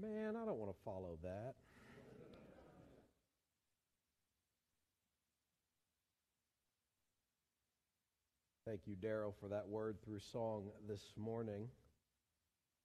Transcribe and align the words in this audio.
Man, 0.00 0.36
I 0.36 0.44
don't 0.44 0.58
want 0.58 0.70
to 0.70 0.78
follow 0.84 1.18
that. 1.24 1.54
Thank 8.64 8.82
you, 8.86 8.94
Daryl, 8.94 9.32
for 9.40 9.48
that 9.48 9.66
word 9.66 9.96
through 10.04 10.20
song 10.20 10.66
this 10.86 11.00
morning. 11.16 11.68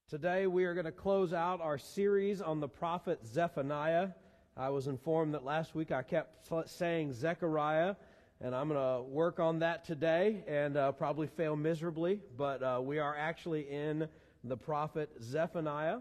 Today 0.09 0.47
we 0.47 0.63
are 0.63 0.73
going 0.73 0.85
to 0.85 0.91
close 0.91 1.33
out 1.33 1.61
our 1.61 1.77
series 1.77 2.41
on 2.41 2.59
the 2.59 2.69
prophet 2.69 3.19
Zephaniah. 3.25 4.09
I 4.57 4.69
was 4.69 4.87
informed 4.87 5.35
that 5.35 5.43
last 5.43 5.75
week 5.75 5.91
I 5.91 6.01
kept 6.01 6.49
saying 6.65 7.13
Zechariah, 7.13 7.95
and 8.41 8.55
I'm 8.55 8.69
going 8.69 8.79
to 8.79 9.03
work 9.03 9.39
on 9.39 9.59
that 9.59 9.85
today 9.85 10.43
and 10.47 10.77
uh, 10.77 10.93
probably 10.93 11.27
fail 11.27 11.55
miserably, 11.55 12.21
but 12.37 12.63
uh, 12.63 12.79
we 12.81 12.97
are 12.97 13.15
actually 13.15 13.69
in 13.69 14.07
the 14.43 14.57
prophet 14.57 15.11
Zephaniah. 15.21 15.99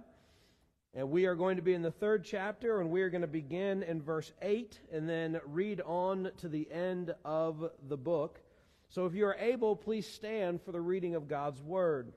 And 0.94 1.10
we 1.10 1.24
are 1.24 1.34
going 1.34 1.56
to 1.56 1.62
be 1.62 1.72
in 1.72 1.80
the 1.80 1.90
third 1.90 2.22
chapter, 2.24 2.80
and 2.80 2.90
we 2.90 3.00
are 3.00 3.08
going 3.08 3.22
to 3.22 3.26
begin 3.26 3.82
in 3.82 4.02
verse 4.02 4.30
8 4.42 4.78
and 4.92 5.08
then 5.08 5.40
read 5.46 5.80
on 5.80 6.30
to 6.38 6.48
the 6.48 6.70
end 6.70 7.14
of 7.24 7.70
the 7.88 7.96
book. 7.96 8.40
So 8.90 9.06
if 9.06 9.14
you 9.14 9.24
are 9.24 9.36
able, 9.36 9.74
please 9.74 10.06
stand 10.06 10.60
for 10.60 10.72
the 10.72 10.80
reading 10.80 11.14
of 11.14 11.28
God's 11.28 11.62
word. 11.62 12.12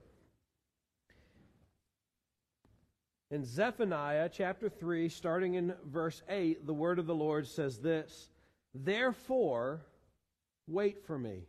In 3.31 3.45
Zephaniah 3.45 4.29
chapter 4.29 4.69
3, 4.69 5.07
starting 5.07 5.53
in 5.55 5.73
verse 5.85 6.21
8, 6.27 6.67
the 6.67 6.73
word 6.73 6.99
of 6.99 7.07
the 7.07 7.15
Lord 7.15 7.47
says 7.47 7.79
this 7.79 8.29
Therefore, 8.73 9.85
wait 10.67 11.05
for 11.05 11.17
me, 11.17 11.43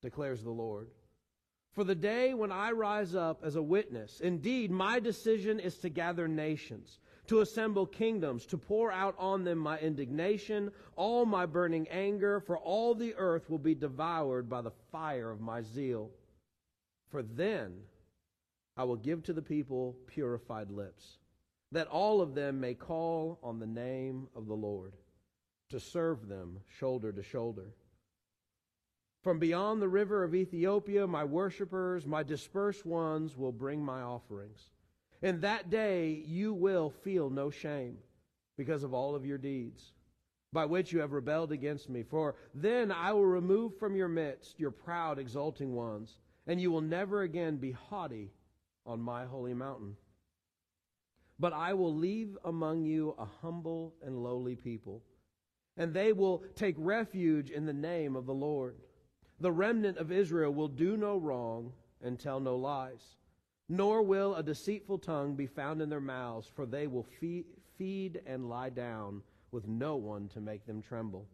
declares 0.00 0.44
the 0.44 0.50
Lord. 0.50 0.88
For 1.72 1.84
the 1.84 1.94
day 1.94 2.34
when 2.34 2.52
I 2.52 2.72
rise 2.72 3.14
up 3.14 3.42
as 3.42 3.56
a 3.56 3.62
witness, 3.62 4.20
indeed, 4.20 4.70
my 4.70 5.00
decision 5.00 5.58
is 5.58 5.78
to 5.78 5.88
gather 5.88 6.28
nations, 6.28 6.98
to 7.28 7.40
assemble 7.40 7.86
kingdoms, 7.86 8.44
to 8.46 8.58
pour 8.58 8.92
out 8.92 9.14
on 9.18 9.44
them 9.44 9.58
my 9.58 9.78
indignation, 9.78 10.70
all 10.96 11.24
my 11.24 11.46
burning 11.46 11.88
anger, 11.88 12.40
for 12.40 12.58
all 12.58 12.94
the 12.94 13.14
earth 13.16 13.48
will 13.48 13.58
be 13.58 13.74
devoured 13.74 14.50
by 14.50 14.60
the 14.60 14.72
fire 14.90 15.30
of 15.30 15.40
my 15.40 15.62
zeal. 15.62 16.10
For 17.10 17.22
then 17.22 17.72
I 18.76 18.84
will 18.84 18.96
give 18.96 19.22
to 19.24 19.32
the 19.32 19.40
people 19.42 19.96
purified 20.06 20.70
lips, 20.70 21.18
that 21.72 21.86
all 21.86 22.20
of 22.20 22.34
them 22.34 22.60
may 22.60 22.74
call 22.74 23.38
on 23.42 23.58
the 23.58 23.66
name 23.66 24.28
of 24.36 24.46
the 24.46 24.54
Lord, 24.54 24.92
to 25.70 25.80
serve 25.80 26.28
them 26.28 26.58
shoulder 26.78 27.12
to 27.12 27.22
shoulder. 27.22 27.72
From 29.22 29.38
beyond 29.38 29.80
the 29.80 29.88
river 29.88 30.24
of 30.24 30.34
Ethiopia, 30.34 31.06
my 31.06 31.22
worshippers, 31.22 32.06
my 32.06 32.24
dispersed 32.24 32.84
ones, 32.84 33.36
will 33.36 33.52
bring 33.52 33.84
my 33.84 34.02
offerings. 34.02 34.70
In 35.22 35.40
that 35.40 35.70
day 35.70 36.24
you 36.26 36.52
will 36.52 36.90
feel 36.90 37.30
no 37.30 37.48
shame 37.48 37.98
because 38.58 38.82
of 38.82 38.92
all 38.92 39.14
of 39.14 39.24
your 39.24 39.38
deeds, 39.38 39.92
by 40.52 40.64
which 40.64 40.92
you 40.92 40.98
have 40.98 41.12
rebelled 41.12 41.52
against 41.52 41.88
me. 41.88 42.02
For 42.02 42.34
then 42.52 42.90
I 42.90 43.12
will 43.12 43.24
remove 43.24 43.78
from 43.78 43.94
your 43.94 44.08
midst 44.08 44.58
your 44.58 44.72
proud, 44.72 45.20
exulting 45.20 45.72
ones, 45.72 46.18
and 46.48 46.60
you 46.60 46.72
will 46.72 46.80
never 46.80 47.22
again 47.22 47.58
be 47.58 47.70
haughty 47.70 48.32
on 48.84 49.00
my 49.00 49.24
holy 49.24 49.54
mountain. 49.54 49.96
But 51.38 51.52
I 51.52 51.74
will 51.74 51.94
leave 51.94 52.36
among 52.44 52.82
you 52.82 53.14
a 53.18 53.24
humble 53.40 53.94
and 54.04 54.22
lowly 54.22 54.56
people, 54.56 55.02
and 55.76 55.94
they 55.94 56.12
will 56.12 56.42
take 56.56 56.74
refuge 56.76 57.50
in 57.50 57.66
the 57.66 57.72
name 57.72 58.16
of 58.16 58.26
the 58.26 58.34
Lord. 58.34 58.74
The 59.42 59.50
remnant 59.50 59.98
of 59.98 60.12
Israel 60.12 60.54
will 60.54 60.68
do 60.68 60.96
no 60.96 61.16
wrong 61.16 61.72
and 62.00 62.16
tell 62.16 62.38
no 62.38 62.54
lies, 62.54 63.16
nor 63.68 64.00
will 64.00 64.36
a 64.36 64.42
deceitful 64.42 64.98
tongue 64.98 65.34
be 65.34 65.48
found 65.48 65.82
in 65.82 65.88
their 65.88 66.00
mouths, 66.00 66.46
for 66.46 66.64
they 66.64 66.86
will 66.86 67.08
feed 67.76 68.22
and 68.24 68.48
lie 68.48 68.70
down 68.70 69.20
with 69.50 69.66
no 69.66 69.96
one 69.96 70.28
to 70.28 70.40
make 70.40 70.64
them 70.64 70.80
tremble. 70.80 71.26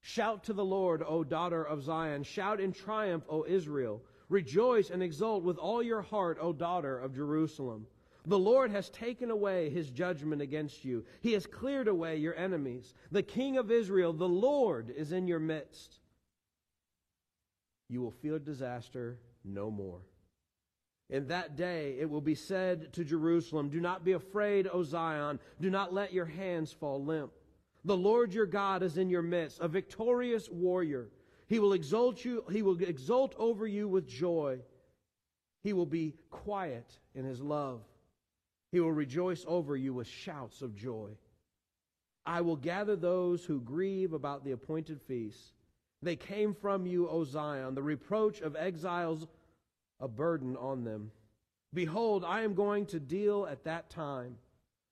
Shout 0.00 0.44
to 0.44 0.52
the 0.52 0.64
Lord, 0.64 1.02
O 1.04 1.24
daughter 1.24 1.64
of 1.64 1.82
Zion. 1.82 2.22
Shout 2.22 2.60
in 2.60 2.70
triumph, 2.70 3.24
O 3.28 3.44
Israel. 3.48 4.00
Rejoice 4.28 4.90
and 4.90 5.02
exult 5.02 5.42
with 5.42 5.58
all 5.58 5.82
your 5.82 6.02
heart, 6.02 6.38
O 6.40 6.52
daughter 6.52 7.00
of 7.00 7.16
Jerusalem. 7.16 7.88
The 8.26 8.38
Lord 8.38 8.70
has 8.70 8.90
taken 8.90 9.32
away 9.32 9.70
his 9.70 9.90
judgment 9.90 10.40
against 10.40 10.84
you. 10.84 11.04
He 11.20 11.32
has 11.32 11.46
cleared 11.46 11.88
away 11.88 12.16
your 12.16 12.36
enemies. 12.36 12.94
The 13.10 13.24
King 13.24 13.56
of 13.56 13.72
Israel, 13.72 14.12
the 14.12 14.28
Lord, 14.28 14.90
is 14.96 15.10
in 15.10 15.26
your 15.26 15.40
midst. 15.40 15.98
You 17.94 18.02
will 18.02 18.10
fear 18.10 18.40
disaster 18.40 19.20
no 19.44 19.70
more. 19.70 20.00
In 21.10 21.28
that 21.28 21.54
day 21.54 21.96
it 22.00 22.10
will 22.10 22.20
be 22.20 22.34
said 22.34 22.92
to 22.94 23.04
Jerusalem, 23.04 23.68
Do 23.68 23.80
not 23.80 24.04
be 24.04 24.10
afraid, 24.10 24.66
O 24.66 24.82
Zion. 24.82 25.38
Do 25.60 25.70
not 25.70 25.94
let 25.94 26.12
your 26.12 26.24
hands 26.24 26.72
fall 26.72 27.04
limp. 27.04 27.30
The 27.84 27.96
Lord 27.96 28.34
your 28.34 28.46
God 28.46 28.82
is 28.82 28.98
in 28.98 29.10
your 29.10 29.22
midst, 29.22 29.60
a 29.60 29.68
victorious 29.68 30.50
warrior. 30.50 31.06
He 31.46 31.60
will 31.60 31.72
exalt 31.72 32.24
you, 32.24 32.42
he 32.50 32.62
will 32.62 32.82
exult 32.82 33.36
over 33.38 33.64
you 33.64 33.86
with 33.86 34.08
joy. 34.08 34.58
He 35.62 35.72
will 35.72 35.86
be 35.86 36.16
quiet 36.30 36.98
in 37.14 37.24
his 37.24 37.40
love. 37.40 37.80
He 38.72 38.80
will 38.80 38.90
rejoice 38.90 39.44
over 39.46 39.76
you 39.76 39.94
with 39.94 40.08
shouts 40.08 40.62
of 40.62 40.74
joy. 40.74 41.10
I 42.26 42.40
will 42.40 42.56
gather 42.56 42.96
those 42.96 43.44
who 43.44 43.60
grieve 43.60 44.14
about 44.14 44.44
the 44.44 44.50
appointed 44.50 45.00
feast. 45.00 45.52
They 46.04 46.16
came 46.16 46.54
from 46.54 46.86
you, 46.86 47.08
O 47.08 47.24
Zion, 47.24 47.74
the 47.74 47.82
reproach 47.82 48.40
of 48.42 48.56
exiles 48.56 49.26
a 49.98 50.06
burden 50.06 50.56
on 50.56 50.84
them. 50.84 51.10
Behold, 51.72 52.24
I 52.24 52.42
am 52.42 52.54
going 52.54 52.86
to 52.86 53.00
deal 53.00 53.46
at 53.50 53.64
that 53.64 53.88
time 53.90 54.36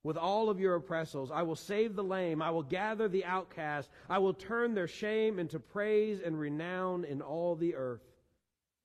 with 0.02 0.16
all 0.16 0.48
of 0.48 0.58
your 0.58 0.74
oppressors. 0.74 1.30
I 1.30 1.42
will 1.42 1.54
save 1.54 1.94
the 1.94 2.02
lame. 2.02 2.40
I 2.40 2.50
will 2.50 2.62
gather 2.62 3.08
the 3.08 3.24
outcast. 3.24 3.90
I 4.08 4.18
will 4.18 4.32
turn 4.32 4.74
their 4.74 4.88
shame 4.88 5.38
into 5.38 5.60
praise 5.60 6.20
and 6.20 6.40
renown 6.40 7.04
in 7.04 7.20
all 7.20 7.56
the 7.56 7.74
earth. 7.74 8.02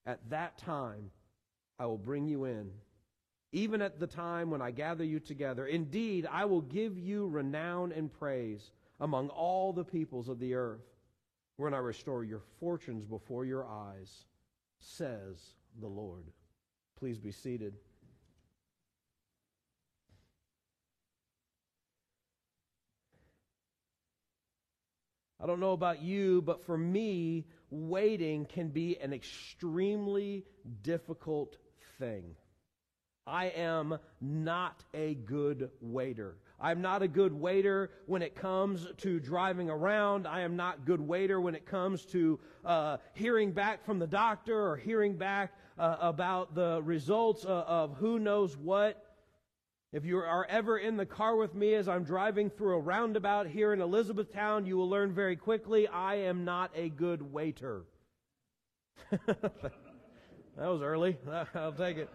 At 0.06 0.30
that 0.30 0.58
time, 0.58 1.10
I 1.80 1.86
will 1.86 1.98
bring 1.98 2.28
you 2.28 2.46
in, 2.46 2.72
even 3.52 3.82
at 3.82 4.00
the 4.00 4.08
time 4.08 4.52
when 4.52 4.62
I 4.62 4.72
gather 4.72 5.04
you 5.04 5.20
together. 5.20 5.66
Indeed, 5.66 6.28
I 6.30 6.46
will 6.46 6.62
give 6.62 6.98
you 6.98 7.28
renown 7.28 7.92
and 7.92 8.12
praise 8.12 8.72
among 9.00 9.30
all 9.30 9.74
the 9.74 9.86
peoples 9.86 10.28
of 10.28 10.40
the 10.40 10.56
earth 10.56 10.97
when 11.58 11.74
I 11.74 11.80
restore 11.80 12.24
your 12.24 12.42
fortunes 12.60 13.04
before 13.04 13.44
your 13.44 13.68
eyes, 13.68 14.26
says 14.80 15.38
the 15.80 15.88
Lord. 15.88 16.26
Please 17.00 17.20
be 17.20 17.32
seated. 17.32 17.74
I 25.40 25.46
don't 25.46 25.60
know 25.60 25.74
about 25.74 26.02
you, 26.02 26.42
but 26.42 26.66
for 26.66 26.78
me, 26.78 27.46
waiting 27.70 28.46
can 28.46 28.70
be 28.70 28.98
an 29.00 29.14
extremely 29.14 30.46
difficult 30.82 31.58
thing. 32.00 32.36
I 33.26 33.48
am 33.48 34.00
not 34.20 34.84
a 34.94 35.14
good 35.14 35.70
waiter. 35.80 36.38
I'm 36.60 36.82
not 36.82 37.04
a 37.04 37.08
good 37.08 37.34
waiter 37.34 37.92
when 38.08 38.22
it 38.22 38.36
comes 38.36 38.88
to 38.98 39.20
driving 39.20 39.70
around. 39.70 40.28
I 40.28 40.42
am 40.42 40.56
not 40.56 40.86
good 40.86 41.00
waiter 41.00 41.40
when 41.40 41.54
it 41.54 41.68
comes 41.68 42.04
to 42.08 42.40
uh, 42.66 42.98
hearing 43.14 43.52
back 43.52 43.86
from 43.86 44.00
the 44.00 44.08
doctor 44.08 44.60
or 44.60 44.76
hearing 44.76 45.18
back 45.18 45.54
uh, 45.78 45.98
about 46.00 46.56
the 46.56 46.82
results 46.82 47.44
of, 47.44 47.66
of 47.68 47.98
who 47.98 48.18
knows 48.18 48.58
what. 48.58 49.04
If 49.94 50.04
you 50.04 50.18
are 50.18 50.46
ever 50.50 50.80
in 50.80 50.98
the 50.98 51.06
car 51.06 51.36
with 51.36 51.54
me 51.54 51.76
as 51.76 51.88
I'm 51.88 52.04
driving 52.04 52.50
through 52.50 52.76
a 52.76 52.80
roundabout 52.80 53.48
here 53.48 53.72
in 53.72 53.80
Elizabethtown, 53.80 54.66
you 54.66 54.78
will 54.78 54.90
learn 54.90 55.14
very 55.14 55.36
quickly 55.36 55.88
I 55.88 56.16
am 56.16 56.44
not 56.44 56.72
a 56.76 56.90
good 56.90 57.22
waiter. 57.22 57.84
that 59.28 59.72
was 60.58 60.82
early. 60.82 61.18
I'll 61.56 61.72
take 61.72 61.98
it. 61.98 62.10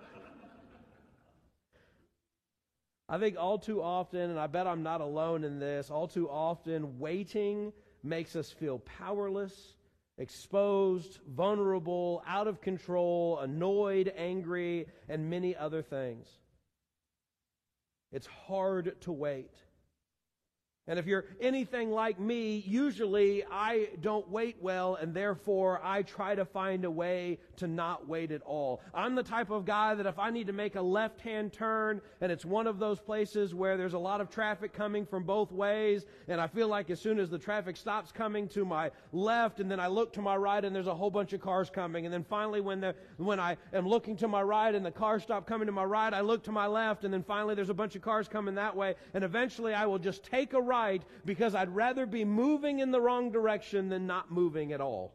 I 3.13 3.19
think 3.19 3.37
all 3.39 3.59
too 3.59 3.83
often, 3.83 4.31
and 4.31 4.41
I 4.41 4.47
bet 4.47 4.67
I'm 4.67 4.83
not 4.83 5.03
alone 5.03 5.45
in 5.45 5.59
this, 5.59 5.91
all 5.91 6.09
too 6.09 6.31
often, 6.31 6.99
waiting 6.99 7.75
makes 8.03 8.35
us 8.37 8.51
feel 8.51 8.79
powerless, 8.79 9.77
exposed, 10.17 11.19
vulnerable, 11.29 12.23
out 12.27 12.49
of 12.49 12.63
control, 12.63 13.39
annoyed, 13.41 14.11
angry, 14.17 14.87
and 15.11 15.29
many 15.29 15.55
other 15.55 15.83
things. 15.83 16.27
It's 18.13 18.27
hard 18.27 18.99
to 19.03 19.13
wait. 19.13 19.53
And 20.89 20.99
if 20.99 21.07
you're 21.07 21.27
anything 21.41 21.93
like 21.93 22.19
me, 22.19 22.65
usually 22.67 23.45
I 23.49 23.91
don't 24.01 24.29
wait 24.29 24.57
well, 24.61 24.97
and 24.97 25.15
therefore 25.15 25.81
I 25.85 26.03
try 26.03 26.35
to 26.35 26.45
find 26.45 26.85
a 26.85 26.91
way 26.91 27.39
to 27.59 27.69
not 27.69 28.09
wait 28.09 28.33
at 28.33 28.43
all. 28.43 28.81
I'm 28.93 29.15
the 29.15 29.23
type 29.23 29.51
of 29.51 29.65
guy 29.65 29.95
that 29.95 30.07
if 30.07 30.19
I 30.19 30.31
need 30.31 30.49
to 30.49 30.53
make 30.53 30.75
a 30.75 30.83
left 30.83 31.21
hand 31.21 31.53
turn, 31.53 32.01
and 32.21 32.33
it's 32.33 32.45
one 32.45 32.67
of 32.67 32.81
those 32.81 32.99
places 32.99 33.55
where 33.55 33.77
there's 33.77 33.93
a 33.93 33.99
lot 33.99 34.21
of 34.21 34.29
traffic 34.29 34.73
coming 34.73 35.07
from 35.07 35.23
both 35.23 35.53
ways, 35.53 36.05
and 36.27 36.41
I 36.41 36.49
feel 36.49 36.67
like 36.67 36.91
as 36.91 37.01
soon 37.01 37.21
as 37.21 37.31
the 37.31 37.39
traffic 37.39 37.77
stops 37.77 38.11
coming 38.11 38.49
to 38.49 38.65
my 38.65 38.91
left, 39.13 39.61
and 39.61 39.71
then 39.71 39.79
I 39.79 39.87
look 39.87 40.13
to 40.15 40.21
my 40.21 40.37
right, 40.37 40.65
and 40.65 40.75
there's 40.75 40.89
a 40.89 40.95
whole 40.95 41.11
bunch 41.11 41.33
of 41.33 41.41
cars 41.41 41.71
coming, 41.71 42.07
and 42.07 42.13
then 42.13 42.25
finally 42.25 42.61
when, 42.61 42.81
the, 42.81 42.97
when 43.19 43.39
I 43.39 43.57
am 43.73 43.87
looking 43.87 44.17
to 44.17 44.27
my 44.27 44.43
right, 44.43 44.75
and 44.75 44.85
the 44.85 44.91
cars 44.91 45.23
stop 45.23 45.47
coming 45.47 45.67
to 45.67 45.73
my 45.73 45.85
right, 45.85 46.13
I 46.13 46.23
look 46.23 46.43
to 46.45 46.53
my 46.53 46.67
left, 46.67 47.05
and 47.05 47.15
then 47.15 47.23
finally 47.23 47.55
there's 47.55 47.71
a 47.71 47.75
bunch 47.75 47.95
of 47.95 48.03
cars 48.03 48.27
coming 48.27 48.57
that 48.57 48.75
way, 48.75 48.97
and 49.15 49.23
eventually 49.23 49.75
I 49.75 49.87
will 49.87 50.01
just 50.01 50.25
take 50.25 50.55
a 50.55 50.72
right 50.73 51.03
because 51.27 51.55
I'd 51.55 51.75
rather 51.75 52.07
be 52.07 52.25
moving 52.25 52.79
in 52.79 52.91
the 52.93 53.01
wrong 53.01 53.31
direction 53.31 53.91
than 53.91 54.07
not 54.07 54.33
moving 54.33 54.73
at 54.73 54.81
all. 54.81 55.13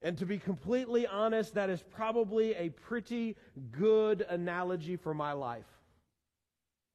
And 0.00 0.16
to 0.18 0.26
be 0.26 0.38
completely 0.38 1.06
honest, 1.06 1.54
that 1.54 1.68
is 1.68 1.82
probably 1.82 2.54
a 2.54 2.70
pretty 2.70 3.36
good 3.70 4.24
analogy 4.28 4.96
for 4.96 5.12
my 5.12 5.32
life. 5.32 5.66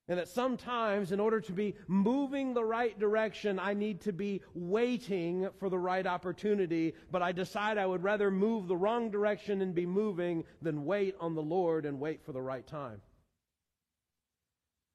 And 0.07 0.17
that 0.17 0.27
sometimes, 0.27 1.11
in 1.11 1.19
order 1.19 1.39
to 1.39 1.51
be 1.51 1.75
moving 1.87 2.55
the 2.55 2.65
right 2.65 2.97
direction, 2.97 3.59
I 3.59 3.75
need 3.75 4.01
to 4.01 4.11
be 4.11 4.41
waiting 4.55 5.49
for 5.59 5.69
the 5.69 5.77
right 5.77 6.07
opportunity. 6.07 6.95
But 7.11 7.21
I 7.21 7.31
decide 7.31 7.77
I 7.77 7.85
would 7.85 8.01
rather 8.01 8.31
move 8.31 8.67
the 8.67 8.77
wrong 8.77 9.11
direction 9.11 9.61
and 9.61 9.75
be 9.75 9.85
moving 9.85 10.45
than 10.63 10.85
wait 10.85 11.15
on 11.19 11.35
the 11.35 11.43
Lord 11.43 11.85
and 11.85 11.99
wait 11.99 12.25
for 12.25 12.31
the 12.31 12.41
right 12.41 12.65
time. 12.65 13.01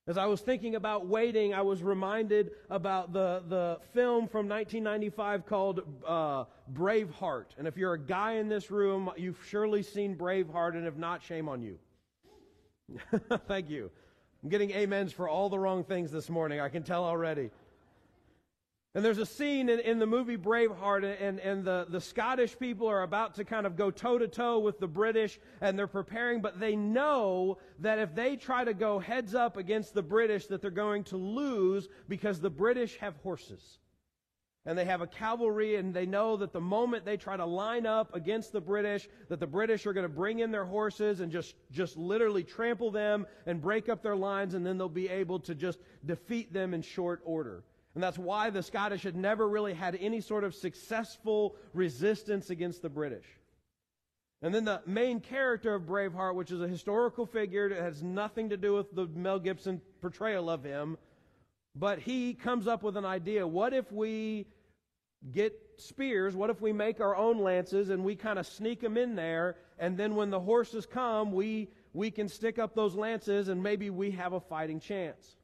As 0.07 0.19
I 0.19 0.27
was 0.27 0.43
thinking 0.43 0.75
about 0.75 1.07
waiting, 1.07 1.55
I 1.55 1.63
was 1.63 1.83
reminded 1.83 2.51
about 2.69 3.15
the, 3.15 3.43
the 3.49 3.79
film 3.95 4.29
from 4.29 4.47
1995 4.47 5.47
called 5.47 5.81
uh, 6.07 6.45
Braveheart. 6.75 7.47
And 7.57 7.67
if 7.67 7.79
you're 7.79 7.95
a 7.95 7.99
guy 7.99 8.33
in 8.33 8.49
this 8.49 8.71
room, 8.71 9.11
you've 9.17 9.43
surely 9.49 9.83
seen 9.83 10.15
Braveheart, 10.15 10.75
and 10.75 10.87
if 10.87 10.97
not, 10.97 11.23
shame 11.23 11.49
on 11.49 11.63
you. 11.63 11.79
Thank 13.49 13.71
you. 13.71 13.91
I'm 14.43 14.51
getting 14.51 14.75
amens 14.75 15.11
for 15.11 15.27
all 15.27 15.49
the 15.49 15.59
wrong 15.59 15.85
things 15.85 16.11
this 16.11 16.29
morning, 16.29 16.61
I 16.61 16.69
can 16.69 16.83
tell 16.83 17.03
already. 17.03 17.49
And 18.95 19.05
there's 19.05 19.19
a 19.19 19.27
scene 19.27 19.69
in, 19.69 19.81
in 19.81 19.99
the 19.99 20.07
movie 20.07 20.37
Braveheart, 20.37 21.21
and, 21.21 21.41
and 21.41 21.65
the, 21.65 21.85
the 21.89 22.01
Scottish 22.01 22.57
people 22.57 22.87
are 22.87 23.03
about 23.03 23.35
to 23.35 23.45
kind 23.45 23.67
of 23.67 23.77
go 23.77 23.91
toe 23.91 24.19
to 24.19 24.29
toe 24.29 24.61
with 24.61 24.79
the 24.79 24.87
British, 24.87 25.41
and 25.61 25.77
they're 25.77 25.89
preparing, 25.89 26.41
but 26.41 26.61
they 26.61 26.77
know 26.77 27.59
that 27.81 27.99
if 27.99 28.15
they 28.15 28.37
try 28.37 28.63
to 28.63 28.73
go 28.73 29.01
heads 29.01 29.35
up 29.35 29.57
against 29.57 29.95
the 29.95 30.03
British, 30.03 30.47
that 30.47 30.63
they're 30.63 30.71
going 30.71 31.03
to 31.05 31.17
lose 31.17 31.89
because 32.09 32.41
the 32.41 32.51
British 32.51 32.97
have 32.99 33.17
horses. 33.17 33.79
And 34.65 34.79
they 34.79 34.85
have 34.85 35.01
a 35.01 35.09
cavalry, 35.09 35.75
and 35.75 35.93
they 35.93 36.07
know 36.07 36.37
that 36.37 36.53
the 36.53 36.61
moment 36.61 37.05
they 37.05 37.17
try 37.17 37.37
to 37.37 37.45
line 37.45 37.87
up 37.87 38.15
against 38.15 38.53
the 38.53 38.61
British, 38.61 39.09
that 39.29 39.41
the 39.41 39.47
British 39.47 39.87
are 39.87 39.93
going 39.93 40.07
to 40.07 40.09
bring 40.09 40.39
in 40.39 40.53
their 40.53 40.65
horses 40.65 41.19
and 41.19 41.33
just, 41.33 41.57
just 41.73 41.97
literally 41.97 42.45
trample 42.45 42.93
them 42.93 43.27
and 43.45 43.61
break 43.61 43.89
up 43.89 44.05
their 44.05 44.17
lines, 44.17 44.55
and 44.55 44.65
then 44.65 44.79
they'll 44.79 44.89
be 44.89 45.09
able 45.09 45.41
to 45.41 45.55
just 45.57 45.81
defeat 46.07 46.53
them 46.53 46.75
in 46.75 46.81
short 46.81 47.21
order. 47.25 47.65
And 47.95 48.03
that's 48.03 48.19
why 48.19 48.51
the 48.51 48.63
Scottish 48.63 49.05
had 49.05 49.17
never 49.17 49.49
really 49.49 49.75
had 49.75 49.97
any 50.01 50.21
sort 50.21 50.45
of 50.45 50.55
successful 50.55 51.57
resistance 51.73 52.51
against 52.51 52.83
the 52.83 52.89
British. 52.89 53.27
And 54.43 54.55
then 54.55 54.65
the 54.65 54.83
main 54.85 55.21
character 55.21 55.75
of 55.75 55.83
Braveheart, 55.83 56.35
which 56.35 56.51
is 56.51 56.61
a 56.61 56.69
historical 56.69 57.25
figure, 57.25 57.69
it 57.69 57.81
has 57.81 58.03
nothing 58.03 58.51
to 58.51 58.57
do 58.57 58.75
with 58.75 58.95
the 58.95 59.07
Mel 59.07 59.39
Gibson 59.39 59.81
portrayal 60.01 60.51
of 60.51 60.65
him, 60.65 60.99
but 61.75 61.99
he 61.99 62.35
comes 62.35 62.67
up 62.67 62.83
with 62.83 62.97
an 62.97 63.07
idea. 63.07 63.47
What 63.47 63.73
if 63.73 63.91
we 63.91 64.47
get 65.33 65.59
spears? 65.77 66.37
What 66.37 66.51
if 66.51 66.61
we 66.61 66.73
make 66.73 67.01
our 67.01 67.17
own 67.17 67.39
lances 67.39 67.89
and 67.91 68.05
we 68.05 68.17
kind 68.17 68.39
of 68.39 68.47
sneak 68.47 68.81
them 68.81 68.99
in 68.99 69.15
there, 69.15 69.57
and 69.79 69.97
then 69.97 70.15
when 70.15 70.31
the 70.31 70.41
horses 70.41 70.85
come, 70.85 71.33
we, 71.33 71.71
we 71.93 72.11
can 72.11 72.29
stick 72.29 72.59
up 72.59 72.75
those 72.75 72.95
lances 72.95 73.49
and 73.49 73.63
maybe 73.63 73.89
we 73.89 74.11
have 74.11 74.35
a 74.35 74.41
fighting 74.41 74.81
chance. 74.81 75.37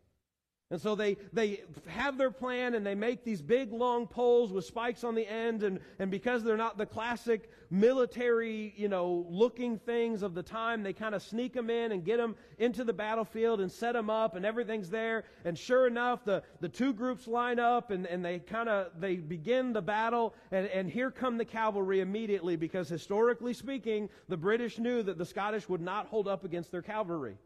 And 0.73 0.81
so 0.81 0.95
they, 0.95 1.17
they 1.33 1.65
have 1.89 2.17
their 2.17 2.31
plan 2.31 2.75
and 2.75 2.87
they 2.87 2.95
make 2.95 3.25
these 3.25 3.43
big 3.43 3.73
long 3.73 4.07
poles 4.07 4.53
with 4.53 4.65
spikes 4.65 5.03
on 5.03 5.17
the 5.17 5.27
end 5.27 5.65
and, 5.65 5.81
and 5.99 6.13
because 6.13 6.45
they're 6.45 6.57
not 6.57 6.79
the 6.79 6.87
classic 6.87 7.51
military, 7.71 8.73
you 8.77 8.89
know, 8.89 9.27
looking 9.29 9.79
things 9.81 10.23
of 10.23 10.33
the 10.33 10.45
time, 10.45 10.85
they 10.85 10.93
kind 10.93 11.13
of 11.13 11.23
sneak 11.23 11.55
them 11.55 11.71
in 11.71 11.91
and 11.91 12.05
get 12.05 12.19
them 12.19 12.37
into 12.59 12.85
the 12.85 12.93
battlefield 12.93 13.61
and 13.61 13.71
set 13.71 13.95
them 13.95 14.09
up 14.09 14.37
and 14.37 14.47
everything's 14.47 14.89
there. 14.89 15.25
And 15.45 15.59
sure 15.59 15.89
enough, 15.89 16.25
the, 16.25 16.45
the 16.61 16.69
two 16.69 16.93
groups 16.93 17.27
line 17.27 17.59
up 17.59 17.91
and, 17.91 18.07
and 18.07 18.25
they 18.25 18.39
kind 18.39 18.69
of, 18.69 18.93
they 19.01 19.17
begin 19.17 19.73
the 19.73 19.83
battle 19.83 20.35
and, 20.53 20.67
and 20.69 20.89
here 20.89 21.11
come 21.11 21.37
the 21.37 21.45
cavalry 21.45 21.99
immediately 21.99 22.55
because 22.55 22.89
historically 22.89 23.55
speaking, 23.55 24.09
the 24.29 24.37
British 24.37 24.79
knew 24.79 25.03
that 25.03 25.19
the 25.19 25.27
Scottish 25.27 25.69
would 25.69 25.81
not 25.81 26.07
hold 26.07 26.29
up 26.29 26.45
against 26.45 26.71
their 26.71 26.83
cavalry. 26.83 27.39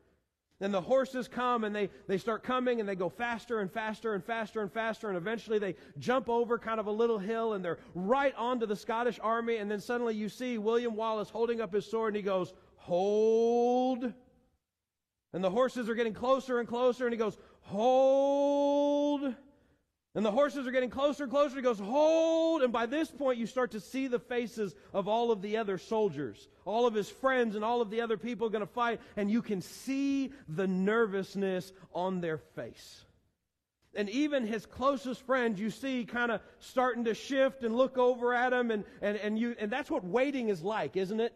And 0.61 0.73
the 0.73 0.81
horses 0.81 1.27
come 1.27 1.65
and 1.65 1.75
they, 1.75 1.91
they 2.07 2.17
start 2.17 2.45
coming 2.45 2.79
and 2.79 2.89
they 2.89 2.95
go 2.95 3.09
faster 3.09 3.61
and 3.61 3.71
faster 3.71 4.15
and 4.15 4.23
faster 4.23 4.63
and 4.63 4.73
faster 4.73 5.09
and 5.09 5.17
eventually 5.17 5.59
they 5.59 5.75
jump 5.99 6.29
over 6.29 6.59
kind 6.59 6.79
of 6.79 6.87
a 6.87 6.93
little 6.93 7.19
hill 7.19 7.55
and 7.55 7.65
they're 7.65 7.79
right 7.95 8.35
onto 8.37 8.65
the 8.65 8.77
Scottish 8.77 9.19
army 9.23 9.57
and 9.57 9.71
then 9.71 9.81
suddenly 9.81 10.15
you 10.15 10.29
see 10.29 10.59
William 10.59 10.95
Wallace 10.95 11.29
holding 11.29 11.61
up 11.61 11.75
his 11.75 11.85
sword 11.85 12.15
and 12.15 12.17
he 12.17 12.23
goes, 12.23 12.55
hold. 12.77 14.13
And 15.33 15.43
the 15.43 15.51
horses 15.51 15.89
are 15.89 15.95
getting 15.95 16.15
closer 16.15 16.61
and 16.61 16.69
closer 16.69 17.05
and 17.05 17.13
he 17.13 17.19
goes, 17.19 17.37
hold. 17.63 19.35
And 20.17 20.25
the 20.25 20.31
horses 20.31 20.67
are 20.67 20.71
getting 20.71 20.91
closer 20.91 21.25
and 21.25 21.33
closer. 21.33 21.57
He 21.57 21.63
goes, 21.63 21.81
hold. 21.81 22.63
And 22.63 22.73
by 22.73 22.87
this 22.87 23.11
point, 23.11 23.39
you 23.39 23.47
start 23.47 23.73
to 23.73 23.81
see 23.81 24.07
the 24.07 24.21
faces 24.21 24.75
of 24.93 25.09
all 25.09 25.33
of 25.33 25.43
the 25.43 25.57
other 25.57 25.77
soldiers, 25.77 26.49
all 26.65 26.87
of 26.87 26.95
his 26.95 27.11
friends 27.11 27.57
and 27.57 27.65
all 27.65 27.81
of 27.81 27.91
the 27.91 28.01
other 28.01 28.17
people 28.17 28.49
going 28.49 28.61
to 28.61 28.73
fight. 28.73 29.01
And 29.17 29.29
you 29.29 29.43
can 29.43 29.61
see 29.61 30.33
the 30.49 30.69
nervousness 30.69 31.73
on 31.93 32.21
their 32.21 32.39
face. 32.39 33.05
And 33.97 34.09
even 34.11 34.47
his 34.47 34.67
closest 34.67 35.23
friends, 35.23 35.61
you 35.61 35.71
see 35.71 36.05
kind 36.05 36.31
of 36.31 36.41
starting 36.59 37.05
to 37.05 37.15
shift 37.15 37.63
and 37.63 37.77
look 37.77 37.99
over 37.99 38.35
at 38.35 38.53
him. 38.53 38.71
And, 38.71 38.85
and, 39.03 39.17
and, 39.17 39.39
you, 39.39 39.57
and 39.59 39.71
that's 39.71 39.91
what 39.91 40.05
waiting 40.05 40.49
is 40.49 40.63
like, 40.63 40.97
isn't 40.97 41.21
it? 41.21 41.33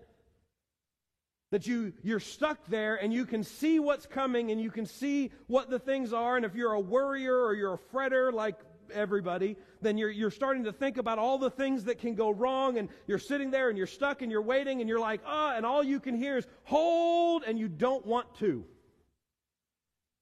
That 1.50 1.66
you, 1.66 1.94
you're 2.02 2.20
stuck 2.20 2.66
there 2.66 2.96
and 2.96 3.12
you 3.12 3.24
can 3.24 3.42
see 3.42 3.80
what's 3.80 4.04
coming 4.06 4.50
and 4.50 4.60
you 4.60 4.70
can 4.70 4.84
see 4.84 5.30
what 5.46 5.70
the 5.70 5.78
things 5.78 6.12
are. 6.12 6.36
And 6.36 6.44
if 6.44 6.54
you're 6.54 6.72
a 6.72 6.80
worrier 6.80 7.34
or 7.34 7.54
you're 7.54 7.74
a 7.74 7.96
fretter 7.96 8.32
like 8.32 8.56
everybody, 8.90 9.56
then 9.80 9.98
you're, 9.98 10.10
you're 10.10 10.30
starting 10.30 10.64
to 10.64 10.72
think 10.72 10.96
about 10.96 11.18
all 11.18 11.38
the 11.38 11.50
things 11.50 11.84
that 11.84 11.98
can 11.98 12.14
go 12.14 12.30
wrong, 12.30 12.78
and 12.78 12.88
you're 13.06 13.18
sitting 13.18 13.50
there 13.50 13.68
and 13.68 13.78
you're 13.78 13.86
stuck 13.86 14.22
and 14.22 14.30
you're 14.30 14.42
waiting, 14.42 14.80
and 14.80 14.88
you're 14.88 15.00
like, 15.00 15.20
ah, 15.26 15.56
and 15.56 15.64
all 15.64 15.82
you 15.82 16.00
can 16.00 16.14
hear 16.14 16.36
is 16.36 16.46
hold, 16.64 17.44
and 17.44 17.58
you 17.58 17.68
don't 17.68 18.04
want 18.06 18.34
to. 18.36 18.64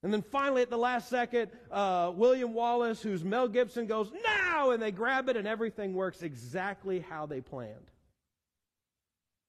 And 0.03 0.13
then 0.13 0.23
finally, 0.23 0.63
at 0.63 0.71
the 0.71 0.79
last 0.79 1.09
second, 1.09 1.51
uh, 1.71 2.13
William 2.15 2.53
Wallace, 2.53 3.03
who's 3.03 3.25
Mel 3.25 3.49
Gibson, 3.49 3.87
goes, 3.87 4.11
now! 4.25 4.71
And 4.71 4.83
they 4.83 4.93
grab 4.93 5.29
it, 5.29 5.37
and 5.37 5.49
everything 5.49 5.95
works 5.95 6.23
exactly 6.23 7.01
how 7.01 7.27
they 7.27 7.41
planned. 7.41 7.91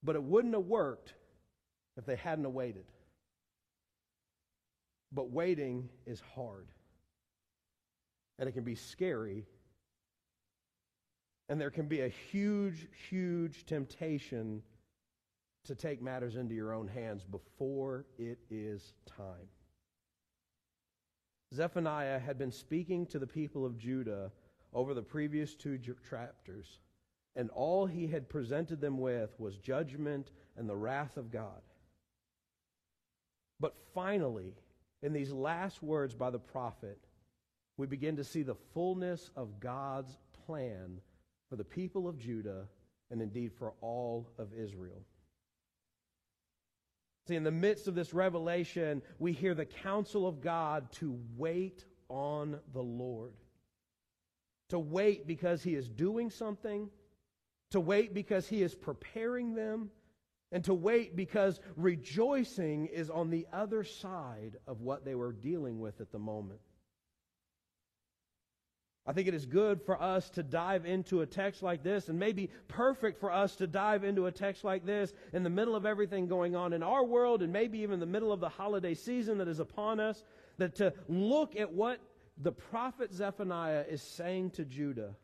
But 0.03 0.15
it 0.15 0.23
wouldn't 0.23 0.53
have 0.53 0.65
worked 0.65 1.13
if 1.97 2.05
they 2.05 2.15
hadn't 2.15 2.51
waited. 2.53 2.85
But 5.11 5.31
waiting 5.31 5.89
is 6.05 6.21
hard 6.35 6.67
and 8.39 8.47
it 8.47 8.53
can 8.53 8.63
be 8.63 8.75
scary. 8.75 9.45
And 11.49 11.59
there 11.59 11.71
can 11.71 11.87
be 11.87 12.01
a 12.01 12.09
huge, 12.09 12.87
huge 13.09 13.65
temptation 13.65 14.61
to 15.65 15.75
take 15.75 16.01
matters 16.01 16.35
into 16.35 16.55
your 16.55 16.73
own 16.73 16.87
hands 16.87 17.23
before 17.23 18.05
it 18.17 18.39
is 18.49 18.93
time. 19.05 19.49
Zephaniah 21.53 22.19
had 22.19 22.37
been 22.37 22.51
speaking 22.51 23.05
to 23.07 23.19
the 23.19 23.27
people 23.27 23.65
of 23.65 23.77
Judah 23.77 24.31
over 24.73 24.93
the 24.93 25.01
previous 25.01 25.55
two 25.55 25.79
chapters, 26.09 26.79
and 27.35 27.49
all 27.51 27.85
he 27.85 28.07
had 28.07 28.29
presented 28.29 28.81
them 28.81 28.97
with 28.97 29.39
was 29.39 29.57
judgment 29.57 30.31
and 30.57 30.69
the 30.69 30.75
wrath 30.75 31.15
of 31.15 31.31
God. 31.31 31.61
But 33.59 33.75
finally, 33.93 34.53
in 35.01 35.13
these 35.13 35.31
last 35.31 35.81
words 35.81 36.13
by 36.13 36.29
the 36.29 36.39
prophet, 36.39 37.06
we 37.77 37.87
begin 37.87 38.17
to 38.17 38.23
see 38.23 38.43
the 38.43 38.55
fullness 38.73 39.29
of 39.35 39.59
God's 39.59 40.17
plan 40.45 40.99
for 41.49 41.55
the 41.55 41.63
people 41.63 42.07
of 42.07 42.17
Judah 42.17 42.67
and 43.11 43.21
indeed 43.21 43.53
for 43.53 43.73
all 43.81 44.29
of 44.37 44.53
Israel. 44.53 45.05
See, 47.27 47.35
in 47.35 47.43
the 47.43 47.51
midst 47.51 47.87
of 47.87 47.95
this 47.95 48.13
revelation, 48.13 49.01
we 49.19 49.33
hear 49.33 49.53
the 49.53 49.65
counsel 49.65 50.27
of 50.27 50.41
God 50.41 50.91
to 50.93 51.19
wait 51.35 51.83
on 52.09 52.59
the 52.73 52.81
Lord. 52.81 53.33
To 54.69 54.79
wait 54.79 55.27
because 55.27 55.61
He 55.61 55.75
is 55.75 55.89
doing 55.89 56.29
something, 56.29 56.89
to 57.71 57.79
wait 57.79 58.13
because 58.13 58.47
He 58.47 58.61
is 58.61 58.73
preparing 58.75 59.55
them, 59.55 59.89
and 60.53 60.63
to 60.63 60.73
wait 60.73 61.15
because 61.17 61.59
rejoicing 61.75 62.85
is 62.87 63.09
on 63.09 63.29
the 63.29 63.45
other 63.51 63.83
side 63.83 64.55
of 64.65 64.81
what 64.81 65.03
they 65.03 65.15
were 65.15 65.33
dealing 65.33 65.79
with 65.81 65.99
at 65.99 66.11
the 66.11 66.19
moment. 66.19 66.59
I 69.07 69.13
think 69.13 69.29
it 69.29 69.33
is 69.33 69.45
good 69.45 69.81
for 69.81 70.01
us 70.01 70.29
to 70.31 70.43
dive 70.43 70.85
into 70.85 71.21
a 71.21 71.25
text 71.25 71.63
like 71.63 71.81
this, 71.81 72.09
and 72.09 72.19
maybe 72.19 72.49
perfect 72.67 73.21
for 73.21 73.31
us 73.31 73.55
to 73.55 73.65
dive 73.65 74.03
into 74.03 74.25
a 74.25 74.31
text 74.33 74.65
like 74.65 74.85
this 74.85 75.13
in 75.31 75.43
the 75.43 75.49
middle 75.49 75.77
of 75.77 75.85
everything 75.85 76.27
going 76.27 76.57
on 76.57 76.73
in 76.73 76.83
our 76.83 77.05
world, 77.05 77.41
and 77.41 77.53
maybe 77.53 77.79
even 77.79 78.01
the 78.01 78.05
middle 78.05 78.33
of 78.33 78.41
the 78.41 78.49
holiday 78.49 78.93
season 78.93 79.37
that 79.37 79.47
is 79.47 79.59
upon 79.59 80.01
us, 80.01 80.21
that 80.57 80.75
to 80.75 80.93
look 81.07 81.55
at 81.55 81.71
what 81.71 82.01
the 82.37 82.51
prophet 82.51 83.13
Zephaniah 83.13 83.85
is 83.89 84.01
saying 84.01 84.51
to 84.51 84.65
Judah, 84.65 85.15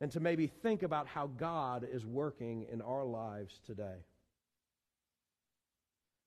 and 0.00 0.10
to 0.12 0.20
maybe 0.20 0.46
think 0.46 0.82
about 0.82 1.06
how 1.06 1.26
God 1.26 1.86
is 1.90 2.06
working 2.06 2.66
in 2.72 2.80
our 2.80 3.04
lives 3.04 3.60
today. 3.66 4.06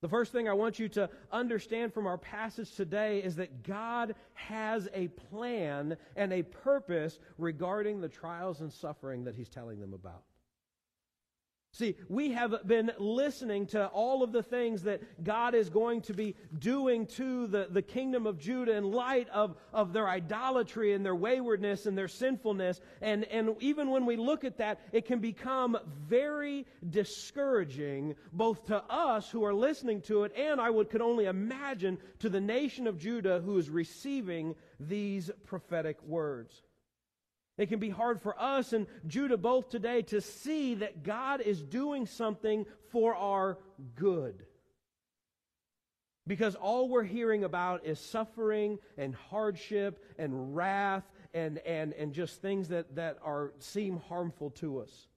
The 0.02 0.10
first 0.10 0.32
thing 0.32 0.50
I 0.50 0.54
want 0.54 0.80
you 0.80 0.90
to 0.90 1.10
understand 1.32 1.94
from 1.94 2.08
our 2.08 2.18
passage 2.18 2.76
today 2.76 3.20
is 3.20 3.36
that 3.36 3.62
God 3.62 4.16
has 4.34 4.90
a 4.96 5.10
plan 5.10 5.96
and 6.16 6.34
a 6.34 6.42
purpose 6.42 7.20
regarding 7.38 8.02
the 8.02 8.10
trials 8.10 8.62
and 8.62 8.74
suffering 8.74 9.24
that 9.26 9.36
He's 9.36 9.50
telling 9.50 9.80
them 9.80 9.94
about. 9.94 10.24
See, 11.74 11.96
we 12.10 12.32
have 12.32 12.68
been 12.68 12.92
listening 13.00 13.66
to 13.68 13.88
all 13.88 14.24
of 14.24 14.34
the 14.34 14.44
things 14.44 14.84
that 14.84 15.24
God 15.24 15.56
is 15.56 15.70
going 15.70 16.02
to 16.02 16.14
be 16.14 16.36
doing 16.60 17.06
to 17.08 17.48
the, 17.48 17.68
the 17.70 17.82
kingdom 17.82 18.28
of 18.28 18.38
Judah 18.38 18.76
in 18.76 18.92
light 18.92 19.30
of, 19.30 19.56
of 19.72 19.94
their 19.94 20.10
idolatry 20.10 20.94
and 20.94 21.06
their 21.06 21.16
waywardness 21.16 21.86
and 21.86 21.98
their 21.98 22.10
sinfulness. 22.10 22.82
And, 23.02 23.24
and 23.26 23.56
even 23.62 23.90
when 23.90 24.06
we 24.06 24.18
look 24.18 24.44
at 24.44 24.58
that, 24.58 24.82
it 24.92 25.06
can 25.06 25.20
become 25.20 25.78
very 26.10 26.66
discouraging, 26.90 28.16
both 28.34 28.66
to 28.66 28.84
us 28.90 29.30
who 29.30 29.46
are 29.46 29.54
listening 29.54 30.02
to 30.02 30.26
it, 30.26 30.36
and 30.36 30.60
I 30.60 30.70
would 30.70 30.90
could 30.90 31.02
only 31.02 31.26
imagine 31.26 32.00
to 32.20 32.28
the 32.28 32.42
nation 32.42 32.86
of 32.86 32.98
Judah 32.98 33.40
who 33.40 33.58
is 33.58 33.70
receiving 33.70 34.56
these 34.78 35.32
prophetic 35.46 36.04
words. 36.04 36.64
It 37.62 37.70
can 37.70 37.78
be 37.78 37.92
hard 37.92 38.20
for 38.20 38.36
us 38.42 38.74
and 38.74 38.88
Judah 39.06 39.38
both 39.38 39.70
today 39.70 40.02
to 40.04 40.20
see 40.20 40.74
that 40.76 41.04
God 41.04 41.42
is 41.42 41.62
doing 41.62 42.08
something 42.08 42.66
for 42.90 43.14
our 43.14 43.60
good. 43.94 44.48
Because 46.26 46.56
all 46.56 46.90
we're 46.90 47.04
hearing 47.04 47.44
about 47.44 47.86
is 47.86 48.00
suffering 48.00 48.80
and 48.98 49.14
hardship 49.14 50.04
and 50.18 50.56
wrath 50.56 51.04
and, 51.36 51.60
and, 51.60 51.94
and 51.94 52.14
just 52.14 52.42
things 52.42 52.70
that, 52.70 52.96
that 52.96 53.20
are, 53.24 53.54
seem 53.60 53.98
harmful 54.10 54.50
to 54.52 54.80
us. 54.80 55.08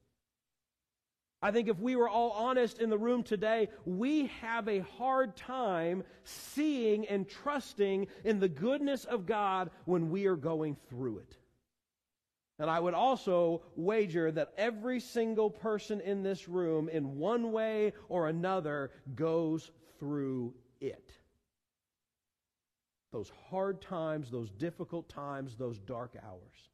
I 1.41 1.49
think 1.49 1.67
if 1.67 1.79
we 1.79 1.95
were 1.95 2.09
all 2.09 2.29
honest 2.29 2.77
in 2.77 2.91
the 2.91 2.97
room 2.97 3.23
today, 3.23 3.69
we 3.85 4.27
have 4.41 4.67
a 4.67 4.81
hard 4.99 5.35
time 5.35 6.03
seeing 6.23 7.07
and 7.07 7.27
trusting 7.27 8.05
in 8.23 8.39
the 8.39 8.49
goodness 8.49 9.05
of 9.05 9.25
God 9.25 9.71
when 9.85 10.11
we 10.11 10.27
are 10.27 10.35
going 10.35 10.77
through 10.91 11.17
it. 11.19 11.37
And 12.57 12.69
I 12.69 12.79
would 12.79 12.93
also 12.93 13.63
wager 13.75 14.31
that 14.31 14.53
every 14.57 14.99
single 14.99 15.49
person 15.49 15.99
in 15.99 16.23
this 16.23 16.47
room, 16.47 16.87
in 16.87 17.17
one 17.17 17.51
way 17.51 17.93
or 18.07 18.29
another, 18.29 18.91
goes 19.13 19.71
through 19.99 20.53
it. 20.79 21.11
Those 23.11 23.31
hard 23.49 23.81
times, 23.81 24.31
those 24.31 24.51
difficult 24.51 25.09
times, 25.09 25.57
those 25.57 25.79
dark 25.79 26.15
hours. 26.25 26.69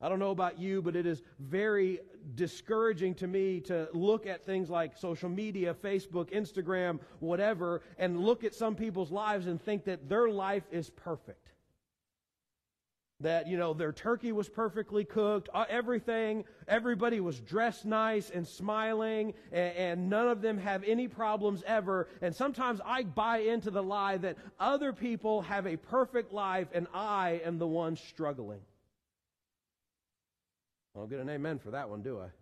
I 0.00 0.08
don't 0.08 0.18
know 0.18 0.32
about 0.32 0.58
you, 0.58 0.82
but 0.82 0.96
it 0.96 1.06
is 1.06 1.22
very 1.38 2.00
discouraging 2.34 3.14
to 3.16 3.28
me 3.28 3.60
to 3.60 3.88
look 3.92 4.26
at 4.26 4.44
things 4.44 4.68
like 4.68 4.96
social 4.96 5.28
media, 5.28 5.72
Facebook, 5.72 6.32
Instagram, 6.32 6.98
whatever, 7.20 7.82
and 7.98 8.20
look 8.20 8.42
at 8.42 8.56
some 8.56 8.74
people's 8.74 9.12
lives 9.12 9.46
and 9.46 9.62
think 9.62 9.84
that 9.84 10.08
their 10.08 10.28
life 10.28 10.64
is 10.72 10.90
perfect 10.90 11.52
that 13.22 13.46
you 13.46 13.56
know 13.56 13.72
their 13.72 13.92
turkey 13.92 14.32
was 14.32 14.48
perfectly 14.48 15.04
cooked 15.04 15.48
uh, 15.54 15.64
everything 15.68 16.44
everybody 16.68 17.20
was 17.20 17.40
dressed 17.40 17.84
nice 17.84 18.30
and 18.30 18.46
smiling 18.46 19.34
and, 19.50 19.76
and, 19.76 20.10
none 20.10 20.28
of 20.28 20.42
them 20.42 20.58
have 20.58 20.82
any 20.84 21.08
problems 21.08 21.62
ever. 21.66 22.08
And 22.20 22.34
sometimes 22.34 22.80
i 22.84 23.02
buy 23.02 23.38
into 23.38 23.70
the 23.70 23.82
lie 23.82 24.16
that 24.18 24.36
other 24.60 24.92
people 24.92 25.42
have 25.42 25.66
a 25.66 25.76
perfect 25.76 26.32
life 26.32 26.68
and 26.72 26.86
i 26.92 27.40
am 27.44 27.58
the 27.58 27.66
one 27.66 27.96
struggling. 27.96 28.60
I 30.94 30.98
don't 30.98 31.08
get 31.08 31.20
an 31.20 31.30
amen 31.30 31.58
for 31.58 31.70
that 31.70 31.88
one 31.88 32.02
do 32.02 32.18
i 32.20 32.41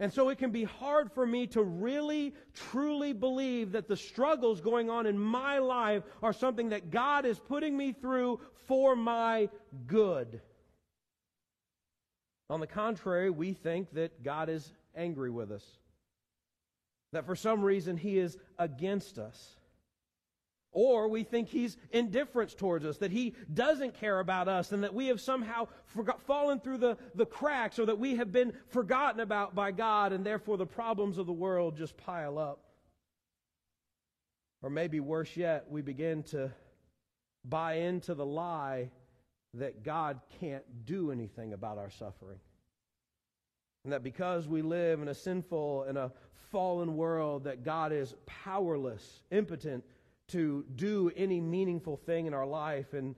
and 0.00 0.10
so 0.10 0.30
it 0.30 0.38
can 0.38 0.50
be 0.50 0.64
hard 0.64 1.12
for 1.12 1.26
me 1.26 1.46
to 1.48 1.62
really, 1.62 2.34
truly 2.54 3.12
believe 3.12 3.72
that 3.72 3.86
the 3.86 3.96
struggles 3.96 4.62
going 4.62 4.88
on 4.88 5.04
in 5.04 5.18
my 5.18 5.58
life 5.58 6.02
are 6.22 6.32
something 6.32 6.70
that 6.70 6.90
God 6.90 7.26
is 7.26 7.38
putting 7.38 7.76
me 7.76 7.92
through 7.92 8.40
for 8.66 8.96
my 8.96 9.50
good. 9.86 10.40
On 12.48 12.60
the 12.60 12.66
contrary, 12.66 13.28
we 13.28 13.52
think 13.52 13.92
that 13.92 14.24
God 14.24 14.48
is 14.48 14.72
angry 14.96 15.30
with 15.30 15.52
us. 15.52 15.64
That 17.12 17.26
for 17.26 17.36
some 17.36 17.60
reason 17.60 17.98
He 17.98 18.18
is 18.18 18.38
against 18.58 19.18
us. 19.18 19.59
Or 20.72 21.08
we 21.08 21.24
think 21.24 21.48
he's 21.48 21.76
indifferent 21.90 22.56
towards 22.56 22.84
us, 22.84 22.98
that 22.98 23.10
he 23.10 23.34
doesn't 23.52 23.94
care 23.94 24.20
about 24.20 24.46
us, 24.46 24.70
and 24.70 24.84
that 24.84 24.94
we 24.94 25.08
have 25.08 25.20
somehow 25.20 25.66
forgot, 25.86 26.22
fallen 26.22 26.60
through 26.60 26.78
the, 26.78 26.96
the 27.14 27.26
cracks, 27.26 27.78
or 27.78 27.86
that 27.86 27.98
we 27.98 28.16
have 28.16 28.30
been 28.30 28.52
forgotten 28.68 29.20
about 29.20 29.54
by 29.54 29.72
God, 29.72 30.12
and 30.12 30.24
therefore 30.24 30.56
the 30.56 30.66
problems 30.66 31.18
of 31.18 31.26
the 31.26 31.32
world 31.32 31.76
just 31.76 31.96
pile 31.96 32.38
up. 32.38 32.60
Or 34.62 34.70
maybe 34.70 35.00
worse 35.00 35.36
yet, 35.36 35.66
we 35.68 35.82
begin 35.82 36.22
to 36.24 36.52
buy 37.44 37.74
into 37.74 38.14
the 38.14 38.26
lie 38.26 38.90
that 39.54 39.82
God 39.82 40.20
can't 40.38 40.64
do 40.84 41.10
anything 41.10 41.52
about 41.52 41.78
our 41.78 41.90
suffering. 41.90 42.38
And 43.84 43.92
that 43.92 44.02
because 44.02 44.46
we 44.46 44.62
live 44.62 45.00
in 45.00 45.08
a 45.08 45.14
sinful 45.14 45.84
and 45.84 45.96
a 45.96 46.12
fallen 46.50 46.96
world, 46.96 47.44
that 47.44 47.64
God 47.64 47.92
is 47.92 48.14
powerless, 48.26 49.22
impotent, 49.30 49.84
to 50.30 50.64
do 50.76 51.10
any 51.16 51.40
meaningful 51.40 51.96
thing 51.96 52.26
in 52.26 52.34
our 52.34 52.46
life. 52.46 52.92
And 52.92 53.14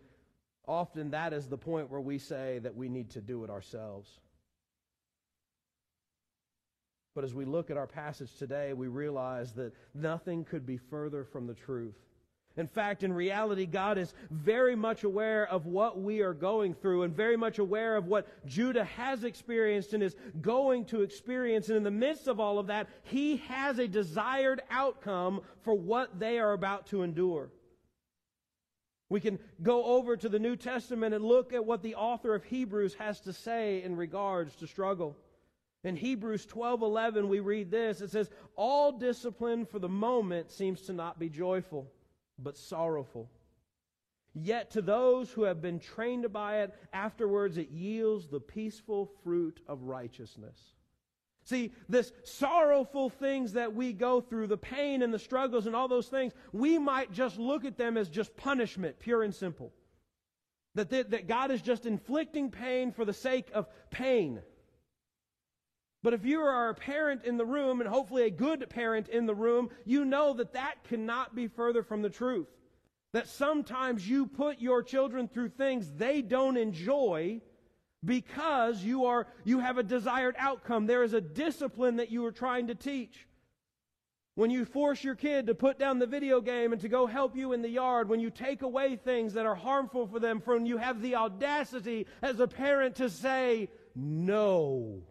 often 0.66 1.11
that 1.11 1.33
is 1.33 1.49
the 1.49 1.59
point 1.59 1.90
where 1.90 2.00
we 2.00 2.19
say 2.19 2.59
that 2.61 2.75
we 2.75 2.88
need 2.88 3.11
to 3.11 3.21
do 3.21 3.45
it 3.45 3.50
ourselves. 3.50 4.21
But 7.14 7.25
as 7.25 7.35
we 7.35 7.45
look 7.45 7.71
at 7.71 7.76
our 7.76 7.87
passage 7.87 8.35
today, 8.38 8.73
we 8.73 8.88
realize 8.88 9.52
that 9.52 9.75
nothing 9.95 10.45
could 10.45 10.64
be 10.64 10.78
further 10.78 11.25
from 11.25 11.47
the 11.47 11.54
truth. 11.54 11.99
In 12.56 12.66
fact, 12.66 13.02
in 13.02 13.12
reality, 13.12 13.64
God 13.64 13.97
is 13.97 14.12
very 14.30 14.76
much 14.76 15.04
aware 15.04 15.47
of 15.49 15.64
what 15.64 16.00
we 16.00 16.21
are 16.21 16.35
going 16.35 16.75
through 16.75 17.04
and 17.04 17.16
very 17.16 17.37
much 17.37 17.59
aware 17.59 17.97
of 17.97 18.09
what 18.09 18.26
Judah 18.47 18.85
has 18.85 19.25
experienced 19.25 19.94
and 19.94 20.02
is 20.02 20.16
going 20.42 20.85
to 20.87 21.00
experience. 21.00 21.68
And 21.68 21.78
in 21.78 21.82
the 21.82 21.90
midst 21.90 22.28
of 22.28 22.40
all 22.40 22.59
of 22.59 22.66
that, 22.66 22.88
He 23.04 23.38
has 23.49 23.78
a 23.78 23.88
desired 23.88 24.61
outcome 24.71 25.40
for 25.62 25.73
what 25.73 26.18
they 26.18 26.38
are 26.38 26.52
about 26.52 26.87
to 26.88 27.02
endure. 27.02 27.49
We 29.09 29.21
can 29.21 29.38
go 29.62 29.85
over 29.85 30.16
to 30.16 30.28
the 30.28 30.38
New 30.38 30.56
Testament 30.56 31.14
and 31.14 31.25
look 31.25 31.52
at 31.54 31.64
what 31.64 31.82
the 31.82 31.94
author 31.94 32.35
of 32.35 32.44
Hebrews 32.44 32.94
has 32.94 33.21
to 33.21 33.32
say 33.32 33.82
in 33.82 33.97
regards 33.97 34.56
to 34.56 34.66
struggle. 34.66 35.16
In 35.85 35.97
Hebrews 35.97 36.47
12:11 36.47 37.28
we 37.28 37.40
read 37.40 37.71
this 37.71 38.00
it 38.00 38.11
says 38.11 38.30
all 38.56 38.92
discipline 38.92 39.66
for 39.66 39.78
the 39.78 39.88
moment 39.88 40.50
seems 40.50 40.82
to 40.82 40.92
not 40.92 41.18
be 41.18 41.28
joyful 41.28 41.90
but 42.42 42.56
sorrowful. 42.56 43.30
Yet 44.34 44.70
to 44.72 44.82
those 44.82 45.30
who 45.30 45.42
have 45.42 45.61
been 45.61 45.78
trained 45.78 46.32
by 46.32 46.62
it, 46.62 46.75
afterwards 46.92 47.58
it 47.58 47.70
yields 47.70 48.28
the 48.28 48.40
peaceful 48.40 49.11
fruit 49.22 49.61
of 49.68 49.82
righteousness. 49.82 50.58
See, 51.44 51.72
this 51.88 52.12
sorrowful 52.25 53.11
things 53.11 53.54
that 53.54 53.75
we 53.75 53.92
go 53.92 54.20
through, 54.20 54.46
the 54.46 54.56
pain 54.56 55.02
and 55.02 55.12
the 55.12 55.18
struggles 55.18 55.66
and 55.66 55.75
all 55.75 55.88
those 55.88 56.08
things, 56.08 56.32
we 56.52 56.78
might 56.78 57.12
just 57.12 57.38
look 57.38 57.64
at 57.64 57.76
them 57.76 57.96
as 57.96 58.08
just 58.08 58.37
punishment, 58.37 58.99
pure 59.00 59.22
and 59.22 59.34
simple. 59.34 59.72
That, 60.76 60.88
that 61.11 61.28
God 61.28 61.50
is 61.50 61.61
just 61.61 61.84
inflicting 61.84 62.50
pain 62.50 62.92
for 62.92 63.04
the 63.04 63.12
sake 63.12 63.49
of 63.52 63.66
pain. 63.90 64.40
But 66.02 66.14
if 66.14 66.25
you 66.25 66.40
are 66.40 66.71
a 66.71 66.75
parent 66.75 67.25
in 67.25 67.37
the 67.37 67.44
room, 67.44 67.80
and 67.80 67.88
hopefully 67.88 68.25
a 68.25 68.30
good 68.30 68.68
parent 68.68 69.09
in 69.09 69.26
the 69.26 69.35
room, 69.35 69.71
you 69.85 70.04
know 70.04 70.35
that 70.35 70.54
that 70.54 70.82
cannot 70.85 71.35
be 71.35 71.47
further 71.47 71.82
from 71.82 72.02
the 72.02 72.11
truth. 72.11 72.49
That 73.12 73.28
sometimes 73.28 74.09
you 74.09 74.26
put 74.26 74.61
your 74.61 74.82
children 74.82 75.28
through 75.28 75.50
things 75.50 75.92
they 75.92 76.23
don't 76.23 76.56
enjoy 76.56 77.40
because 78.04 78.82
you 78.82 79.04
are 79.04 79.28
you 79.44 79.61
have 79.61 79.78
a 79.78 79.82
desired 79.82 80.35
outcome. 80.38 80.87
There 80.87 81.04
is 81.04 81.12
a 81.12 81.21
discipline 81.21 81.97
that 81.97 82.11
you 82.11 82.25
are 82.25 82.32
trying 82.32 82.66
to 82.68 82.75
teach. 82.75 83.28
When 84.35 84.50
you 84.50 84.64
force 84.64 85.04
your 85.04 85.14
kid 85.14 85.47
to 85.47 85.54
put 85.54 85.78
down 85.78 85.99
the 85.99 86.06
video 86.06 86.40
game 86.40 86.73
and 86.73 86.80
to 86.80 86.88
go 86.88 87.06
help 87.06 87.37
you 87.37 87.52
in 87.52 87.61
the 87.61 87.68
yard, 87.68 88.09
when 88.09 88.18
you 88.18 88.30
take 88.30 88.62
away 88.62 88.97
things 88.97 89.35
that 89.35 89.44
are 89.44 89.54
harmful 89.54 90.06
for 90.06 90.18
them, 90.18 90.40
from 90.40 90.64
you 90.64 90.78
have 90.78 91.02
the 91.02 91.16
audacity 91.16 92.06
as 92.23 92.40
a 92.40 92.49
parent 92.49 92.97
to 92.97 93.11
say 93.11 93.68
no. 93.94 95.02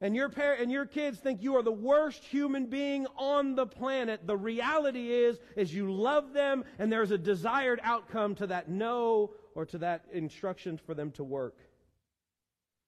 And 0.00 0.16
your 0.16 0.28
parent 0.28 0.62
and 0.62 0.70
your 0.70 0.86
kids 0.86 1.18
think 1.18 1.42
you 1.42 1.56
are 1.56 1.62
the 1.62 1.70
worst 1.70 2.24
human 2.24 2.66
being 2.66 3.06
on 3.16 3.54
the 3.54 3.66
planet, 3.66 4.26
the 4.26 4.36
reality 4.36 5.12
is 5.12 5.38
is 5.56 5.74
you 5.74 5.92
love 5.92 6.32
them 6.32 6.64
and 6.78 6.90
there's 6.90 7.10
a 7.10 7.18
desired 7.18 7.80
outcome 7.82 8.34
to 8.36 8.46
that 8.46 8.68
no 8.68 9.32
or 9.54 9.66
to 9.66 9.78
that 9.78 10.04
instruction 10.12 10.78
for 10.78 10.94
them 10.94 11.10
to 11.12 11.24
work. 11.24 11.56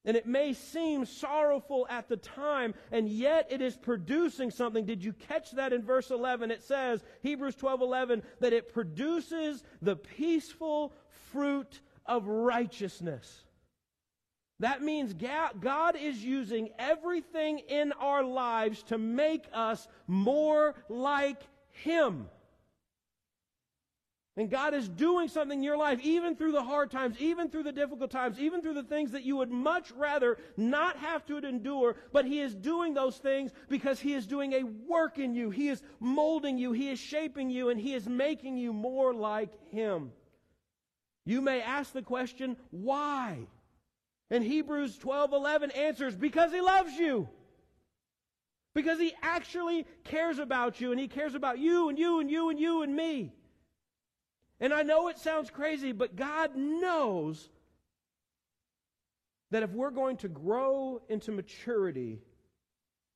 And 0.05 0.17
it 0.17 0.27
may 0.27 0.53
seem 0.53 1.07
sorrowful 1.07 1.87
at 1.89 2.09
the 2.09 2.17
time, 2.17 2.75
and 2.91 3.09
yet 3.09 3.47
it 3.51 3.61
is 3.61 3.77
producing 3.77 4.51
something. 4.51 4.85
Did 4.85 5.05
you 5.05 5.13
catch 5.13 5.53
that 5.53 5.73
in 5.73 5.85
verse 5.85 6.11
11? 6.11 6.51
It 6.51 6.65
says, 6.65 7.05
Hebrews 7.23 7.55
12 7.55 7.83
11, 7.83 8.23
that 8.41 8.53
it 8.53 8.73
produces 8.73 9.63
the 9.81 9.95
peaceful 9.95 10.93
fruit 11.31 11.81
of 12.05 12.27
righteousness. 12.27 13.45
That 14.63 14.81
means 14.81 15.13
God 15.13 15.97
is 15.97 16.25
using 16.25 16.71
everything 16.79 17.59
in 17.69 17.91
our 17.95 18.23
lives 18.23 18.85
to 18.85 18.97
make 18.97 19.45
us 19.53 19.89
more 20.07 20.77
like 20.89 21.43
Him. 21.71 22.29
And 24.37 24.49
God 24.49 24.73
is 24.73 24.89
doing 24.89 25.27
something 25.27 25.59
in 25.59 25.65
your 25.65 25.77
life, 25.77 25.99
even 26.03 26.37
through 26.37 26.53
the 26.53 26.63
hard 26.63 26.93
times, 26.93 27.17
even 27.19 27.51
through 27.51 27.65
the 27.65 27.73
difficult 27.73 28.13
times, 28.13 28.39
even 28.39 28.63
through 28.63 28.75
the 28.75 28.85
things 28.85 29.11
that 29.11 29.25
you 29.25 29.37
would 29.39 29.51
much 29.51 29.91
rather 29.91 30.39
not 30.57 30.97
have 30.99 31.27
to 31.27 31.39
endure. 31.39 31.97
But 32.13 32.25
He 32.25 32.41
is 32.41 32.55
doing 32.55 32.95
those 32.95 33.19
things 33.19 33.51
because 33.69 33.99
He 33.99 34.15
is 34.15 34.29
doing 34.29 34.53
a 34.53 34.63
work 34.63 35.19
in 35.19 35.35
you. 35.35 35.51
He 35.51 35.71
is 35.71 35.83
molding 35.99 36.57
you. 36.57 36.71
He 36.71 36.89
is 36.89 37.01
shaping 37.01 37.51
you, 37.51 37.71
and 37.71 37.81
He 37.81 37.95
is 37.95 38.09
making 38.09 38.59
you 38.59 38.73
more 38.73 39.13
like 39.13 39.51
Him. 39.73 40.13
You 41.27 41.41
may 41.41 41.61
ask 41.61 41.93
the 41.93 42.03
question, 42.03 42.57
why? 42.71 43.49
And 44.33 44.43
Hebrews 44.43 44.97
12 44.97 45.35
11 45.35 45.71
answers, 45.73 46.17
because 46.17 46.53
He 46.53 46.63
loves 46.63 46.95
you. 46.95 47.29
Because 48.75 48.99
He 48.99 49.13
actually 49.21 49.87
cares 50.05 50.39
about 50.39 50.81
you, 50.81 50.91
and 50.91 50.99
He 50.99 51.07
cares 51.07 51.35
about 51.35 51.59
you, 51.59 51.91
and 51.91 51.99
you, 51.99 52.19
and 52.19 52.31
you, 52.31 52.49
and 52.49 52.59
you, 52.59 52.83
and 52.83 52.97
me. 52.97 53.35
And 54.59 54.73
I 54.73 54.85
know 54.85 55.09
it 55.09 55.19
sounds 55.19 55.51
crazy, 55.51 55.93
but 55.93 56.17
God 56.17 56.57
knows 56.57 57.47
that 59.51 59.63
if 59.63 59.71
we're 59.73 59.91
going 59.91 60.17
to 60.19 60.29
grow 60.29 61.03
into 61.11 61.31
maturity, 61.31 62.23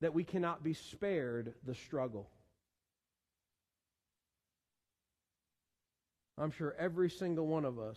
that 0.03 0.13
we 0.13 0.23
cannot 0.23 0.63
be 0.63 0.75
spared 0.75 1.55
the 1.65 1.75
struggle. 1.75 2.29
I'm 6.37 6.51
sure 6.51 6.75
every 6.79 7.09
single 7.09 7.47
one 7.47 7.65
of 7.65 7.79
us 7.79 7.97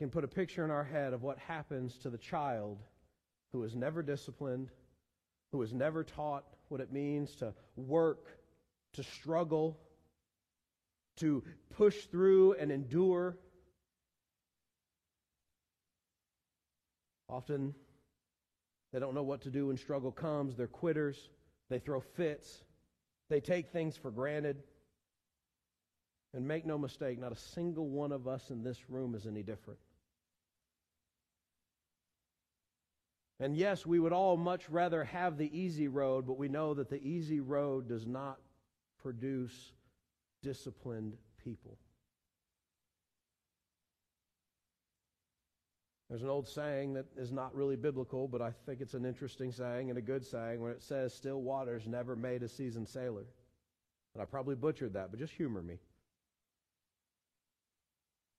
can 0.00 0.08
put 0.08 0.24
a 0.24 0.28
picture 0.28 0.64
in 0.64 0.70
our 0.70 0.82
head 0.82 1.12
of 1.12 1.22
what 1.22 1.36
happens 1.40 1.98
to 1.98 2.08
the 2.08 2.16
child 2.16 2.78
who 3.52 3.62
is 3.64 3.76
never 3.76 4.02
disciplined, 4.02 4.70
who 5.52 5.60
is 5.60 5.74
never 5.74 6.02
taught 6.02 6.42
what 6.68 6.80
it 6.80 6.90
means 6.90 7.34
to 7.34 7.52
work, 7.76 8.26
to 8.94 9.02
struggle, 9.02 9.78
to 11.18 11.44
push 11.76 12.06
through 12.06 12.54
and 12.54 12.72
endure. 12.72 13.36
Often, 17.28 17.74
they 18.94 19.00
don't 19.00 19.14
know 19.14 19.22
what 19.22 19.42
to 19.42 19.50
do 19.50 19.66
when 19.66 19.76
struggle 19.76 20.12
comes. 20.12 20.56
They're 20.56 20.66
quitters. 20.66 21.28
They 21.68 21.78
throw 21.78 22.00
fits. 22.00 22.64
They 23.28 23.40
take 23.40 23.68
things 23.68 23.98
for 23.98 24.10
granted. 24.10 24.62
And 26.32 26.48
make 26.48 26.64
no 26.64 26.78
mistake, 26.78 27.18
not 27.18 27.32
a 27.32 27.36
single 27.36 27.86
one 27.86 28.12
of 28.12 28.26
us 28.26 28.48
in 28.48 28.62
this 28.62 28.78
room 28.88 29.14
is 29.14 29.26
any 29.26 29.42
different. 29.42 29.78
And 33.40 33.56
yes, 33.56 33.86
we 33.86 33.98
would 33.98 34.12
all 34.12 34.36
much 34.36 34.68
rather 34.68 35.02
have 35.02 35.38
the 35.38 35.58
easy 35.58 35.88
road, 35.88 36.26
but 36.26 36.36
we 36.36 36.48
know 36.48 36.74
that 36.74 36.90
the 36.90 37.02
easy 37.02 37.40
road 37.40 37.88
does 37.88 38.06
not 38.06 38.38
produce 39.02 39.72
disciplined 40.42 41.14
people. 41.42 41.78
There's 46.10 46.22
an 46.22 46.28
old 46.28 46.48
saying 46.48 46.94
that 46.94 47.06
is 47.16 47.32
not 47.32 47.54
really 47.54 47.76
biblical, 47.76 48.28
but 48.28 48.42
I 48.42 48.50
think 48.66 48.80
it's 48.80 48.94
an 48.94 49.06
interesting 49.06 49.52
saying 49.52 49.88
and 49.88 49.98
a 49.98 50.02
good 50.02 50.26
saying 50.26 50.60
when 50.60 50.72
it 50.72 50.82
says, 50.82 51.14
Still 51.14 51.40
waters 51.40 51.86
never 51.86 52.16
made 52.16 52.42
a 52.42 52.48
seasoned 52.48 52.88
sailor. 52.88 53.24
And 54.14 54.20
I 54.20 54.26
probably 54.26 54.56
butchered 54.56 54.94
that, 54.94 55.10
but 55.10 55.20
just 55.20 55.32
humor 55.32 55.62
me. 55.62 55.78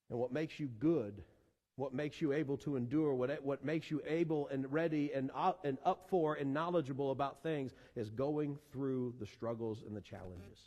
And 0.09 0.19
what 0.19 0.33
makes 0.33 0.59
you 0.59 0.67
good, 0.67 1.23
what 1.81 1.95
makes 1.95 2.21
you 2.21 2.31
able 2.31 2.57
to 2.57 2.75
endure, 2.75 3.15
what, 3.15 3.43
what 3.43 3.65
makes 3.65 3.89
you 3.89 4.03
able 4.05 4.47
and 4.49 4.71
ready 4.71 5.11
and 5.15 5.31
up, 5.35 5.65
and 5.65 5.79
up 5.83 6.05
for 6.11 6.35
and 6.35 6.53
knowledgeable 6.53 7.09
about 7.09 7.41
things 7.41 7.73
is 7.95 8.11
going 8.11 8.55
through 8.71 9.15
the 9.19 9.25
struggles 9.25 9.81
and 9.87 9.97
the 9.97 10.01
challenges. 10.01 10.59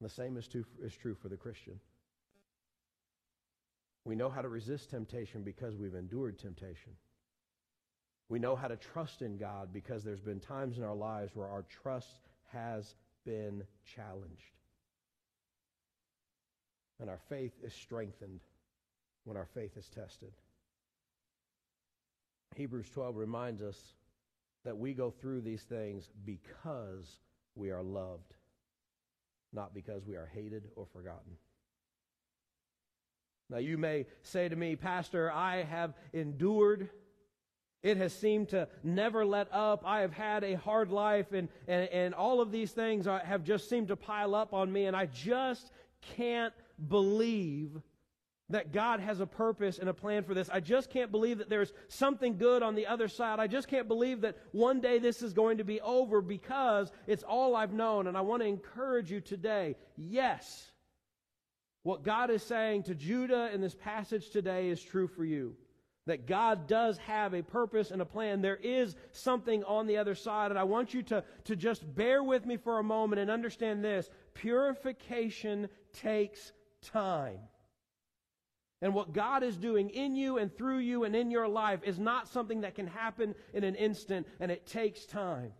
The 0.00 0.08
same 0.08 0.38
is 0.38 0.48
true, 0.48 0.64
is 0.82 0.94
true 0.94 1.14
for 1.14 1.28
the 1.28 1.36
Christian. 1.36 1.78
We 4.06 4.14
know 4.14 4.30
how 4.30 4.40
to 4.40 4.48
resist 4.48 4.88
temptation 4.88 5.42
because 5.42 5.76
we've 5.76 5.94
endured 5.94 6.38
temptation. 6.38 6.92
We 8.30 8.38
know 8.38 8.56
how 8.56 8.68
to 8.68 8.76
trust 8.76 9.20
in 9.20 9.36
God 9.36 9.74
because 9.74 10.04
there's 10.04 10.22
been 10.22 10.40
times 10.40 10.78
in 10.78 10.84
our 10.84 10.96
lives 10.96 11.32
where 11.34 11.48
our 11.48 11.66
trust 11.82 12.30
has 12.50 12.94
been 13.26 13.62
challenged. 13.94 14.56
And 16.98 17.10
our 17.10 17.20
faith 17.28 17.52
is 17.62 17.74
strengthened 17.74 18.40
when 19.24 19.36
our 19.36 19.48
faith 19.54 19.76
is 19.76 19.88
tested. 19.88 20.32
Hebrews 22.56 22.88
12 22.90 23.16
reminds 23.16 23.62
us 23.62 23.78
that 24.64 24.76
we 24.76 24.94
go 24.94 25.10
through 25.10 25.40
these 25.40 25.62
things 25.62 26.10
because 26.24 27.18
we 27.54 27.70
are 27.70 27.82
loved 27.82 28.34
not 29.54 29.72
because 29.72 30.04
we 30.04 30.16
are 30.16 30.28
hated 30.34 30.68
or 30.76 30.86
forgotten. 30.86 31.36
Now, 33.48 33.58
you 33.58 33.78
may 33.78 34.06
say 34.22 34.48
to 34.48 34.56
me, 34.56 34.74
Pastor, 34.74 35.30
I 35.30 35.62
have 35.62 35.94
endured. 36.12 36.88
It 37.82 37.98
has 37.98 38.12
seemed 38.12 38.48
to 38.50 38.68
never 38.82 39.24
let 39.24 39.52
up. 39.52 39.82
I 39.86 40.00
have 40.00 40.12
had 40.12 40.42
a 40.44 40.54
hard 40.54 40.90
life, 40.90 41.32
and, 41.32 41.48
and, 41.68 41.88
and 41.90 42.14
all 42.14 42.40
of 42.40 42.50
these 42.50 42.72
things 42.72 43.06
have 43.06 43.44
just 43.44 43.68
seemed 43.68 43.88
to 43.88 43.96
pile 43.96 44.34
up 44.34 44.54
on 44.54 44.72
me, 44.72 44.86
and 44.86 44.96
I 44.96 45.06
just 45.06 45.70
can't 46.16 46.54
believe 46.88 47.80
that 48.50 48.72
God 48.72 49.00
has 49.00 49.20
a 49.20 49.26
purpose 49.26 49.78
and 49.78 49.88
a 49.88 49.94
plan 49.94 50.22
for 50.22 50.34
this. 50.34 50.50
I 50.52 50.60
just 50.60 50.90
can't 50.90 51.10
believe 51.10 51.38
that 51.38 51.48
there's 51.48 51.72
something 51.88 52.36
good 52.36 52.62
on 52.62 52.74
the 52.74 52.86
other 52.86 53.08
side. 53.08 53.40
I 53.40 53.46
just 53.46 53.68
can't 53.68 53.88
believe 53.88 54.20
that 54.20 54.36
one 54.52 54.80
day 54.80 54.98
this 54.98 55.22
is 55.22 55.32
going 55.32 55.58
to 55.58 55.64
be 55.64 55.80
over 55.80 56.20
because 56.20 56.92
it's 57.06 57.22
all 57.22 57.56
I've 57.56 57.72
known. 57.72 58.06
And 58.06 58.16
I 58.16 58.20
want 58.20 58.42
to 58.42 58.48
encourage 58.48 59.10
you 59.10 59.20
today 59.20 59.76
yes, 59.96 60.70
what 61.84 62.02
God 62.02 62.30
is 62.30 62.42
saying 62.42 62.84
to 62.84 62.94
Judah 62.94 63.50
in 63.52 63.60
this 63.60 63.74
passage 63.74 64.30
today 64.30 64.68
is 64.68 64.82
true 64.82 65.08
for 65.08 65.24
you. 65.24 65.56
That 66.06 66.26
God 66.26 66.66
does 66.66 66.98
have 66.98 67.32
a 67.32 67.42
purpose 67.42 67.90
and 67.90 68.02
a 68.02 68.06
plan. 68.06 68.42
There 68.42 68.56
is 68.56 68.94
something 69.12 69.64
on 69.64 69.86
the 69.86 69.96
other 69.96 70.14
side. 70.14 70.50
And 70.50 70.58
I 70.58 70.64
want 70.64 70.92
you 70.92 71.02
to, 71.04 71.24
to 71.44 71.56
just 71.56 71.94
bear 71.94 72.22
with 72.22 72.44
me 72.44 72.58
for 72.58 72.78
a 72.78 72.82
moment 72.82 73.22
and 73.22 73.30
understand 73.30 73.82
this. 73.82 74.10
Purification 74.34 75.68
takes 75.94 76.52
time. 76.82 77.38
And 78.84 78.92
what 78.92 79.14
God 79.14 79.42
is 79.42 79.56
doing 79.56 79.88
in 79.88 80.14
you 80.14 80.36
and 80.36 80.54
through 80.54 80.80
you 80.80 81.04
and 81.04 81.16
in 81.16 81.30
your 81.30 81.48
life 81.48 81.80
is 81.84 81.98
not 81.98 82.28
something 82.28 82.60
that 82.60 82.74
can 82.74 82.86
happen 82.86 83.34
in 83.54 83.64
an 83.64 83.76
instant, 83.76 84.26
and 84.40 84.52
it 84.52 84.66
takes 84.66 85.06
time. 85.06 85.52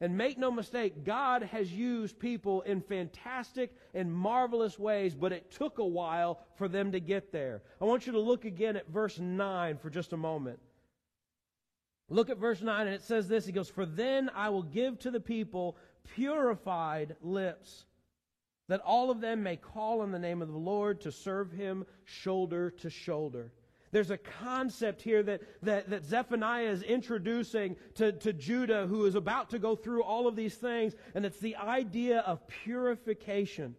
And 0.00 0.18
make 0.18 0.36
no 0.36 0.50
mistake, 0.50 1.04
God 1.04 1.44
has 1.44 1.72
used 1.72 2.18
people 2.18 2.62
in 2.62 2.80
fantastic 2.80 3.72
and 3.94 4.12
marvelous 4.12 4.80
ways, 4.80 5.14
but 5.14 5.30
it 5.30 5.52
took 5.52 5.78
a 5.78 5.86
while 5.86 6.40
for 6.56 6.66
them 6.66 6.90
to 6.90 6.98
get 6.98 7.30
there. 7.30 7.62
I 7.80 7.84
want 7.84 8.04
you 8.04 8.12
to 8.14 8.20
look 8.20 8.44
again 8.44 8.74
at 8.74 8.88
verse 8.88 9.20
9 9.20 9.78
for 9.78 9.88
just 9.88 10.12
a 10.12 10.16
moment. 10.16 10.58
Look 12.08 12.30
at 12.30 12.38
verse 12.38 12.60
9, 12.60 12.88
and 12.88 12.96
it 12.96 13.02
says 13.02 13.28
this 13.28 13.46
He 13.46 13.52
goes, 13.52 13.70
For 13.70 13.86
then 13.86 14.28
I 14.34 14.48
will 14.48 14.64
give 14.64 14.98
to 15.00 15.12
the 15.12 15.20
people 15.20 15.76
purified 16.16 17.14
lips 17.22 17.84
that 18.68 18.80
all 18.80 19.10
of 19.10 19.20
them 19.20 19.42
may 19.42 19.56
call 19.56 20.00
on 20.00 20.12
the 20.12 20.18
name 20.18 20.42
of 20.42 20.48
the 20.48 20.58
Lord 20.58 21.00
to 21.02 21.12
serve 21.12 21.50
him 21.50 21.84
shoulder 22.04 22.70
to 22.70 22.90
shoulder. 22.90 23.52
There's 23.90 24.10
a 24.10 24.18
concept 24.18 25.00
here 25.00 25.22
that, 25.22 25.40
that, 25.62 25.88
that 25.90 26.04
Zephaniah 26.04 26.68
is 26.68 26.82
introducing 26.82 27.76
to, 27.94 28.12
to 28.12 28.32
Judah, 28.32 28.86
who 28.86 29.06
is 29.06 29.14
about 29.14 29.50
to 29.50 29.58
go 29.58 29.74
through 29.74 30.02
all 30.02 30.26
of 30.26 30.36
these 30.36 30.54
things, 30.54 30.94
and 31.14 31.24
it's 31.24 31.38
the 31.38 31.56
idea 31.56 32.20
of 32.20 32.46
purification. 32.46 33.74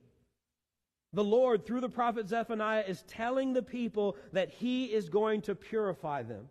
The 1.13 1.23
Lord, 1.23 1.65
through 1.65 1.81
the 1.81 1.89
prophet 1.89 2.27
Zephaniah, 2.27 2.85
is 2.87 3.03
telling 3.03 3.53
the 3.53 3.61
people 3.61 4.17
that 4.31 4.49
he 4.49 4.85
is 4.85 5.09
going 5.09 5.41
to 5.41 5.55
purify 5.55 6.23
them. 6.23 6.49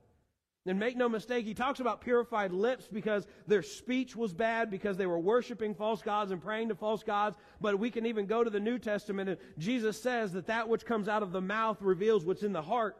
And 0.68 0.78
make 0.78 0.98
no 0.98 1.08
mistake, 1.08 1.46
he 1.46 1.54
talks 1.54 1.80
about 1.80 2.02
purified 2.02 2.52
lips 2.52 2.88
because 2.92 3.26
their 3.46 3.62
speech 3.62 4.14
was 4.14 4.34
bad, 4.34 4.70
because 4.70 4.98
they 4.98 5.06
were 5.06 5.18
worshiping 5.18 5.74
false 5.74 6.02
gods 6.02 6.30
and 6.30 6.42
praying 6.42 6.68
to 6.68 6.74
false 6.74 7.02
gods. 7.02 7.38
But 7.58 7.78
we 7.78 7.90
can 7.90 8.04
even 8.04 8.26
go 8.26 8.44
to 8.44 8.50
the 8.50 8.60
New 8.60 8.78
Testament, 8.78 9.30
and 9.30 9.38
Jesus 9.56 10.00
says 10.00 10.32
that 10.32 10.46
that 10.48 10.68
which 10.68 10.84
comes 10.84 11.08
out 11.08 11.22
of 11.22 11.32
the 11.32 11.40
mouth 11.40 11.80
reveals 11.80 12.26
what's 12.26 12.42
in 12.42 12.52
the 12.52 12.60
heart. 12.60 12.98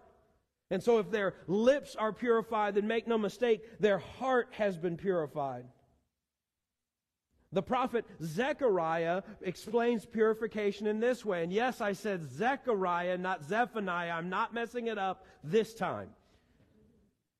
And 0.70 0.82
so 0.82 0.98
if 0.98 1.10
their 1.10 1.34
lips 1.46 1.94
are 1.94 2.12
purified, 2.12 2.74
then 2.74 2.86
make 2.86 3.06
no 3.06 3.18
mistake, 3.18 3.62
their 3.80 3.98
heart 3.98 4.48
has 4.52 4.78
been 4.78 4.96
purified. 4.96 5.64
The 7.52 7.62
prophet 7.62 8.06
Zechariah 8.22 9.22
explains 9.42 10.06
purification 10.06 10.86
in 10.86 11.00
this 11.00 11.24
way. 11.24 11.42
And 11.42 11.52
yes, 11.52 11.82
I 11.82 11.92
said 11.92 12.30
Zechariah, 12.32 13.18
not 13.18 13.44
Zephaniah. 13.44 14.12
I'm 14.12 14.30
not 14.30 14.54
messing 14.54 14.86
it 14.86 14.98
up 14.98 15.26
this 15.44 15.74
time. 15.74 16.08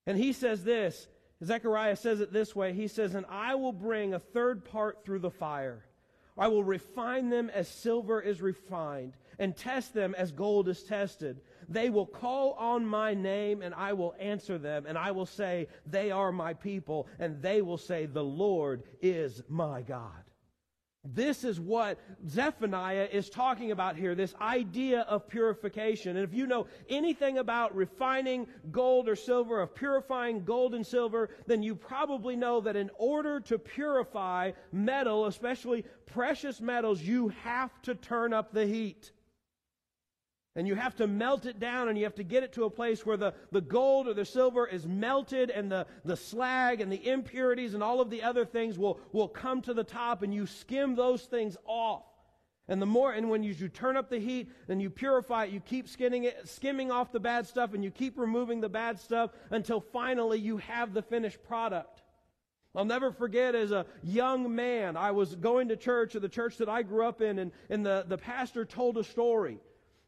And 0.09 0.17
he 0.17 0.33
says 0.33 0.63
this 0.63 1.07
Zechariah 1.43 1.95
says 1.95 2.19
it 2.19 2.33
this 2.33 2.55
way. 2.55 2.73
He 2.73 2.87
says, 2.87 3.13
And 3.13 3.27
I 3.29 3.53
will 3.53 3.71
bring 3.71 4.15
a 4.15 4.19
third 4.19 4.65
part 4.65 5.05
through 5.05 5.19
the 5.19 5.29
fire. 5.29 5.85
I 6.35 6.47
will 6.47 6.63
refine 6.63 7.29
them 7.29 7.51
as 7.51 7.67
silver 7.67 8.19
is 8.19 8.41
refined, 8.41 9.13
and 9.37 9.55
test 9.55 9.93
them 9.93 10.15
as 10.17 10.31
gold 10.31 10.67
is 10.67 10.81
tested. 10.81 11.41
They 11.67 11.91
will 11.91 12.07
call 12.07 12.53
on 12.53 12.87
my 12.87 13.13
name, 13.13 13.61
and 13.61 13.75
I 13.75 13.93
will 13.93 14.15
answer 14.19 14.57
them, 14.57 14.87
and 14.87 14.97
I 14.97 15.11
will 15.11 15.27
say, 15.27 15.67
They 15.85 16.09
are 16.09 16.31
my 16.31 16.55
people, 16.55 17.07
and 17.19 17.39
they 17.39 17.61
will 17.61 17.77
say, 17.77 18.07
The 18.07 18.23
Lord 18.23 18.81
is 19.03 19.43
my 19.47 19.83
God. 19.83 20.23
This 21.13 21.43
is 21.43 21.59
what 21.59 21.99
Zephaniah 22.27 23.07
is 23.11 23.29
talking 23.29 23.71
about 23.71 23.95
here, 23.95 24.13
this 24.13 24.35
idea 24.39 25.01
of 25.01 25.27
purification. 25.27 26.17
And 26.17 26.23
if 26.23 26.33
you 26.33 26.45
know 26.45 26.67
anything 26.87 27.39
about 27.39 27.75
refining 27.75 28.47
gold 28.71 29.09
or 29.09 29.15
silver, 29.15 29.61
of 29.61 29.73
purifying 29.73 30.43
gold 30.43 30.75
and 30.75 30.85
silver, 30.85 31.29
then 31.47 31.63
you 31.63 31.73
probably 31.75 32.35
know 32.35 32.61
that 32.61 32.75
in 32.75 32.91
order 32.97 33.39
to 33.41 33.57
purify 33.57 34.51
metal, 34.71 35.25
especially 35.25 35.83
precious 36.05 36.61
metals, 36.61 37.01
you 37.01 37.29
have 37.29 37.81
to 37.83 37.95
turn 37.95 38.33
up 38.33 38.53
the 38.53 38.65
heat. 38.65 39.11
And 40.55 40.67
you 40.67 40.75
have 40.75 40.95
to 40.95 41.07
melt 41.07 41.45
it 41.45 41.59
down 41.59 41.87
and 41.87 41.97
you 41.97 42.03
have 42.05 42.15
to 42.15 42.23
get 42.23 42.43
it 42.43 42.53
to 42.53 42.63
a 42.63 42.69
place 42.69 43.05
where 43.05 43.17
the, 43.17 43.33
the 43.51 43.61
gold 43.61 44.07
or 44.07 44.13
the 44.13 44.25
silver 44.25 44.65
is 44.65 44.85
melted 44.87 45.51
and 45.51 45.71
the, 45.71 45.85
the 46.03 46.17
slag 46.17 46.81
and 46.81 46.91
the 46.91 47.07
impurities 47.07 47.75
and 47.75 47.83
all 47.83 48.01
of 48.01 48.09
the 48.09 48.23
other 48.23 48.45
things 48.45 48.77
will, 48.77 48.99
will 49.11 49.27
come 49.27 49.61
to 49.61 49.73
the 49.73 49.83
top 49.83 50.23
and 50.23 50.33
you 50.33 50.47
skim 50.47 50.95
those 50.95 51.23
things 51.23 51.55
off. 51.65 52.03
And 52.67 52.81
the 52.81 52.85
more, 52.85 53.13
and 53.13 53.29
when 53.29 53.41
you, 53.41 53.53
you 53.53 53.67
turn 53.67 53.97
up 53.97 54.09
the 54.09 54.19
heat 54.19 54.51
and 54.67 54.81
you 54.81 54.89
purify 54.89 55.45
it, 55.45 55.51
you 55.51 55.59
keep 55.59 55.87
skimming 55.87 56.25
it, 56.25 56.47
skimming 56.47 56.91
off 56.91 57.11
the 57.11 57.19
bad 57.19 57.47
stuff 57.47 57.73
and 57.73 57.83
you 57.83 57.91
keep 57.91 58.17
removing 58.17 58.59
the 58.59 58.69
bad 58.69 58.99
stuff 58.99 59.31
until 59.51 59.81
finally 59.81 60.39
you 60.39 60.57
have 60.57 60.93
the 60.93 61.01
finished 61.01 61.43
product. 61.43 62.01
I'll 62.75 62.85
never 62.85 63.11
forget 63.11 63.55
as 63.55 63.71
a 63.71 63.85
young 64.03 64.53
man, 64.53 64.95
I 64.95 65.11
was 65.11 65.35
going 65.35 65.69
to 65.69 65.75
church, 65.75 66.15
or 66.15 66.19
the 66.19 66.29
church 66.29 66.57
that 66.57 66.69
I 66.69 66.83
grew 66.83 67.07
up 67.07 67.21
in, 67.21 67.39
and, 67.39 67.51
and 67.69 67.83
the, 67.83 68.05
the 68.07 68.17
pastor 68.17 68.65
told 68.65 68.97
a 68.97 69.03
story. 69.03 69.59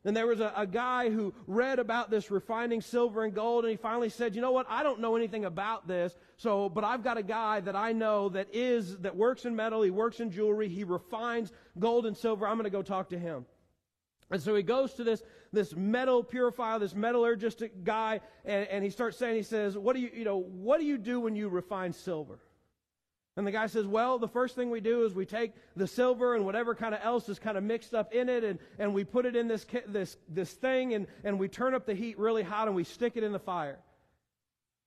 And 0.03 0.17
there 0.17 0.25
was 0.25 0.39
a, 0.39 0.51
a, 0.55 0.65
guy 0.65 1.11
who 1.11 1.31
read 1.45 1.77
about 1.77 2.09
this 2.09 2.31
refining 2.31 2.81
silver 2.81 3.23
and 3.23 3.35
gold, 3.35 3.65
and 3.65 3.71
he 3.71 3.77
finally 3.77 4.09
said, 4.09 4.35
"You 4.35 4.41
know 4.41 4.51
what? 4.51 4.65
I 4.67 4.81
don't 4.81 4.99
know 4.99 5.15
anything 5.15 5.45
about 5.45 5.87
this. 5.87 6.17
So, 6.37 6.69
but 6.69 6.83
I've 6.83 7.03
got 7.03 7.17
a 7.17 7.23
guy 7.23 7.59
that 7.59 7.75
I 7.75 7.91
know 7.91 8.29
that 8.29 8.47
is 8.51 8.97
that 8.99 9.15
works 9.15 9.45
in 9.45 9.55
metal. 9.55 9.83
He 9.83 9.91
works 9.91 10.19
in 10.19 10.31
jewelry. 10.31 10.69
He 10.69 10.83
refines 10.83 11.51
gold 11.77 12.07
and 12.07 12.17
silver. 12.17 12.47
I'm 12.47 12.55
going 12.55 12.63
to 12.63 12.71
go 12.71 12.81
talk 12.81 13.09
to 13.09 13.19
him." 13.19 13.45
And 14.31 14.41
so 14.41 14.55
he 14.55 14.63
goes 14.63 14.93
to 14.95 15.03
this 15.03 15.21
this 15.53 15.75
metal 15.75 16.23
purifier, 16.23 16.79
this 16.79 16.93
metallurgistic 16.93 17.83
guy, 17.83 18.21
and, 18.43 18.67
and 18.69 18.83
he 18.83 18.89
starts 18.89 19.17
saying, 19.17 19.35
he 19.35 19.43
says, 19.43 19.77
"What 19.77 19.95
do 19.95 20.01
you 20.01 20.09
you 20.13 20.23
know? 20.23 20.37
What 20.37 20.79
do 20.79 20.85
you 20.85 20.97
do 20.97 21.19
when 21.19 21.35
you 21.35 21.47
refine 21.47 21.93
silver?" 21.93 22.39
And 23.37 23.47
the 23.47 23.51
guy 23.51 23.67
says, 23.67 23.85
Well, 23.85 24.19
the 24.19 24.27
first 24.27 24.55
thing 24.55 24.69
we 24.69 24.81
do 24.81 25.05
is 25.05 25.13
we 25.13 25.25
take 25.25 25.53
the 25.75 25.87
silver 25.87 26.35
and 26.35 26.45
whatever 26.45 26.75
kind 26.75 26.93
of 26.93 27.01
else 27.03 27.29
is 27.29 27.39
kind 27.39 27.57
of 27.57 27.63
mixed 27.63 27.93
up 27.93 28.13
in 28.13 28.27
it, 28.27 28.43
and, 28.43 28.59
and 28.77 28.93
we 28.93 29.03
put 29.03 29.25
it 29.25 29.35
in 29.35 29.47
this, 29.47 29.65
this, 29.87 30.17
this 30.27 30.51
thing, 30.51 30.93
and, 30.93 31.07
and 31.23 31.39
we 31.39 31.47
turn 31.47 31.73
up 31.73 31.85
the 31.85 31.95
heat 31.95 32.19
really 32.19 32.43
hot, 32.43 32.67
and 32.67 32.75
we 32.75 32.83
stick 32.83 33.13
it 33.15 33.23
in 33.23 33.31
the 33.31 33.39
fire. 33.39 33.79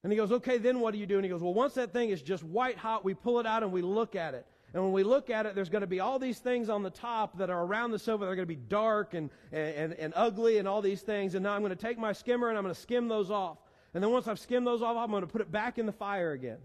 And 0.02 0.12
he 0.12 0.16
goes, 0.16 0.30
Okay, 0.30 0.59
then 0.59 0.80
what 0.80 0.92
do 0.92 0.98
you 0.98 1.07
do? 1.07 1.16
And 1.16 1.24
he 1.24 1.30
goes, 1.30 1.42
Well, 1.42 1.54
once 1.54 1.74
that 1.74 1.92
thing 1.92 2.11
is 2.11 2.20
just 2.20 2.42
white 2.44 2.76
hot, 2.76 3.04
we 3.04 3.14
pull 3.14 3.40
it 3.40 3.46
out 3.46 3.62
and 3.62 3.72
we 3.72 3.80
look 3.80 4.14
at 4.14 4.35
it. 4.35 4.46
And 4.74 4.83
when 4.83 4.92
we 4.92 5.04
look 5.04 5.30
at 5.30 5.46
it, 5.46 5.54
there's 5.54 5.70
going 5.70 5.83
to 5.83 5.87
be 5.87 6.00
all 6.00 6.18
these 6.18 6.40
things 6.40 6.68
on 6.68 6.83
the 6.83 6.90
top 6.90 7.38
that 7.38 7.48
are 7.48 7.64
around 7.64 7.92
the 7.92 7.98
silver. 7.98 8.26
They're 8.26 8.35
going 8.35 8.48
to 8.48 8.54
be 8.54 8.61
dark 8.61 9.14
and, 9.14 9.30
and, 9.52 9.92
and 9.94 10.12
ugly 10.16 10.59
and 10.59 10.66
all 10.66 10.83
these 10.83 11.00
things. 11.00 11.37
And 11.37 11.44
now 11.44 11.52
I'm 11.52 11.61
going 11.61 11.70
to 11.70 11.76
take 11.76 11.96
my 11.96 12.12
skimmer 12.12 12.48
and 12.48 12.59
I'm 12.59 12.64
going 12.64 12.74
to 12.74 12.80
skim 12.80 13.07
those 13.07 13.30
off. 13.30 13.59
And 13.94 14.02
then 14.02 14.11
once 14.11 14.26
I've 14.26 14.40
skimmed 14.40 14.66
those 14.66 14.83
off, 14.83 14.96
I'm 14.96 15.11
going 15.11 15.22
to 15.22 15.28
put 15.28 15.40
it 15.40 15.52
back 15.52 15.78
in 15.78 15.87
the 15.87 15.92
fire 15.92 16.33
again 16.33 16.59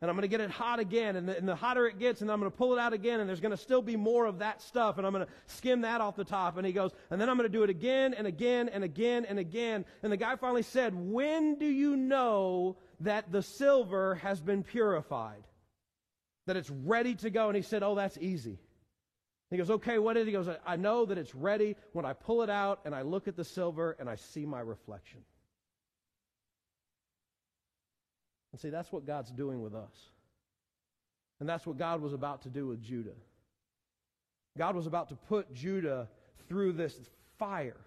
and 0.00 0.10
I'm 0.10 0.16
going 0.16 0.22
to 0.22 0.28
get 0.28 0.40
it 0.40 0.50
hot 0.50 0.80
again, 0.80 1.16
and 1.16 1.28
the, 1.28 1.36
and 1.36 1.46
the, 1.46 1.54
hotter 1.54 1.86
it 1.86 1.98
gets, 1.98 2.22
and 2.22 2.30
I'm 2.30 2.40
going 2.40 2.50
to 2.50 2.56
pull 2.56 2.72
it 2.72 2.78
out 2.78 2.94
again, 2.94 3.20
and 3.20 3.28
there's 3.28 3.40
going 3.40 3.50
to 3.50 3.58
still 3.58 3.82
be 3.82 3.96
more 3.96 4.24
of 4.24 4.38
that 4.38 4.62
stuff, 4.62 4.96
and 4.96 5.06
I'm 5.06 5.12
going 5.12 5.26
to 5.26 5.32
skim 5.46 5.82
that 5.82 6.00
off 6.00 6.16
the 6.16 6.24
top. 6.24 6.56
And 6.56 6.66
he 6.66 6.72
goes, 6.72 6.92
and 7.10 7.20
then 7.20 7.28
I'm 7.28 7.36
going 7.36 7.50
to 7.50 7.52
do 7.52 7.64
it 7.64 7.70
again 7.70 8.14
and 8.14 8.26
again 8.26 8.70
and 8.70 8.82
again 8.82 9.26
and 9.26 9.38
again. 9.38 9.84
And 10.02 10.10
the 10.10 10.16
guy 10.16 10.36
finally 10.36 10.62
said, 10.62 10.94
When 10.94 11.56
do 11.58 11.66
you 11.66 11.96
know 11.96 12.78
that 13.00 13.30
the 13.30 13.42
silver 13.42 14.14
has 14.16 14.40
been 14.40 14.62
purified? 14.62 15.42
That 16.46 16.56
it's 16.56 16.70
ready 16.70 17.14
to 17.16 17.28
go? 17.28 17.48
And 17.48 17.56
he 17.56 17.62
said, 17.62 17.82
Oh, 17.82 17.94
that's 17.94 18.16
easy. 18.16 18.58
He 19.50 19.58
goes, 19.58 19.70
Okay, 19.70 19.98
what 19.98 20.16
is 20.16 20.22
it? 20.22 20.26
He 20.26 20.32
goes, 20.32 20.48
I 20.66 20.76
know 20.76 21.04
that 21.04 21.18
it's 21.18 21.34
ready 21.34 21.76
when 21.92 22.06
I 22.06 22.14
pull 22.14 22.42
it 22.42 22.48
out 22.48 22.80
and 22.86 22.94
I 22.94 23.02
look 23.02 23.28
at 23.28 23.36
the 23.36 23.44
silver 23.44 23.96
and 24.00 24.08
I 24.08 24.14
see 24.14 24.46
my 24.46 24.60
reflection. 24.60 25.20
And 28.52 28.60
see, 28.60 28.70
that's 28.70 28.90
what 28.90 29.06
God's 29.06 29.30
doing 29.30 29.62
with 29.62 29.74
us. 29.74 30.10
And 31.38 31.48
that's 31.48 31.66
what 31.66 31.78
God 31.78 32.00
was 32.00 32.12
about 32.12 32.42
to 32.42 32.48
do 32.48 32.66
with 32.66 32.82
Judah. 32.82 33.16
God 34.58 34.76
was 34.76 34.86
about 34.86 35.08
to 35.08 35.14
put 35.14 35.52
Judah 35.54 36.08
through 36.48 36.72
this 36.72 36.98
fire, 37.38 37.80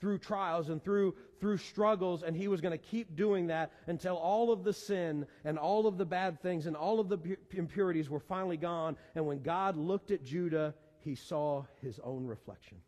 through 0.00 0.18
trials 0.18 0.68
and 0.68 0.82
through, 0.82 1.14
through 1.40 1.56
struggles, 1.56 2.22
and 2.22 2.36
he 2.36 2.48
was 2.48 2.60
going 2.60 2.76
to 2.76 2.84
keep 2.84 3.16
doing 3.16 3.46
that 3.46 3.72
until 3.86 4.16
all 4.16 4.52
of 4.52 4.64
the 4.64 4.72
sin 4.72 5.26
and 5.44 5.58
all 5.58 5.86
of 5.86 5.96
the 5.96 6.04
bad 6.04 6.42
things 6.42 6.66
and 6.66 6.76
all 6.76 7.00
of 7.00 7.08
the 7.08 7.36
impurities 7.52 8.10
were 8.10 8.20
finally 8.20 8.56
gone. 8.56 8.96
And 9.14 9.26
when 9.26 9.42
God 9.42 9.76
looked 9.76 10.10
at 10.10 10.24
Judah, 10.24 10.74
he 10.98 11.14
saw 11.14 11.64
his 11.80 11.98
own 12.02 12.26
reflection. 12.26 12.78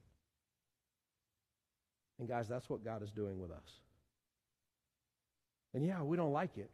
And 2.19 2.29
guys, 2.29 2.49
that's 2.49 2.69
what 2.69 2.85
God 2.85 3.03
is 3.03 3.11
doing 3.11 3.41
with 3.41 3.51
us. 3.51 3.82
And 5.75 5.85
yeah, 5.85 6.03
we 6.03 6.17
don't 6.17 6.33
like 6.33 6.59
it. 6.59 6.71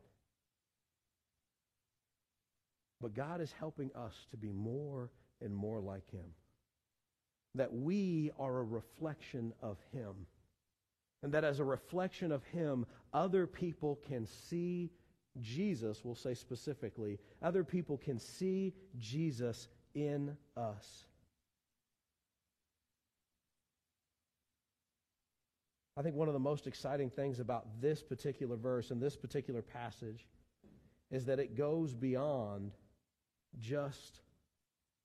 But 3.00 3.14
God 3.14 3.40
is 3.40 3.52
helping 3.58 3.90
us 3.94 4.14
to 4.32 4.36
be 4.36 4.50
more 4.50 5.10
and 5.40 5.54
more 5.54 5.80
like 5.80 6.10
Him. 6.10 6.24
That 7.54 7.72
we 7.72 8.32
are 8.38 8.58
a 8.58 8.64
reflection 8.64 9.52
of 9.62 9.78
Him. 9.92 10.26
And 11.22 11.32
that 11.32 11.44
as 11.44 11.60
a 11.60 11.64
reflection 11.64 12.32
of 12.32 12.44
Him, 12.44 12.86
other 13.12 13.46
people 13.46 14.00
can 14.08 14.26
see 14.48 14.90
Jesus, 15.40 16.04
we'll 16.04 16.14
say 16.14 16.34
specifically, 16.34 17.18
other 17.42 17.62
people 17.64 17.96
can 17.98 18.18
see 18.18 18.74
Jesus 18.98 19.68
in 19.94 20.36
us. 20.56 21.04
I 25.98 26.02
think 26.02 26.14
one 26.14 26.28
of 26.28 26.34
the 26.34 26.38
most 26.38 26.68
exciting 26.68 27.10
things 27.10 27.40
about 27.40 27.66
this 27.80 28.04
particular 28.04 28.54
verse 28.54 28.92
and 28.92 29.02
this 29.02 29.16
particular 29.16 29.62
passage 29.62 30.28
is 31.10 31.24
that 31.24 31.40
it 31.40 31.56
goes 31.56 31.92
beyond 31.92 32.70
just 33.58 34.20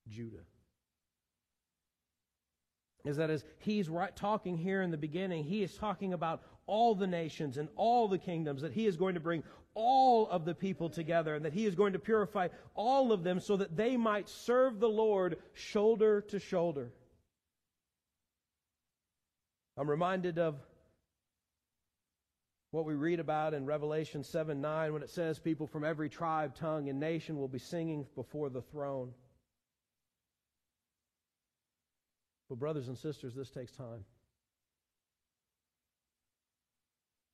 Judah. 0.08 0.44
Is 3.04 3.16
that 3.16 3.28
as 3.28 3.44
he's 3.58 3.88
right, 3.88 4.14
talking 4.14 4.56
here 4.56 4.82
in 4.82 4.92
the 4.92 4.96
beginning, 4.96 5.42
he 5.42 5.64
is 5.64 5.74
talking 5.74 6.12
about 6.12 6.42
all 6.66 6.94
the 6.94 7.08
nations 7.08 7.58
and 7.58 7.68
all 7.74 8.06
the 8.06 8.18
kingdoms, 8.18 8.62
that 8.62 8.72
he 8.72 8.86
is 8.86 8.96
going 8.96 9.14
to 9.14 9.20
bring 9.20 9.42
all 9.74 10.28
of 10.28 10.44
the 10.44 10.54
people 10.54 10.88
together, 10.88 11.34
and 11.34 11.44
that 11.44 11.52
he 11.52 11.66
is 11.66 11.74
going 11.74 11.94
to 11.94 11.98
purify 11.98 12.48
all 12.76 13.10
of 13.10 13.24
them 13.24 13.40
so 13.40 13.56
that 13.56 13.76
they 13.76 13.96
might 13.96 14.28
serve 14.28 14.78
the 14.78 14.88
Lord 14.88 15.38
shoulder 15.54 16.20
to 16.28 16.38
shoulder. 16.38 16.92
I'm 19.76 19.90
reminded 19.90 20.38
of 20.38 20.54
what 22.74 22.84
we 22.84 22.94
read 22.94 23.20
about 23.20 23.54
in 23.54 23.64
Revelation 23.64 24.24
7 24.24 24.60
9 24.60 24.92
when 24.92 25.02
it 25.04 25.08
says 25.08 25.38
people 25.38 25.68
from 25.68 25.84
every 25.84 26.08
tribe, 26.08 26.56
tongue, 26.56 26.88
and 26.88 26.98
nation 26.98 27.38
will 27.38 27.46
be 27.46 27.60
singing 27.60 28.04
before 28.16 28.50
the 28.50 28.62
throne. 28.62 29.12
But, 32.48 32.58
brothers 32.58 32.88
and 32.88 32.98
sisters, 32.98 33.32
this 33.32 33.48
takes 33.48 33.70
time. 33.70 34.04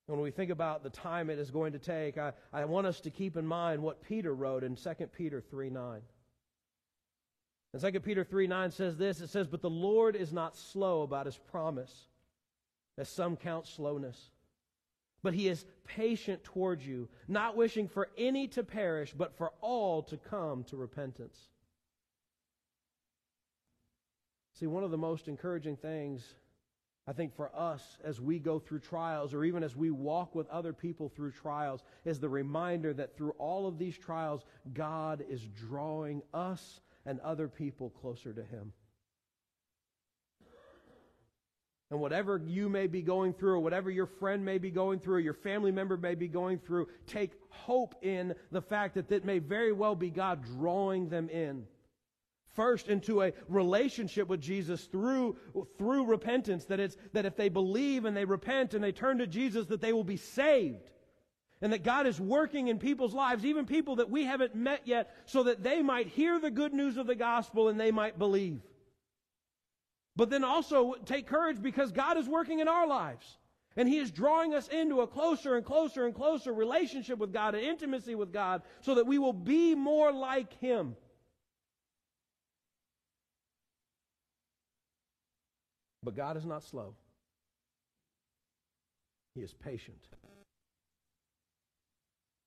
When 0.09 0.21
we 0.21 0.31
think 0.31 0.51
about 0.51 0.83
the 0.83 0.91
time 0.91 1.31
it 1.31 1.39
is 1.39 1.51
going 1.51 1.73
to 1.73 1.79
take, 1.79 2.19
I, 2.19 2.33
I 2.53 2.67
want 2.67 2.87
us 2.87 3.01
to 3.01 3.11
keep 3.11 3.39
in 3.39 3.47
mind 3.47 3.83
what 3.83 4.03
Peter 4.03 4.35
wrote 4.35 4.63
in 4.63 4.77
2 4.77 4.91
Peter 5.17 5.41
3 5.41 5.71
9. 5.71 6.01
And 7.73 7.95
2 7.95 8.01
Peter 8.01 8.25
3 8.25 8.47
9 8.47 8.71
says 8.73 8.99
this 8.99 9.23
it 9.23 9.31
says, 9.31 9.47
But 9.47 9.63
the 9.63 9.71
Lord 9.71 10.17
is 10.17 10.35
not 10.35 10.55
slow 10.55 11.01
about 11.01 11.25
his 11.25 11.39
promise, 11.51 12.09
as 12.99 13.09
some 13.09 13.37
count 13.37 13.67
slowness 13.67 14.33
but 15.23 15.35
he 15.35 15.49
is 15.49 15.65
patient 15.85 16.43
towards 16.45 16.87
you, 16.87 17.09
not 17.29 17.57
wishing 17.57 17.89
for 17.89 18.09
any 18.17 18.49
to 18.49 18.63
perish, 18.63 19.13
but 19.13 19.37
for 19.37 19.53
all 19.61 20.03
to 20.05 20.17
come 20.17 20.65
to 20.65 20.77
repentance. 20.77 21.37
See, 24.55 24.67
one 24.67 24.85
of 24.85 24.91
the 24.91 24.99
most 24.99 25.29
encouraging 25.29 25.77
things 25.77 26.35
I 27.07 27.13
think 27.13 27.35
for 27.35 27.51
us, 27.57 27.83
as 28.05 28.21
we 28.21 28.39
go 28.39 28.59
through 28.59 28.81
trials, 28.81 29.35
or 29.35 29.45
even 29.45 29.65
as 29.65 29.75
we 29.75 29.91
walk 29.91 30.35
with 30.35 30.49
other 30.49 30.73
people 30.73 31.09
through 31.09 31.33
trials, 31.33 31.83
is 32.05 32.21
the 32.21 32.29
reminder 32.29 32.93
that 32.95 33.17
through 33.17 33.33
all 33.33 33.67
of 33.67 33.79
these 33.79 33.99
trials, 33.99 34.45
God 34.75 35.25
is 35.29 35.45
drawing 35.49 36.23
us 36.33 36.81
and 37.07 37.19
other 37.21 37.49
people 37.49 37.91
closer 37.91 38.33
to 38.33 38.45
Him. 38.45 38.73
And 41.91 42.01
whatever 42.01 42.41
you 42.47 42.69
may 42.69 42.87
be 42.87 43.03
going 43.03 43.33
through, 43.33 43.55
or 43.55 43.61
whatever 43.61 43.91
your 43.91 44.07
friend 44.07 44.45
may 44.45 44.59
be 44.59 44.71
going 44.71 45.01
through, 45.01 45.17
or 45.17 45.21
your 45.21 45.35
family 45.35 45.73
member 45.73 45.97
may 45.97 46.15
be 46.15 46.29
going 46.29 46.59
through, 46.59 46.87
take 47.07 47.33
hope 47.49 47.97
in 48.03 48.35
the 48.53 48.63
fact 48.63 48.95
that 48.95 49.09
that 49.09 49.25
may 49.25 49.41
very 49.41 49.73
well 49.73 49.97
be 49.97 50.11
God 50.11 50.45
drawing 50.45 51.09
them 51.09 51.29
in. 51.29 51.65
First, 52.55 52.89
into 52.89 53.23
a 53.23 53.33
relationship 53.49 54.29
with 54.29 54.41
Jesus 54.41 54.85
through, 54.85 55.37
through 55.79 56.07
repentance, 56.07 56.65
that 56.67 56.81
it's, 56.81 56.97
that 57.13 57.27
if 57.27 57.37
they 57.37 57.49
believe 57.49 58.05
and 58.05 58.17
they 58.17 58.25
repent 58.25 58.75
and 58.75 58.83
they 58.83 58.93
turn 58.93 59.19
to 59.19 59.27
Jesus, 59.27 59.67
that 59.67 59.81
they 59.81 59.93
will 59.93 60.05
be 60.05 60.17
saved. 60.17 60.91
And 61.63 61.73
that 61.73 61.85
God 61.85 62.07
is 62.07 62.21
working 62.21 62.69
in 62.69 62.79
people's 62.79 63.15
lives, 63.15 63.45
even 63.45 63.67
people 63.67 63.97
that 63.97 64.11
we 64.11 64.25
haven't 64.25 64.55
met 64.55 64.83
yet, 64.85 65.15
so 65.27 65.45
that 65.45 65.63
they 65.63 65.83
might 65.83 66.07
hear 66.07 66.41
the 66.41 66.51
good 66.51 66.73
news 66.73 66.97
of 66.97 67.07
the 67.07 67.15
gospel 67.15 67.69
and 67.69 67.79
they 67.79 67.91
might 67.91 68.19
believe. 68.19 68.61
But 70.21 70.29
then 70.29 70.45
also 70.45 70.97
take 71.07 71.27
courage 71.27 71.63
because 71.63 71.93
God 71.93 72.19
is 72.19 72.29
working 72.29 72.61
in 72.61 72.69
our 72.69 72.87
lives. 72.87 73.39
And 73.75 73.89
He 73.89 73.97
is 73.97 74.11
drawing 74.11 74.53
us 74.53 74.69
into 74.69 75.01
a 75.01 75.07
closer 75.07 75.57
and 75.57 75.65
closer 75.65 76.05
and 76.05 76.15
closer 76.15 76.53
relationship 76.53 77.19
with 77.19 77.33
God, 77.33 77.55
an 77.55 77.63
intimacy 77.63 78.15
with 78.15 78.31
God, 78.31 78.61
so 78.83 78.97
that 78.97 79.07
we 79.07 79.17
will 79.19 79.33
be 79.33 79.75
more 79.75 80.13
like 80.13 80.53
Him. 80.61 80.95
But 86.03 86.15
God 86.15 86.37
is 86.37 86.45
not 86.45 86.65
slow. 86.65 86.97
He 89.35 89.41
is 89.41 89.55
patient. 89.55 90.07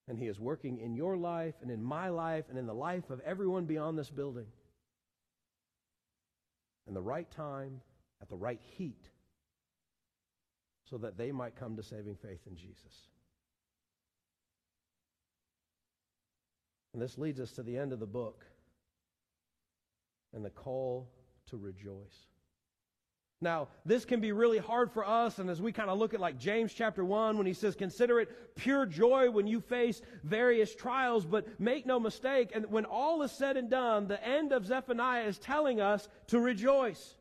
And 0.06 0.16
He 0.16 0.28
is 0.28 0.38
working 0.38 0.78
in 0.78 0.94
your 0.94 1.16
life 1.16 1.56
and 1.60 1.72
in 1.72 1.82
my 1.82 2.08
life 2.08 2.44
and 2.50 2.56
in 2.56 2.66
the 2.66 2.72
life 2.72 3.10
of 3.10 3.18
everyone 3.26 3.64
beyond 3.64 3.98
this 3.98 4.10
building 4.10 4.46
in 6.86 6.94
the 6.94 7.00
right 7.00 7.30
time, 7.30 7.80
at 8.20 8.28
the 8.28 8.36
right 8.36 8.60
heat, 8.76 9.08
so 10.88 10.98
that 10.98 11.16
they 11.16 11.32
might 11.32 11.56
come 11.56 11.76
to 11.76 11.82
saving 11.82 12.16
faith 12.16 12.40
in 12.46 12.56
Jesus. 12.56 13.08
And 16.92 17.02
this 17.02 17.18
leads 17.18 17.40
us 17.40 17.52
to 17.52 17.62
the 17.62 17.76
end 17.76 17.92
of 17.92 17.98
the 18.00 18.06
book 18.06 18.44
and 20.32 20.44
the 20.44 20.50
call 20.50 21.10
to 21.50 21.56
rejoice. 21.56 22.33
Now, 23.44 23.68
this 23.84 24.06
can 24.06 24.20
be 24.20 24.32
really 24.32 24.58
hard 24.58 24.90
for 24.90 25.06
us, 25.06 25.38
and 25.38 25.50
as 25.50 25.60
we 25.60 25.70
kind 25.70 25.90
of 25.90 25.98
look 25.98 26.14
at 26.14 26.18
like 26.18 26.38
James 26.38 26.72
chapter 26.72 27.04
1, 27.04 27.36
when 27.36 27.46
he 27.46 27.52
says, 27.52 27.76
Consider 27.76 28.18
it 28.18 28.56
pure 28.56 28.86
joy 28.86 29.30
when 29.30 29.46
you 29.46 29.60
face 29.60 30.00
various 30.24 30.74
trials, 30.74 31.26
but 31.26 31.60
make 31.60 31.84
no 31.84 32.00
mistake, 32.00 32.52
and 32.54 32.64
when 32.70 32.86
all 32.86 33.22
is 33.22 33.30
said 33.30 33.58
and 33.58 33.68
done, 33.68 34.08
the 34.08 34.26
end 34.26 34.52
of 34.52 34.64
Zephaniah 34.64 35.24
is 35.24 35.38
telling 35.38 35.78
us 35.78 36.08
to 36.28 36.40
rejoice. 36.40 37.16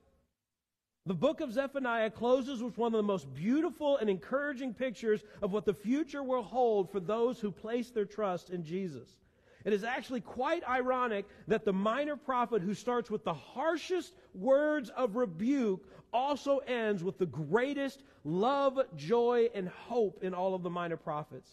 The 1.06 1.14
book 1.14 1.42
of 1.42 1.52
Zephaniah 1.52 2.10
closes 2.10 2.64
with 2.64 2.78
one 2.78 2.94
of 2.94 2.98
the 2.98 3.04
most 3.04 3.32
beautiful 3.34 3.98
and 3.98 4.10
encouraging 4.10 4.74
pictures 4.74 5.22
of 5.42 5.52
what 5.52 5.66
the 5.66 5.74
future 5.74 6.24
will 6.24 6.44
hold 6.44 6.90
for 6.90 7.02
those 7.02 7.42
who 7.42 7.52
place 7.52 7.92
their 7.92 8.06
trust 8.06 8.50
in 8.50 8.64
Jesus. 8.64 9.18
It 9.66 9.74
is 9.74 9.84
actually 9.84 10.22
quite 10.22 10.68
ironic 10.68 11.26
that 11.48 11.64
the 11.64 11.74
minor 11.74 12.16
prophet 12.16 12.62
who 12.62 12.74
starts 12.74 13.10
with 13.10 13.24
the 13.24 13.34
harshest 13.34 14.14
words 14.34 14.90
of 14.90 15.16
rebuke 15.16 15.88
also 16.12 16.60
ends 16.60 17.04
with 17.04 17.18
the 17.18 17.26
greatest 17.26 18.04
love, 18.24 18.80
joy, 18.96 19.50
and 19.56 19.68
hope 19.68 20.24
in 20.24 20.34
all 20.34 20.54
of 20.54 20.64
the 20.64 20.70
minor 20.70 20.98
prophets. 20.98 21.50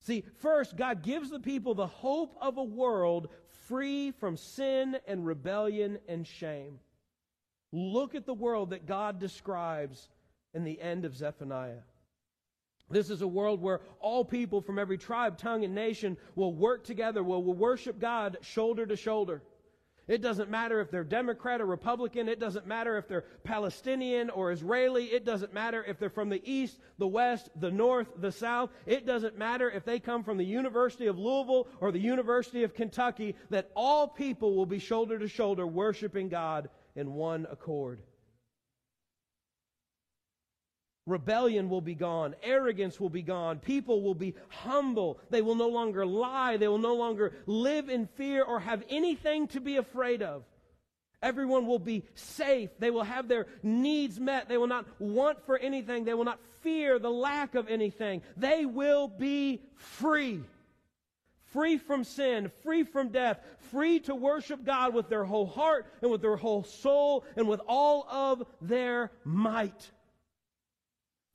See, 0.00 0.24
first, 0.38 0.76
God 0.76 1.02
gives 1.02 1.30
the 1.30 1.40
people 1.40 1.74
the 1.74 1.86
hope 1.86 2.36
of 2.40 2.58
a 2.58 2.62
world 2.62 3.28
free 3.66 4.12
from 4.12 4.36
sin 4.36 4.98
and 5.06 5.26
rebellion 5.26 5.98
and 6.08 6.26
shame. 6.26 6.78
Look 7.72 8.14
at 8.14 8.26
the 8.26 8.34
world 8.34 8.70
that 8.70 8.86
God 8.86 9.18
describes 9.18 10.08
in 10.54 10.62
the 10.64 10.80
end 10.80 11.04
of 11.04 11.16
Zephaniah. 11.16 11.80
This 12.88 13.10
is 13.10 13.22
a 13.22 13.26
world 13.26 13.60
where 13.60 13.80
all 14.00 14.24
people 14.24 14.60
from 14.60 14.78
every 14.78 14.98
tribe, 14.98 15.38
tongue, 15.38 15.64
and 15.64 15.74
nation 15.74 16.16
will 16.36 16.54
work 16.54 16.84
together, 16.84 17.22
will, 17.22 17.42
will 17.42 17.54
worship 17.54 17.98
God 17.98 18.36
shoulder 18.42 18.86
to 18.86 18.96
shoulder. 18.96 19.42
It 20.08 20.22
doesn't 20.22 20.50
matter 20.50 20.80
if 20.80 20.92
they're 20.92 21.02
Democrat 21.02 21.60
or 21.60 21.66
Republican. 21.66 22.28
It 22.28 22.38
doesn't 22.38 22.64
matter 22.64 22.96
if 22.96 23.08
they're 23.08 23.24
Palestinian 23.42 24.30
or 24.30 24.52
Israeli. 24.52 25.06
It 25.06 25.24
doesn't 25.24 25.52
matter 25.52 25.82
if 25.82 25.98
they're 25.98 26.10
from 26.10 26.28
the 26.28 26.40
East, 26.48 26.78
the 26.98 27.08
West, 27.08 27.48
the 27.56 27.72
North, 27.72 28.06
the 28.18 28.30
South. 28.30 28.70
It 28.86 29.04
doesn't 29.04 29.36
matter 29.36 29.68
if 29.68 29.84
they 29.84 29.98
come 29.98 30.22
from 30.22 30.36
the 30.36 30.44
University 30.44 31.06
of 31.06 31.18
Louisville 31.18 31.66
or 31.80 31.90
the 31.90 31.98
University 31.98 32.62
of 32.62 32.72
Kentucky, 32.72 33.34
that 33.50 33.72
all 33.74 34.06
people 34.06 34.54
will 34.54 34.66
be 34.66 34.78
shoulder 34.78 35.18
to 35.18 35.26
shoulder 35.26 35.66
worshiping 35.66 36.28
God 36.28 36.68
in 36.94 37.12
one 37.12 37.48
accord. 37.50 38.00
Rebellion 41.06 41.70
will 41.70 41.80
be 41.80 41.94
gone. 41.94 42.34
Arrogance 42.42 42.98
will 42.98 43.10
be 43.10 43.22
gone. 43.22 43.60
People 43.60 44.02
will 44.02 44.14
be 44.14 44.34
humble. 44.48 45.20
They 45.30 45.40
will 45.40 45.54
no 45.54 45.68
longer 45.68 46.04
lie. 46.04 46.56
They 46.56 46.66
will 46.66 46.78
no 46.78 46.96
longer 46.96 47.32
live 47.46 47.88
in 47.88 48.06
fear 48.06 48.42
or 48.42 48.58
have 48.58 48.82
anything 48.88 49.46
to 49.48 49.60
be 49.60 49.76
afraid 49.76 50.20
of. 50.20 50.42
Everyone 51.22 51.66
will 51.66 51.78
be 51.78 52.04
safe. 52.14 52.70
They 52.78 52.90
will 52.90 53.04
have 53.04 53.28
their 53.28 53.46
needs 53.62 54.18
met. 54.18 54.48
They 54.48 54.58
will 54.58 54.66
not 54.66 54.86
want 54.98 55.44
for 55.46 55.56
anything. 55.56 56.04
They 56.04 56.14
will 56.14 56.24
not 56.24 56.40
fear 56.62 56.98
the 56.98 57.10
lack 57.10 57.54
of 57.54 57.68
anything. 57.68 58.22
They 58.36 58.66
will 58.66 59.06
be 59.06 59.62
free. 59.76 60.42
Free 61.52 61.78
from 61.78 62.02
sin, 62.02 62.50
free 62.64 62.82
from 62.82 63.10
death, 63.10 63.38
free 63.70 64.00
to 64.00 64.14
worship 64.14 64.64
God 64.64 64.92
with 64.92 65.08
their 65.08 65.24
whole 65.24 65.46
heart 65.46 65.86
and 66.02 66.10
with 66.10 66.20
their 66.20 66.36
whole 66.36 66.64
soul 66.64 67.24
and 67.36 67.48
with 67.48 67.60
all 67.66 68.06
of 68.10 68.44
their 68.60 69.12
might. 69.24 69.90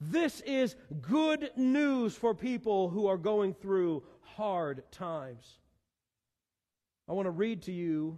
This 0.01 0.41
is 0.41 0.75
good 0.99 1.51
news 1.55 2.15
for 2.15 2.33
people 2.33 2.89
who 2.89 3.05
are 3.05 3.17
going 3.17 3.53
through 3.53 4.01
hard 4.21 4.83
times. 4.91 5.59
I 7.07 7.13
want 7.13 7.27
to 7.27 7.31
read 7.31 7.61
to 7.63 7.71
you 7.71 8.17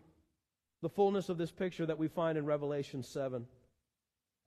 the 0.81 0.89
fullness 0.89 1.27
of 1.27 1.37
this 1.37 1.51
picture 1.51 1.85
that 1.85 1.99
we 1.99 2.07
find 2.07 2.37
in 2.37 2.45
Revelation 2.45 3.03
7. 3.03 3.45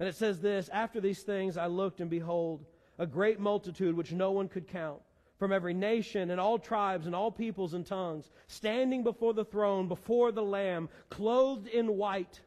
And 0.01 0.09
it 0.09 0.15
says 0.15 0.41
this 0.41 0.71
After 0.71 0.99
these 0.99 1.23
things 1.23 1.59
I 1.59 1.67
looked, 1.67 2.01
and 2.01 2.09
behold, 2.09 2.65
a 2.99 3.07
great 3.07 3.39
multitude 3.39 3.95
which 3.95 4.13
no 4.13 4.31
one 4.31 4.49
could 4.49 4.67
count, 4.67 5.03
from 5.39 5.53
every 5.53 5.75
nation 5.75 6.31
and 6.31 6.41
all 6.41 6.59
tribes 6.59 7.05
and 7.07 7.15
all 7.15 7.31
peoples 7.31 7.75
and 7.75 7.85
tongues, 7.85 8.31
standing 8.47 9.03
before 9.03 9.35
the 9.35 9.45
throne, 9.45 9.89
before 9.89 10.33
the 10.33 10.43
Lamb, 10.43 10.89
clothed 11.11 11.69
in 11.69 11.99
white, 11.99 12.41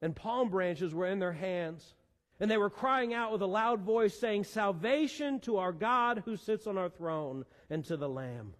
and 0.00 0.16
palm 0.16 0.48
branches 0.48 0.94
were 0.94 1.06
in 1.06 1.18
their 1.18 1.32
hands. 1.32 1.94
And 2.40 2.50
they 2.50 2.58
were 2.58 2.70
crying 2.70 3.14
out 3.14 3.32
with 3.32 3.42
a 3.42 3.46
loud 3.46 3.80
voice, 3.80 4.18
saying, 4.18 4.44
Salvation 4.44 5.40
to 5.40 5.56
our 5.56 5.72
God 5.72 6.22
who 6.24 6.36
sits 6.36 6.66
on 6.66 6.78
our 6.78 6.88
throne 6.88 7.44
and 7.68 7.84
to 7.86 7.96
the 7.96 8.08
Lamb. 8.08 8.54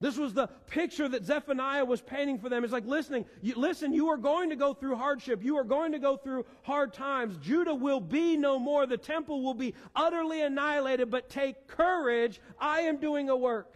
This 0.00 0.18
was 0.18 0.34
the 0.34 0.48
picture 0.66 1.08
that 1.08 1.24
Zephaniah 1.24 1.86
was 1.86 2.02
painting 2.02 2.38
for 2.38 2.50
them. 2.50 2.62
It's 2.62 2.74
like 2.74 2.84
listening, 2.84 3.24
you, 3.40 3.54
listen, 3.54 3.94
you 3.94 4.08
are 4.08 4.18
going 4.18 4.50
to 4.50 4.56
go 4.56 4.74
through 4.74 4.96
hardship. 4.96 5.42
You 5.42 5.56
are 5.56 5.64
going 5.64 5.92
to 5.92 5.98
go 5.98 6.18
through 6.18 6.44
hard 6.62 6.92
times. 6.92 7.38
Judah 7.38 7.74
will 7.74 8.00
be 8.00 8.36
no 8.36 8.58
more. 8.58 8.84
The 8.84 8.98
temple 8.98 9.42
will 9.42 9.54
be 9.54 9.72
utterly 9.96 10.42
annihilated, 10.42 11.10
but 11.10 11.30
take 11.30 11.68
courage. 11.68 12.38
I 12.58 12.80
am 12.80 12.98
doing 12.98 13.30
a 13.30 13.36
work. 13.36 13.72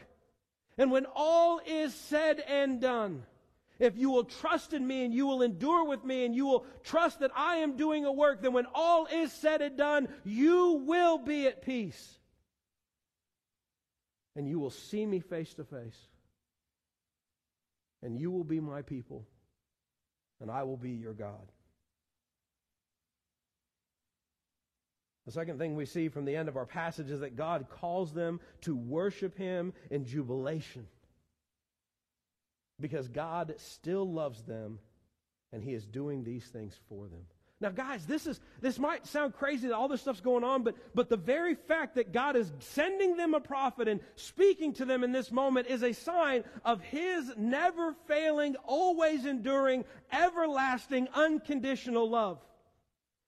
And 0.76 0.90
when 0.90 1.06
all 1.14 1.62
is 1.66 1.94
said 1.94 2.40
and 2.40 2.78
done, 2.78 3.22
if 3.78 3.96
you 3.96 4.10
will 4.10 4.24
trust 4.24 4.72
in 4.72 4.86
me 4.86 5.04
and 5.04 5.14
you 5.14 5.26
will 5.26 5.42
endure 5.42 5.84
with 5.84 6.04
me 6.04 6.24
and 6.24 6.34
you 6.34 6.46
will 6.46 6.66
trust 6.82 7.20
that 7.20 7.30
I 7.36 7.56
am 7.56 7.76
doing 7.76 8.04
a 8.04 8.12
work, 8.12 8.42
then 8.42 8.52
when 8.52 8.66
all 8.74 9.06
is 9.06 9.32
said 9.32 9.62
and 9.62 9.76
done, 9.76 10.08
you 10.24 10.82
will 10.84 11.18
be 11.18 11.46
at 11.46 11.62
peace. 11.62 12.18
And 14.34 14.48
you 14.48 14.58
will 14.58 14.70
see 14.70 15.06
me 15.06 15.20
face 15.20 15.54
to 15.54 15.64
face. 15.64 15.98
And 18.02 18.18
you 18.18 18.30
will 18.30 18.44
be 18.44 18.60
my 18.60 18.82
people. 18.82 19.26
And 20.40 20.50
I 20.50 20.64
will 20.64 20.76
be 20.76 20.92
your 20.92 21.14
God. 21.14 21.52
The 25.26 25.32
second 25.32 25.58
thing 25.58 25.76
we 25.76 25.84
see 25.84 26.08
from 26.08 26.24
the 26.24 26.34
end 26.34 26.48
of 26.48 26.56
our 26.56 26.66
passage 26.66 27.10
is 27.10 27.20
that 27.20 27.36
God 27.36 27.66
calls 27.68 28.12
them 28.12 28.40
to 28.62 28.74
worship 28.74 29.36
Him 29.36 29.72
in 29.90 30.04
jubilation 30.04 30.86
because 32.80 33.08
God 33.08 33.54
still 33.58 34.10
loves 34.10 34.42
them 34.42 34.78
and 35.52 35.62
He 35.62 35.74
is 35.74 35.86
doing 35.86 36.24
these 36.24 36.44
things 36.44 36.78
for 36.88 37.08
them. 37.08 37.24
Now, 37.60 37.70
guys, 37.70 38.06
this 38.06 38.28
is 38.28 38.40
this 38.60 38.78
might 38.78 39.04
sound 39.06 39.34
crazy 39.34 39.66
that 39.66 39.74
all 39.74 39.88
this 39.88 40.02
stuff's 40.02 40.20
going 40.20 40.44
on, 40.44 40.62
but 40.62 40.76
but 40.94 41.08
the 41.08 41.16
very 41.16 41.56
fact 41.56 41.96
that 41.96 42.12
God 42.12 42.36
is 42.36 42.52
sending 42.60 43.16
them 43.16 43.34
a 43.34 43.40
prophet 43.40 43.88
and 43.88 44.00
speaking 44.14 44.74
to 44.74 44.84
them 44.84 45.02
in 45.02 45.10
this 45.10 45.32
moment 45.32 45.66
is 45.66 45.82
a 45.82 45.92
sign 45.92 46.44
of 46.64 46.80
his 46.80 47.32
never 47.36 47.94
failing, 48.06 48.54
always 48.64 49.26
enduring, 49.26 49.84
everlasting, 50.12 51.08
unconditional 51.14 52.08
love. 52.08 52.38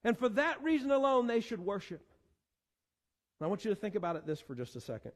And 0.05 0.17
for 0.17 0.29
that 0.31 0.63
reason 0.63 0.93
alone, 0.93 1.27
they 1.27 1.41
should 1.41 1.61
worship. 1.61 2.01
And 3.41 3.47
I 3.47 3.49
want 3.49 3.65
you 3.65 3.71
to 3.71 3.77
think 3.77 3.97
about 3.97 4.15
it 4.15 4.27
this 4.27 4.41
for 4.41 4.55
just 4.55 4.77
a 4.77 4.81
second. 4.81 5.13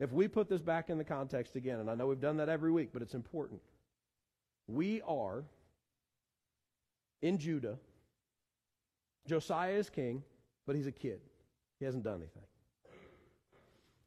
If 0.00 0.12
we 0.12 0.28
put 0.28 0.48
this 0.48 0.60
back 0.60 0.90
in 0.90 0.98
the 0.98 1.04
context 1.04 1.56
again, 1.56 1.80
and 1.80 1.90
I 1.90 1.94
know 1.94 2.06
we've 2.06 2.20
done 2.20 2.36
that 2.36 2.48
every 2.48 2.70
week, 2.70 2.90
but 2.92 3.02
it's 3.02 3.14
important. 3.14 3.60
We 4.68 5.02
are 5.02 5.44
in 7.20 7.38
Judah 7.38 7.78
Josiah 9.28 9.74
is 9.74 9.90
king, 9.90 10.24
but 10.66 10.74
he's 10.74 10.86
a 10.86 10.92
kid. 10.92 11.20
He 11.78 11.84
hasn't 11.84 12.02
done 12.02 12.16
anything. 12.16 12.42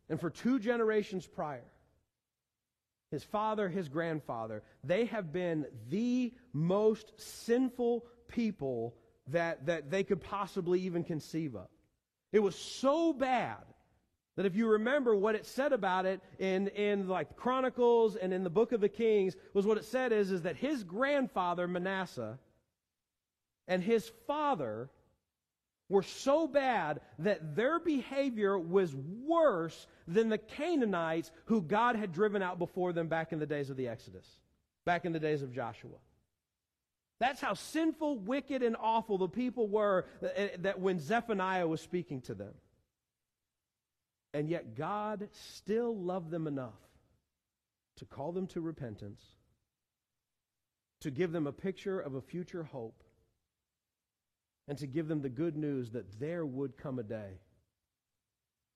And 0.10 0.20
for 0.20 0.30
two 0.30 0.60
generations 0.60 1.26
prior, 1.26 1.64
his 3.12 3.24
father, 3.24 3.70
his 3.70 3.88
grandfather, 3.88 4.64
they 4.84 5.06
have 5.06 5.32
been 5.32 5.66
the 5.90 6.34
most 6.52 7.14
sinful 7.18 8.06
people 8.28 8.96
that, 9.28 9.68
that 9.68 9.90
they 9.92 10.04
could 10.04 10.22
possibly 10.22 10.82
even 10.82 11.04
conceive 11.04 11.56
of. 11.56 11.68
It 12.34 12.40
was 12.40 12.56
so 12.56 13.14
bad 13.14 13.64
that 14.42 14.48
if 14.48 14.56
you 14.56 14.68
remember 14.68 15.16
what 15.16 15.36
it 15.36 15.46
said 15.46 15.72
about 15.72 16.08
it 16.08 16.20
in, 16.40 16.68
in 16.70 17.08
like 17.08 17.36
Chronicles 17.36 18.16
and 18.16 18.34
in 18.34 18.44
the 18.44 18.50
book 18.50 18.72
of 18.72 18.82
the 18.82 18.90
Kings, 18.90 19.36
was 19.54 19.68
what 19.68 19.78
it 19.78 19.86
said 19.86 20.12
is, 20.12 20.32
is 20.32 20.42
that 20.42 20.56
his 20.56 20.84
grandfather, 20.84 21.68
Manasseh, 21.68 22.40
and 23.68 23.84
his 23.84 24.12
father, 24.26 24.90
were 25.90 26.02
so 26.02 26.48
bad 26.48 27.02
that 27.20 27.56
their 27.56 27.78
behavior 27.78 28.58
was 28.58 28.96
worse 28.96 29.86
than 30.08 30.30
the 30.30 30.40
Canaanites 30.40 31.30
who 31.46 31.62
God 31.62 31.96
had 31.96 32.12
driven 32.12 32.42
out 32.42 32.58
before 32.58 32.94
them 32.94 33.08
back 33.08 33.32
in 33.34 33.38
the 33.38 33.46
days 33.46 33.70
of 33.70 33.78
the 33.78 33.90
Exodus, 33.90 34.26
back 34.86 35.06
in 35.06 35.12
the 35.12 35.20
days 35.20 35.44
of 35.44 35.54
Joshua. 35.54 36.00
That's 37.20 37.42
how 37.42 37.54
sinful, 37.54 38.18
wicked, 38.18 38.64
and 38.64 38.76
awful 38.80 39.20
the 39.20 39.28
people 39.28 39.68
were 39.68 40.08
uh, 40.24 40.48
that 40.60 40.80
when 40.80 41.00
Zephaniah 41.00 41.68
was 41.68 41.80
speaking 41.80 42.22
to 42.22 42.34
them. 42.34 42.56
And 44.34 44.50
yet 44.50 44.76
God 44.76 45.28
still 45.32 45.96
loved 45.96 46.32
them 46.32 46.48
enough 46.48 46.80
to 47.98 48.06
call 48.06 48.32
them 48.32 48.48
to 48.48 48.62
repentance, 48.62 49.22
to 51.02 51.12
give 51.12 51.32
them 51.32 51.48
a 51.48 51.52
picture 51.52 52.00
of 52.00 52.16
a 52.16 52.22
future 52.22 52.64
hope, 52.64 53.04
and 54.68 54.78
to 54.78 54.88
give 54.88 55.08
them 55.08 55.22
the 55.22 55.30
good 55.30 55.58
news 55.58 55.92
that 55.92 56.20
there 56.20 56.46
would 56.46 56.78
come 56.78 56.98
a 57.00 57.04
day 57.04 57.42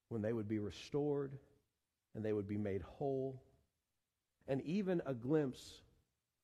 when 0.09 0.21
they 0.21 0.33
would 0.33 0.47
be 0.47 0.59
restored 0.59 1.37
and 2.13 2.23
they 2.23 2.33
would 2.33 2.47
be 2.47 2.57
made 2.57 2.81
whole, 2.81 3.41
and 4.47 4.61
even 4.61 5.01
a 5.05 5.13
glimpse 5.13 5.81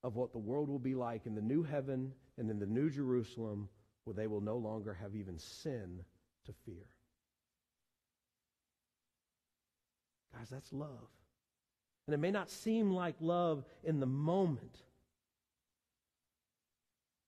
of 0.03 0.15
what 0.15 0.31
the 0.31 0.39
world 0.39 0.69
will 0.69 0.79
be 0.79 0.95
like 0.95 1.25
in 1.25 1.35
the 1.35 1.41
new 1.41 1.63
heaven 1.63 2.11
and 2.37 2.49
in 2.49 2.59
the 2.59 2.65
new 2.65 2.89
Jerusalem, 2.89 3.69
where 4.03 4.13
they 4.13 4.27
will 4.27 4.41
no 4.41 4.57
longer 4.57 4.93
have 4.93 5.15
even 5.15 5.37
sin 5.37 6.03
to 6.45 6.53
fear. 6.65 6.87
Guys, 10.37 10.49
that's 10.49 10.71
love. 10.73 11.09
And 12.07 12.13
it 12.13 12.17
may 12.17 12.31
not 12.31 12.49
seem 12.49 12.91
like 12.91 13.15
love 13.19 13.63
in 13.83 13.99
the 13.99 14.05
moment, 14.05 14.77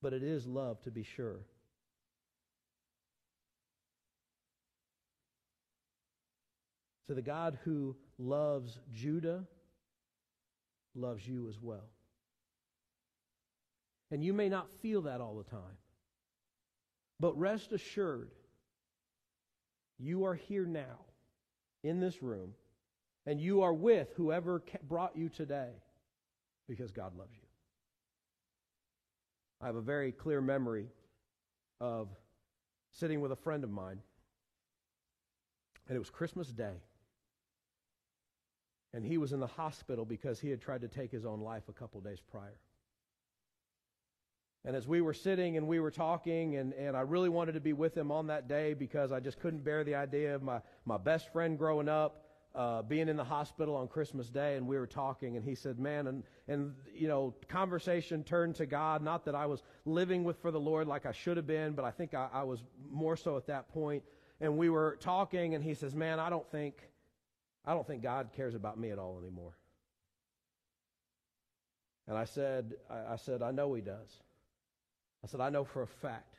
but 0.02 0.12
it 0.12 0.22
is 0.22 0.46
love 0.46 0.80
to 0.82 0.90
be 0.90 1.02
sure. 1.02 1.40
So 7.06 7.14
the 7.14 7.22
God 7.22 7.58
who 7.64 7.96
loves 8.18 8.78
Judah 8.92 9.44
loves 10.94 11.26
you 11.26 11.48
as 11.48 11.60
well. 11.60 11.90
And 14.10 14.24
you 14.24 14.32
may 14.32 14.48
not 14.48 14.70
feel 14.70 15.02
that 15.02 15.20
all 15.20 15.36
the 15.36 15.50
time. 15.50 15.78
But 17.20 17.38
rest 17.38 17.72
assured, 17.72 18.30
you 19.98 20.24
are 20.24 20.34
here 20.34 20.66
now 20.66 21.04
in 21.82 22.00
this 22.00 22.22
room, 22.22 22.54
and 23.26 23.40
you 23.40 23.62
are 23.62 23.72
with 23.72 24.12
whoever 24.16 24.62
brought 24.88 25.16
you 25.16 25.28
today 25.28 25.70
because 26.68 26.90
God 26.90 27.16
loves 27.16 27.34
you. 27.34 27.46
I 29.60 29.66
have 29.66 29.76
a 29.76 29.80
very 29.80 30.12
clear 30.12 30.40
memory 30.40 30.88
of 31.80 32.08
sitting 32.92 33.20
with 33.20 33.32
a 33.32 33.36
friend 33.36 33.64
of 33.64 33.70
mine, 33.70 33.98
and 35.88 35.96
it 35.96 35.98
was 35.98 36.10
Christmas 36.10 36.48
Day 36.48 36.74
and 38.94 39.04
he 39.04 39.18
was 39.18 39.32
in 39.32 39.40
the 39.40 39.46
hospital 39.46 40.04
because 40.04 40.38
he 40.38 40.48
had 40.48 40.60
tried 40.60 40.80
to 40.80 40.88
take 40.88 41.10
his 41.10 41.26
own 41.26 41.40
life 41.40 41.64
a 41.68 41.72
couple 41.72 42.00
days 42.00 42.20
prior. 42.30 42.60
And 44.64 44.76
as 44.76 44.86
we 44.86 45.00
were 45.00 45.12
sitting 45.12 45.56
and 45.56 45.66
we 45.66 45.80
were 45.80 45.90
talking, 45.90 46.56
and, 46.56 46.72
and 46.74 46.96
I 46.96 47.00
really 47.00 47.28
wanted 47.28 47.52
to 47.52 47.60
be 47.60 47.72
with 47.72 47.96
him 47.96 48.12
on 48.12 48.28
that 48.28 48.48
day 48.48 48.72
because 48.72 49.10
I 49.10 49.18
just 49.18 49.40
couldn't 49.40 49.64
bear 49.64 49.82
the 49.82 49.96
idea 49.96 50.34
of 50.34 50.42
my, 50.42 50.60
my 50.86 50.96
best 50.96 51.32
friend 51.32 51.58
growing 51.58 51.88
up 51.88 52.23
uh, 52.54 52.82
being 52.82 53.08
in 53.08 53.16
the 53.16 53.24
hospital 53.24 53.76
on 53.76 53.88
Christmas 53.88 54.28
Day, 54.28 54.56
and 54.56 54.66
we 54.66 54.78
were 54.78 54.86
talking, 54.86 55.36
and 55.36 55.44
he 55.44 55.54
said, 55.54 55.78
"Man," 55.78 56.06
and 56.06 56.22
and 56.48 56.74
you 56.94 57.08
know, 57.08 57.34
conversation 57.48 58.22
turned 58.22 58.54
to 58.56 58.66
God. 58.66 59.02
Not 59.02 59.24
that 59.24 59.34
I 59.34 59.46
was 59.46 59.62
living 59.84 60.24
with 60.24 60.40
for 60.40 60.50
the 60.50 60.60
Lord 60.60 60.86
like 60.86 61.06
I 61.06 61.12
should 61.12 61.36
have 61.36 61.46
been, 61.46 61.72
but 61.72 61.84
I 61.84 61.90
think 61.90 62.14
I, 62.14 62.28
I 62.32 62.42
was 62.44 62.62
more 62.90 63.16
so 63.16 63.36
at 63.36 63.46
that 63.48 63.68
point. 63.68 64.02
And 64.40 64.56
we 64.56 64.68
were 64.70 64.98
talking, 65.00 65.54
and 65.54 65.64
he 65.64 65.74
says, 65.74 65.94
"Man, 65.94 66.20
I 66.20 66.30
don't 66.30 66.48
think 66.50 66.76
I 67.64 67.72
don't 67.72 67.86
think 67.86 68.02
God 68.02 68.30
cares 68.36 68.54
about 68.54 68.78
me 68.78 68.90
at 68.90 68.98
all 68.98 69.18
anymore. 69.18 69.56
And 72.06 72.18
I 72.18 72.24
said, 72.24 72.74
I, 72.90 73.14
I 73.14 73.16
said, 73.16 73.42
I 73.42 73.50
know 73.50 73.72
he 73.72 73.80
does. 73.80 74.20
I 75.22 75.26
said, 75.26 75.40
I 75.40 75.48
know 75.48 75.64
for 75.64 75.82
a 75.82 75.86
fact 75.86 76.36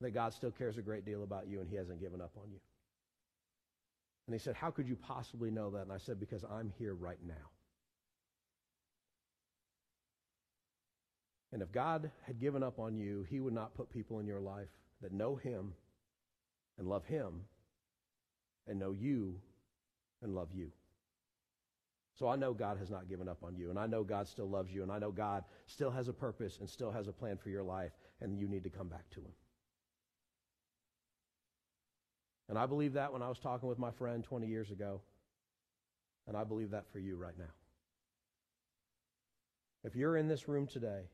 that 0.00 0.10
God 0.10 0.32
still 0.32 0.50
cares 0.50 0.78
a 0.78 0.82
great 0.82 1.04
deal 1.04 1.22
about 1.22 1.46
you 1.46 1.60
and 1.60 1.68
he 1.68 1.76
hasn't 1.76 2.00
given 2.00 2.20
up 2.20 2.32
on 2.36 2.50
you. 2.50 2.58
And 4.30 4.38
he 4.38 4.44
said, 4.44 4.54
How 4.54 4.70
could 4.70 4.86
you 4.86 4.94
possibly 4.94 5.50
know 5.50 5.70
that? 5.70 5.82
And 5.82 5.92
I 5.92 5.98
said, 5.98 6.20
Because 6.20 6.44
I'm 6.44 6.72
here 6.78 6.94
right 6.94 7.18
now. 7.26 7.50
And 11.52 11.60
if 11.62 11.72
God 11.72 12.12
had 12.22 12.38
given 12.38 12.62
up 12.62 12.78
on 12.78 12.96
you, 12.96 13.26
he 13.28 13.40
would 13.40 13.52
not 13.52 13.74
put 13.74 13.90
people 13.90 14.20
in 14.20 14.28
your 14.28 14.38
life 14.38 14.68
that 15.02 15.12
know 15.12 15.34
him 15.34 15.72
and 16.78 16.86
love 16.86 17.04
him 17.06 17.40
and 18.68 18.78
know 18.78 18.92
you 18.92 19.34
and 20.22 20.32
love 20.32 20.50
you. 20.54 20.70
So 22.16 22.28
I 22.28 22.36
know 22.36 22.54
God 22.54 22.78
has 22.78 22.88
not 22.88 23.08
given 23.08 23.28
up 23.28 23.42
on 23.42 23.56
you, 23.56 23.70
and 23.70 23.80
I 23.80 23.88
know 23.88 24.04
God 24.04 24.28
still 24.28 24.48
loves 24.48 24.72
you, 24.72 24.84
and 24.84 24.92
I 24.92 25.00
know 25.00 25.10
God 25.10 25.42
still 25.66 25.90
has 25.90 26.06
a 26.06 26.12
purpose 26.12 26.58
and 26.60 26.70
still 26.70 26.92
has 26.92 27.08
a 27.08 27.12
plan 27.12 27.36
for 27.36 27.48
your 27.48 27.64
life, 27.64 27.90
and 28.20 28.38
you 28.38 28.46
need 28.46 28.62
to 28.62 28.70
come 28.70 28.86
back 28.86 29.10
to 29.10 29.20
Him. 29.22 29.32
And 32.50 32.58
I 32.58 32.66
believe 32.66 32.94
that 32.94 33.12
when 33.12 33.22
I 33.22 33.28
was 33.28 33.38
talking 33.38 33.68
with 33.68 33.78
my 33.78 33.92
friend 33.92 34.24
20 34.24 34.48
years 34.48 34.72
ago, 34.72 35.00
and 36.26 36.36
I 36.36 36.42
believe 36.42 36.72
that 36.72 36.90
for 36.90 36.98
you 36.98 37.16
right 37.16 37.38
now. 37.38 37.52
If 39.84 39.94
you're 39.94 40.16
in 40.16 40.26
this 40.26 40.48
room 40.48 40.66
today, 40.66 41.04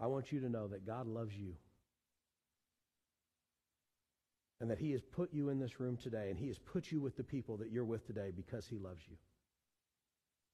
I 0.00 0.06
want 0.06 0.32
you 0.32 0.40
to 0.40 0.48
know 0.48 0.68
that 0.68 0.86
God 0.86 1.06
loves 1.06 1.36
you 1.36 1.56
and 4.62 4.70
that 4.70 4.78
He 4.78 4.92
has 4.92 5.02
put 5.02 5.32
you 5.32 5.50
in 5.50 5.58
this 5.58 5.78
room 5.78 5.98
today, 5.98 6.30
and 6.30 6.38
He 6.38 6.48
has 6.48 6.58
put 6.58 6.90
you 6.90 7.00
with 7.00 7.18
the 7.18 7.22
people 7.22 7.58
that 7.58 7.70
you're 7.70 7.84
with 7.84 8.06
today 8.06 8.32
because 8.34 8.66
He 8.66 8.78
loves 8.78 9.02
you. 9.08 9.16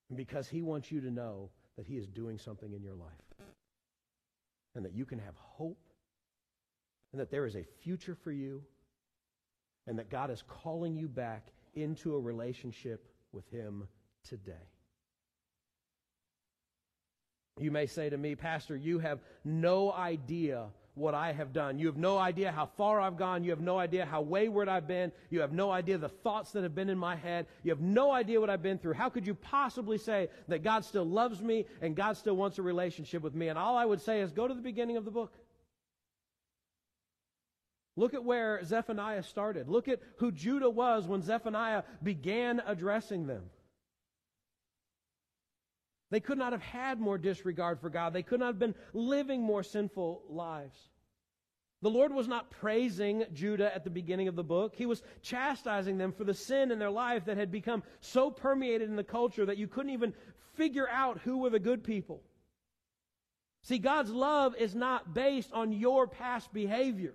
And 0.09 0.17
because 0.17 0.49
He 0.49 0.63
wants 0.63 0.91
you 0.91 1.01
to 1.01 1.11
know 1.13 1.51
that 1.77 1.87
He 1.87 1.97
is 1.97 2.09
doing 2.09 2.39
something 2.39 2.73
in 2.73 2.83
your 2.83 2.95
life. 2.95 3.49
And 4.75 4.85
that 4.85 4.95
you 4.95 5.05
can 5.05 5.21
have 5.21 5.35
hope, 5.37 5.81
and 7.13 7.21
that 7.21 7.31
there 7.31 7.47
is 7.47 7.57
a 7.57 7.65
future 7.83 8.15
for 8.15 8.31
you, 8.31 8.63
and 9.87 9.99
that 9.99 10.11
God 10.11 10.31
is 10.31 10.43
calling 10.47 10.97
you 10.97 11.09
back 11.09 11.53
into 11.75 12.15
a 12.15 12.21
relationship 12.21 13.07
with 13.33 13.49
Him 13.51 13.87
today. 14.29 14.53
You 17.59 17.71
may 17.71 17.87
say 17.87 18.11
to 18.11 18.19
me, 18.19 18.35
Pastor, 18.35 18.77
you 18.77 18.99
have 18.99 19.21
no 19.45 19.93
idea 19.93 20.67
what 20.97 21.15
I 21.15 21.33
have 21.33 21.53
done. 21.53 21.79
You 21.79 21.87
have 21.87 21.97
no 21.97 22.19
idea 22.19 22.51
how 22.51 22.67
far 22.67 23.01
I've 23.01 23.19
gone. 23.19 23.45
You 23.45 23.51
have 23.51 23.61
no 23.61 23.79
idea 23.79 24.07
how 24.07 24.23
wayward 24.23 24.69
I've 24.69 24.89
been. 24.89 25.13
You 25.31 25.41
have 25.41 25.53
no 25.53 25.71
idea 25.71 25.99
the 25.99 26.09
thoughts 26.09 26.53
that 26.53 26.63
have 26.63 26.75
been 26.75 26.89
in 26.89 26.99
my 26.99 27.17
head. 27.17 27.47
You 27.63 27.71
have 27.71 27.81
no 27.81 28.13
idea 28.13 28.41
what 28.41 28.51
I've 28.51 28.63
been 28.63 28.79
through. 28.79 28.95
How 28.95 29.11
could 29.11 29.27
you 29.27 29.35
possibly 29.35 29.99
say 29.99 30.29
that 30.49 30.63
God 30.63 30.85
still 30.85 31.05
loves 31.05 31.43
me 31.43 31.67
and 31.83 31.95
God 31.95 32.17
still 32.17 32.35
wants 32.35 32.59
a 32.59 32.63
relationship 32.63 33.23
with 33.23 33.35
me? 33.35 33.49
And 33.49 33.59
all 33.59 33.77
I 33.77 33.85
would 33.85 34.01
say 34.01 34.21
is 34.21 34.33
go 34.33 34.49
to 34.49 34.55
the 34.55 34.63
beginning 34.63 34.97
of 34.97 35.05
the 35.05 35.11
book. 35.11 35.33
Look 37.97 38.13
at 38.13 38.25
where 38.25 38.63
Zephaniah 38.63 39.23
started. 39.23 39.69
Look 39.69 39.89
at 39.89 40.01
who 40.19 40.31
Judah 40.31 40.69
was 40.69 41.07
when 41.07 41.23
Zephaniah 41.23 41.83
began 42.03 42.63
addressing 42.67 43.27
them. 43.27 43.45
They 46.11 46.21
could 46.21 46.39
not 46.39 46.53
have 46.53 46.63
had 46.63 47.01
more 47.01 47.19
disregard 47.19 47.81
for 47.81 47.91
God. 47.91 48.13
They 48.13 48.23
could 48.23 48.41
not 48.41 48.47
have 48.47 48.59
been 48.59 48.75
living 48.93 49.43
more 49.43 49.63
sinful 49.63 50.23
lives. 50.29 50.77
The 51.83 51.91
Lord 51.91 52.13
was 52.13 52.29
not 52.29 52.51
praising 52.51 53.25
Judah 53.33 53.75
at 53.75 53.85
the 53.85 53.91
beginning 53.91 54.29
of 54.29 54.37
the 54.37 54.45
book. 54.45 54.75
He 54.77 54.87
was 54.87 55.03
chastising 55.23 55.99
them 55.99 56.13
for 56.13 56.25
the 56.25 56.35
sin 56.35 56.71
in 56.71 56.79
their 56.79 56.91
life 56.91 57.25
that 57.25 57.37
had 57.37 57.51
become 57.51 57.83
so 58.01 58.31
permeated 58.31 58.89
in 58.89 58.97
the 58.97 59.05
culture 59.05 59.47
that 59.47 59.59
you 59.59 59.69
couldn't 59.69 59.93
even 59.93 60.15
figure 60.55 60.89
out 60.89 61.19
who 61.19 61.39
were 61.39 61.51
the 61.51 61.59
good 61.59 61.83
people. 61.83 62.23
See, 63.63 63.79
God's 63.79 64.11
love 64.11 64.55
is 64.57 64.75
not 64.75 65.13
based 65.13 65.53
on 65.53 65.73
your 65.73 66.07
past 66.07 66.53
behavior. 66.53 67.15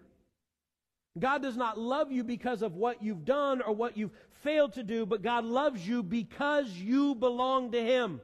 God 1.19 1.41
does 1.41 1.57
not 1.57 1.77
love 1.77 2.11
you 2.11 2.23
because 2.23 2.61
of 2.61 2.75
what 2.75 3.03
you've 3.03 3.25
done 3.25 3.61
or 3.61 3.73
what 3.73 3.97
you've 3.97 4.13
failed 4.43 4.73
to 4.73 4.83
do, 4.83 5.05
but 5.05 5.21
God 5.21 5.43
loves 5.43 5.85
you 5.85 6.03
because 6.03 6.71
you 6.71 7.15
belong 7.15 7.71
to 7.73 7.83
Him 7.83 8.21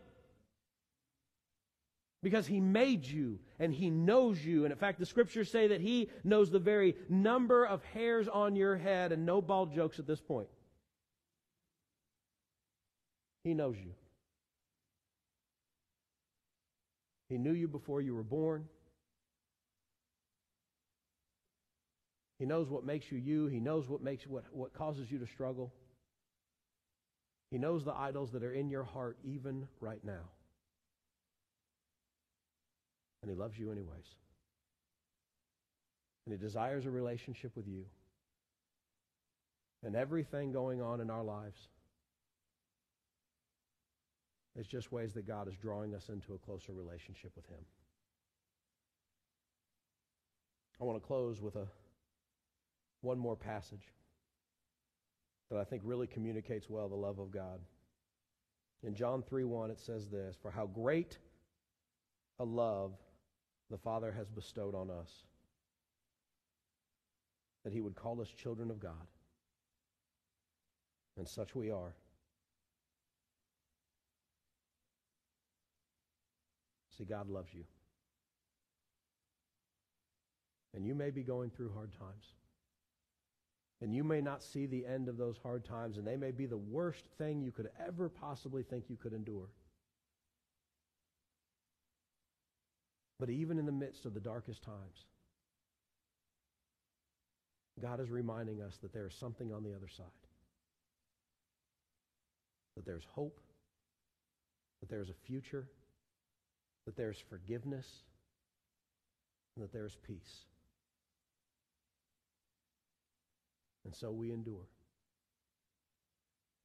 because 2.24 2.48
he 2.48 2.60
made 2.60 3.06
you 3.06 3.40
and 3.60 3.74
he 3.74 3.90
knows 3.90 4.44
you. 4.44 4.66
And 4.66 4.72
in 4.72 4.78
fact, 4.78 5.00
the 5.00 5.06
scriptures 5.06 5.50
say 5.52 5.68
that 5.68 5.82
he 5.82 6.10
knows 6.24 6.52
the 6.52 6.60
very 6.60 6.96
number 7.10 7.66
of 7.66 7.84
hairs 7.86 8.28
on 8.28 8.56
your 8.56 8.76
head, 8.76 9.12
and 9.12 9.26
no 9.26 9.42
bald 9.42 9.74
jokes 9.74 10.00
at 10.00 10.08
this 10.08 10.20
point. 10.20 10.48
He 13.44 13.54
knows 13.54 13.78
you. 13.78 13.94
He 17.30 17.38
knew 17.38 17.54
you 17.54 17.68
before 17.68 18.02
you 18.02 18.16
were 18.16 18.24
born. 18.24 18.66
He 22.40 22.46
knows 22.46 22.70
what 22.70 22.86
makes 22.86 23.12
you 23.12 23.18
you. 23.18 23.48
He 23.48 23.60
knows 23.60 23.90
what 23.90 24.02
makes 24.02 24.28
what, 24.28 24.44
what 24.52 24.74
causes 24.74 25.12
you 25.12 25.18
to 25.20 25.28
struggle. 25.28 25.74
He 27.50 27.58
knows 27.58 27.84
the 27.84 27.94
idols 27.94 28.32
that 28.34 28.44
are 28.44 28.54
in 28.54 28.70
your 28.70 28.84
heart 28.84 29.18
even 29.24 29.68
right 29.80 30.04
now. 30.04 30.30
And 33.22 33.32
He 33.32 33.38
loves 33.38 33.58
you 33.58 33.72
anyways. 33.72 34.06
And 36.26 36.34
He 36.34 36.38
desires 36.38 36.86
a 36.86 36.92
relationship 36.92 37.56
with 37.56 37.68
you. 37.68 37.86
And 39.84 39.96
everything 39.96 40.52
going 40.52 40.82
on 40.82 41.02
in 41.02 41.10
our 41.10 41.24
lives 41.24 41.58
is 44.56 44.68
just 44.68 44.92
ways 44.92 45.14
that 45.14 45.26
God 45.26 45.48
is 45.48 45.54
drawing 45.56 45.96
us 45.96 46.10
into 46.10 46.34
a 46.34 46.38
closer 46.38 46.74
relationship 46.74 47.32
with 47.36 47.46
Him. 47.48 47.64
I 50.80 50.84
want 50.84 51.02
to 51.02 51.08
close 51.08 51.42
with 51.42 51.56
a 51.56 51.68
one 53.08 53.18
more 53.18 53.38
passage 53.38 53.94
that 55.50 55.58
I 55.58 55.64
think 55.64 55.82
really 55.86 56.08
communicates 56.08 56.70
well 56.70 56.90
the 56.90 56.96
love 56.96 57.20
of 57.20 57.32
God. 57.32 57.62
In 58.84 58.94
John 58.94 59.24
3 59.24 59.46
1, 59.46 59.72
it 59.72 59.80
says 59.80 60.10
this 60.10 60.36
For 60.42 60.52
how 60.52 60.68
great 60.68 61.18
a 62.38 62.44
love 62.44 62.92
the 63.72 63.78
Father 63.78 64.12
has 64.12 64.30
bestowed 64.30 64.76
on 64.76 64.90
us. 64.90 65.24
That 67.64 67.72
He 67.72 67.80
would 67.80 67.96
call 67.96 68.20
us 68.20 68.28
children 68.28 68.70
of 68.70 68.80
God. 68.80 69.08
And 71.18 71.28
such 71.28 71.56
we 71.56 71.72
are. 71.72 71.96
See, 76.98 77.06
God 77.06 77.30
loves 77.30 77.54
you. 77.54 77.64
And 80.76 80.86
you 80.86 80.94
may 80.94 81.10
be 81.10 81.24
going 81.24 81.52
through 81.52 81.72
hard 81.74 81.92
times. 81.94 82.34
And 83.82 83.94
you 83.94 84.04
may 84.04 84.22
not 84.22 84.42
see 84.42 84.66
the 84.66 84.86
end 84.86 85.08
of 85.08 85.18
those 85.18 85.38
hard 85.42 85.64
times, 85.64 85.98
and 85.98 86.08
they 86.08 86.18
may 86.18 86.32
be 86.32 86.48
the 86.48 86.58
worst 86.58 87.06
thing 87.18 87.42
you 87.42 87.52
could 87.52 87.70
ever 87.86 88.10
possibly 88.10 88.64
think 88.64 88.86
you 88.90 88.96
could 88.96 89.14
endure. 89.14 89.50
But 93.20 93.30
even 93.30 93.60
in 93.60 93.66
the 93.66 93.72
midst 93.72 94.06
of 94.06 94.14
the 94.14 94.20
darkest 94.20 94.64
times, 94.64 95.06
God 97.80 98.00
is 98.00 98.10
reminding 98.10 98.62
us 98.62 98.78
that 98.82 98.94
there 98.94 99.08
is 99.08 99.14
something 99.14 99.54
on 99.54 99.64
the 99.64 99.76
other 99.76 99.88
side. 99.88 100.06
That 102.76 102.86
there's 102.86 103.06
hope, 103.14 103.40
that 104.82 104.90
there's 104.90 105.10
a 105.10 105.26
future, 105.26 105.68
that 106.86 106.96
there's 106.96 107.20
forgiveness, 107.30 107.88
and 109.56 109.64
that 109.64 109.74
there's 109.74 109.98
peace. 110.08 110.46
And 113.88 113.96
so 113.96 114.12
we 114.12 114.32
endure. 114.32 114.68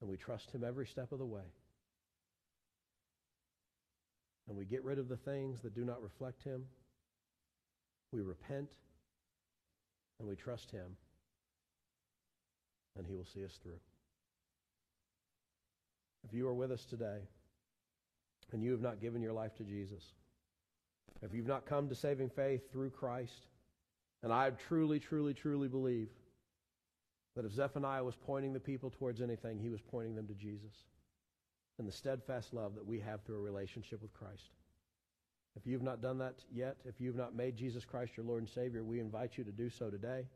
And 0.02 0.10
we 0.10 0.18
trust 0.18 0.50
Him 0.50 0.62
every 0.62 0.86
step 0.86 1.12
of 1.12 1.18
the 1.18 1.24
way 1.24 1.44
and 4.48 4.56
we 4.56 4.64
get 4.64 4.84
rid 4.84 4.98
of 4.98 5.08
the 5.08 5.16
things 5.16 5.62
that 5.62 5.74
do 5.74 5.82
not 5.82 6.02
reflect 6.02 6.42
Him. 6.42 6.64
We 8.12 8.20
repent 8.20 8.70
and 10.18 10.28
we 10.28 10.36
trust 10.36 10.70
Him, 10.70 10.96
and 12.96 13.06
He 13.06 13.14
will 13.14 13.24
see 13.24 13.44
us 13.44 13.58
through. 13.62 13.80
If 16.28 16.34
you 16.34 16.46
are 16.48 16.54
with 16.54 16.70
us 16.70 16.84
today 16.84 17.20
and 18.52 18.62
you 18.62 18.72
have 18.72 18.82
not 18.82 19.00
given 19.00 19.22
your 19.22 19.32
life 19.32 19.54
to 19.56 19.64
Jesus, 19.64 20.04
if 21.22 21.32
you've 21.32 21.46
not 21.46 21.64
come 21.64 21.88
to 21.88 21.94
saving 21.94 22.28
faith 22.28 22.70
through 22.70 22.90
Christ, 22.90 23.46
and 24.22 24.32
I 24.32 24.50
truly, 24.68 25.00
truly, 25.00 25.34
truly 25.34 25.68
believe 25.68 26.08
that 27.34 27.44
if 27.44 27.52
Zephaniah 27.52 28.04
was 28.04 28.16
pointing 28.16 28.52
the 28.52 28.60
people 28.60 28.90
towards 28.90 29.22
anything, 29.22 29.58
he 29.58 29.70
was 29.70 29.80
pointing 29.80 30.14
them 30.14 30.26
to 30.26 30.34
Jesus 30.34 30.84
and 31.78 31.88
the 31.88 31.92
steadfast 31.92 32.52
love 32.52 32.74
that 32.74 32.86
we 32.86 33.00
have 33.00 33.22
through 33.22 33.36
a 33.36 33.40
relationship 33.40 34.02
with 34.02 34.12
Christ. 34.12 34.50
If 35.56 35.66
you've 35.66 35.82
not 35.82 36.00
done 36.00 36.18
that 36.18 36.44
yet, 36.52 36.76
if 36.84 37.00
you've 37.00 37.16
not 37.16 37.34
made 37.34 37.56
Jesus 37.56 37.84
Christ 37.84 38.12
your 38.16 38.26
Lord 38.26 38.42
and 38.42 38.48
Savior, 38.48 38.84
we 38.84 39.00
invite 39.00 39.36
you 39.36 39.44
to 39.44 39.52
do 39.52 39.68
so 39.68 39.90
today. 39.90 40.26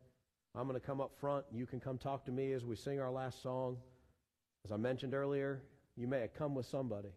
I'm 0.55 0.67
going 0.67 0.79
to 0.79 0.85
come 0.85 1.01
up 1.01 1.11
front. 1.19 1.45
You 1.51 1.65
can 1.65 1.79
come 1.79 1.97
talk 1.97 2.25
to 2.25 2.31
me 2.31 2.51
as 2.53 2.65
we 2.65 2.75
sing 2.75 2.99
our 2.99 3.11
last 3.11 3.41
song. 3.41 3.77
As 4.65 4.71
I 4.71 4.77
mentioned 4.77 5.13
earlier, 5.13 5.61
you 5.95 6.07
may 6.07 6.21
have 6.21 6.33
come 6.33 6.55
with 6.55 6.65
somebody. 6.65 7.09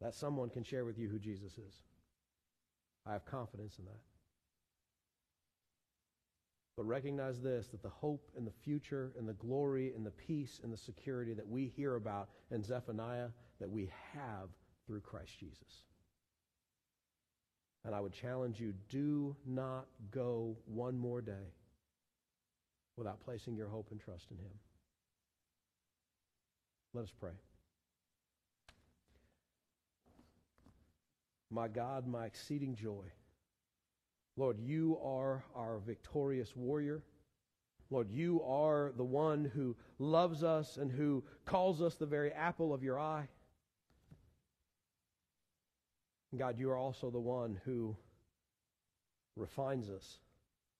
That 0.00 0.14
someone 0.14 0.50
can 0.50 0.62
share 0.62 0.84
with 0.84 0.98
you 0.98 1.08
who 1.08 1.18
Jesus 1.18 1.52
is. 1.52 1.74
I 3.06 3.12
have 3.12 3.24
confidence 3.24 3.78
in 3.78 3.86
that. 3.86 4.00
But 6.76 6.86
recognize 6.86 7.40
this 7.40 7.68
that 7.68 7.82
the 7.82 7.88
hope 7.88 8.30
and 8.36 8.46
the 8.46 8.52
future 8.64 9.12
and 9.18 9.26
the 9.26 9.32
glory 9.34 9.92
and 9.94 10.04
the 10.04 10.10
peace 10.10 10.60
and 10.62 10.72
the 10.72 10.76
security 10.76 11.32
that 11.32 11.48
we 11.48 11.72
hear 11.74 11.96
about 11.96 12.28
in 12.50 12.62
Zephaniah 12.62 13.28
that 13.60 13.70
we 13.70 13.90
have 14.12 14.50
through 14.86 15.00
Christ 15.00 15.38
Jesus. 15.40 15.84
And 17.84 17.94
I 17.94 18.00
would 18.00 18.12
challenge 18.12 18.60
you 18.60 18.74
do 18.90 19.34
not 19.46 19.86
go 20.10 20.56
one 20.66 20.98
more 20.98 21.22
day 21.22 21.54
without 22.96 23.20
placing 23.24 23.56
your 23.56 23.68
hope 23.68 23.88
and 23.90 24.00
trust 24.00 24.30
in 24.30 24.36
Him. 24.36 24.52
Let 26.92 27.04
us 27.04 27.12
pray. 27.18 27.32
My 31.50 31.68
God, 31.68 32.06
my 32.06 32.26
exceeding 32.26 32.74
joy. 32.74 33.04
Lord, 34.36 34.58
you 34.60 34.98
are 35.02 35.44
our 35.54 35.78
victorious 35.78 36.54
warrior. 36.54 37.02
Lord, 37.90 38.10
you 38.10 38.42
are 38.42 38.92
the 38.96 39.04
one 39.04 39.44
who 39.44 39.76
loves 39.98 40.42
us 40.42 40.76
and 40.76 40.90
who 40.90 41.24
calls 41.44 41.80
us 41.80 41.94
the 41.94 42.06
very 42.06 42.32
apple 42.32 42.74
of 42.74 42.82
your 42.82 42.98
eye. 42.98 43.28
God, 46.36 46.58
you 46.58 46.68
are 46.70 46.76
also 46.76 47.10
the 47.10 47.20
one 47.20 47.58
who 47.64 47.96
refines 49.36 49.88
us 49.88 50.18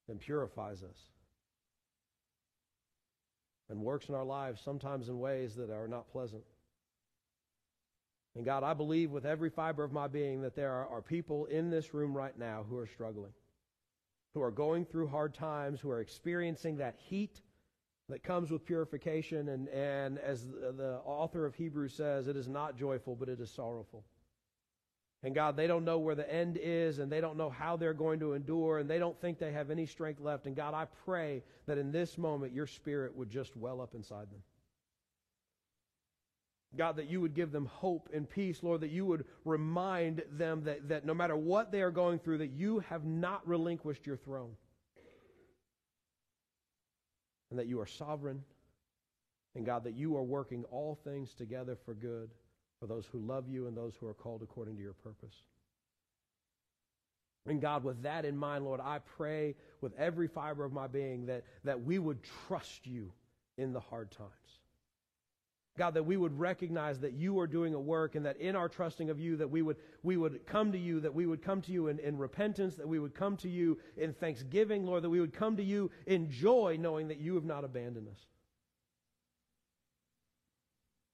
and 0.09 0.21
purifies 0.21 0.83
us 0.83 0.99
and 3.71 3.81
works 3.81 4.09
in 4.09 4.15
our 4.15 4.25
lives 4.25 4.61
sometimes 4.63 5.09
in 5.09 5.19
ways 5.19 5.55
that 5.55 5.71
are 5.71 5.89
not 5.89 6.11
pleasant. 6.13 6.43
And 8.35 8.45
God, 8.45 8.65
I 8.65 8.75
believe 8.75 9.11
with 9.11 9.25
every 9.25 9.49
fiber 9.49 9.83
of 9.83 9.93
my 9.93 10.09
being 10.09 10.43
that 10.43 10.55
there 10.55 10.73
are, 10.73 11.01
people 11.01 11.47
in 11.47 11.71
this 11.71 11.95
room 11.95 12.15
right 12.15 12.39
now 12.39 12.67
who 12.69 12.77
are 12.77 12.87
struggling 12.87 13.33
who 14.37 14.43
are 14.43 14.51
going 14.51 14.85
through 14.85 15.07
hard 15.07 15.33
times, 15.33 15.81
who 15.81 15.89
are 15.89 16.03
experiencing 16.03 16.77
that 16.77 16.95
heat 16.99 17.41
that 18.11 18.23
comes 18.23 18.51
with 18.51 18.67
purification. 18.67 19.49
And, 19.49 19.67
and 19.69 20.19
as 20.19 20.47
the 20.47 21.01
author 21.07 21.47
of 21.47 21.55
Hebrews 21.55 21.95
says, 21.95 22.29
it 22.29 22.37
is 22.37 22.47
not 22.47 22.77
joyful, 22.77 23.17
but 23.17 23.31
it 23.31 23.41
is 23.41 23.51
sorrowful. 23.51 24.05
And 25.23 25.35
God, 25.35 25.57
they 25.57 25.67
don't 25.67 25.87
know 25.87 25.99
where 25.99 26.15
the 26.15 26.31
end 26.31 26.59
is, 26.63 26.99
and 26.99 27.11
they 27.11 27.23
don't 27.23 27.39
know 27.39 27.49
how 27.49 27.79
they're 27.79 27.95
going 27.95 28.21
to 28.21 28.35
endure, 28.35 28.79
and 28.79 28.91
they 28.91 28.99
don't 28.99 29.19
think 29.23 29.39
they 29.39 29.53
have 29.53 29.71
any 29.71 29.87
strength 29.87 30.21
left. 30.21 30.45
And 30.45 30.55
God, 30.55 30.75
I 30.75 30.85
pray 31.07 31.43
that 31.65 31.79
in 31.79 31.91
this 31.91 32.19
moment 32.19 32.53
your 32.53 32.67
spirit 32.67 33.17
would 33.17 33.31
just 33.31 33.57
well 33.57 33.81
up 33.81 33.95
inside 33.95 34.31
them. 34.31 34.43
God, 36.75 36.97
that 36.97 37.09
you 37.09 37.21
would 37.21 37.35
give 37.35 37.53
them 37.53 37.67
hope 37.67 38.09
and 38.13 38.29
peace, 38.29 38.63
Lord, 38.63 38.81
that 38.81 38.91
you 38.91 39.07
would 39.07 39.25
remind 39.45 40.23
them 40.33 40.65
that, 40.65 40.89
that 40.89 41.07
no 41.07 41.15
matter 41.15 41.37
what 41.37 41.71
they 41.71 41.81
are 41.81 41.91
going 41.91 42.19
through, 42.19 42.39
that 42.39 42.51
you 42.51 42.81
have 42.81 43.05
not 43.05 43.47
relinquished 43.47 44.07
your 44.07 44.17
throne. 44.17 44.53
And 47.51 47.59
that 47.59 47.67
you 47.67 47.81
are 47.81 47.87
sovereign. 47.87 48.43
And 49.55 49.65
God, 49.65 49.85
that 49.85 49.95
you 49.95 50.17
are 50.17 50.23
working 50.23 50.65
all 50.71 50.99
things 51.05 51.33
together 51.33 51.77
for 51.85 51.95
good 51.95 52.31
for 52.79 52.87
those 52.87 53.07
who 53.07 53.21
love 53.21 53.49
you 53.49 53.69
and 53.69 53.77
those 53.77 53.95
who 53.99 54.07
are 54.07 54.15
called 54.15 54.43
according 54.43 54.77
to 54.77 54.83
your 54.83 54.93
purpose. 54.93 55.35
And 57.47 57.61
God, 57.61 57.85
with 57.85 58.03
that 58.03 58.25
in 58.25 58.37
mind, 58.37 58.65
Lord, 58.65 58.81
I 58.81 58.99
pray 58.99 59.55
with 59.81 59.93
every 59.97 60.27
fiber 60.27 60.65
of 60.65 60.73
my 60.73 60.89
being 60.89 61.27
that, 61.27 61.45
that 61.65 61.83
we 61.83 61.99
would 61.99 62.19
trust 62.49 62.87
you 62.87 63.13
in 63.57 63.73
the 63.73 63.81
hard 63.81 64.11
times. 64.11 64.31
God, 65.77 65.95
that 65.95 66.07
we 66.07 66.17
would 66.17 66.39
recognize 66.39 67.01
that 67.01 67.13
you 67.13 67.39
are 67.39 67.47
doing 67.47 67.75
a 67.75 67.81
work 67.81 68.15
and 68.15 68.25
that 68.25 68.39
in 68.39 68.57
our 68.57 68.69
trusting 68.69 69.11
of 69.11 69.21
you, 69.21 69.37
that 69.37 69.51
we 69.51 69.61
would, 69.61 69.77
we 70.03 70.17
would 70.17 70.47
come 70.47 70.73
to 70.73 70.79
you, 70.79 71.01
that 71.01 71.15
we 71.15 71.27
would 71.27 71.43
come 71.43 71.61
to 71.63 71.73
you 71.73 71.89
in, 71.89 71.99
in 71.99 72.17
repentance, 72.17 72.77
that 72.77 72.89
we 72.89 72.99
would 72.99 73.15
come 73.15 73.37
to 73.39 73.49
you 73.49 73.79
in 73.97 74.15
thanksgiving, 74.15 74.87
Lord, 74.87 75.05
that 75.05 75.11
we 75.11 75.21
would 75.21 75.35
come 75.35 75.57
to 75.57 75.63
you 75.63 75.91
in 76.07 76.31
joy, 76.31 76.79
knowing 76.81 77.09
that 77.09 77.19
you 77.19 77.35
have 77.35 77.45
not 77.45 77.65
abandoned 77.65 78.09
us. 78.09 78.19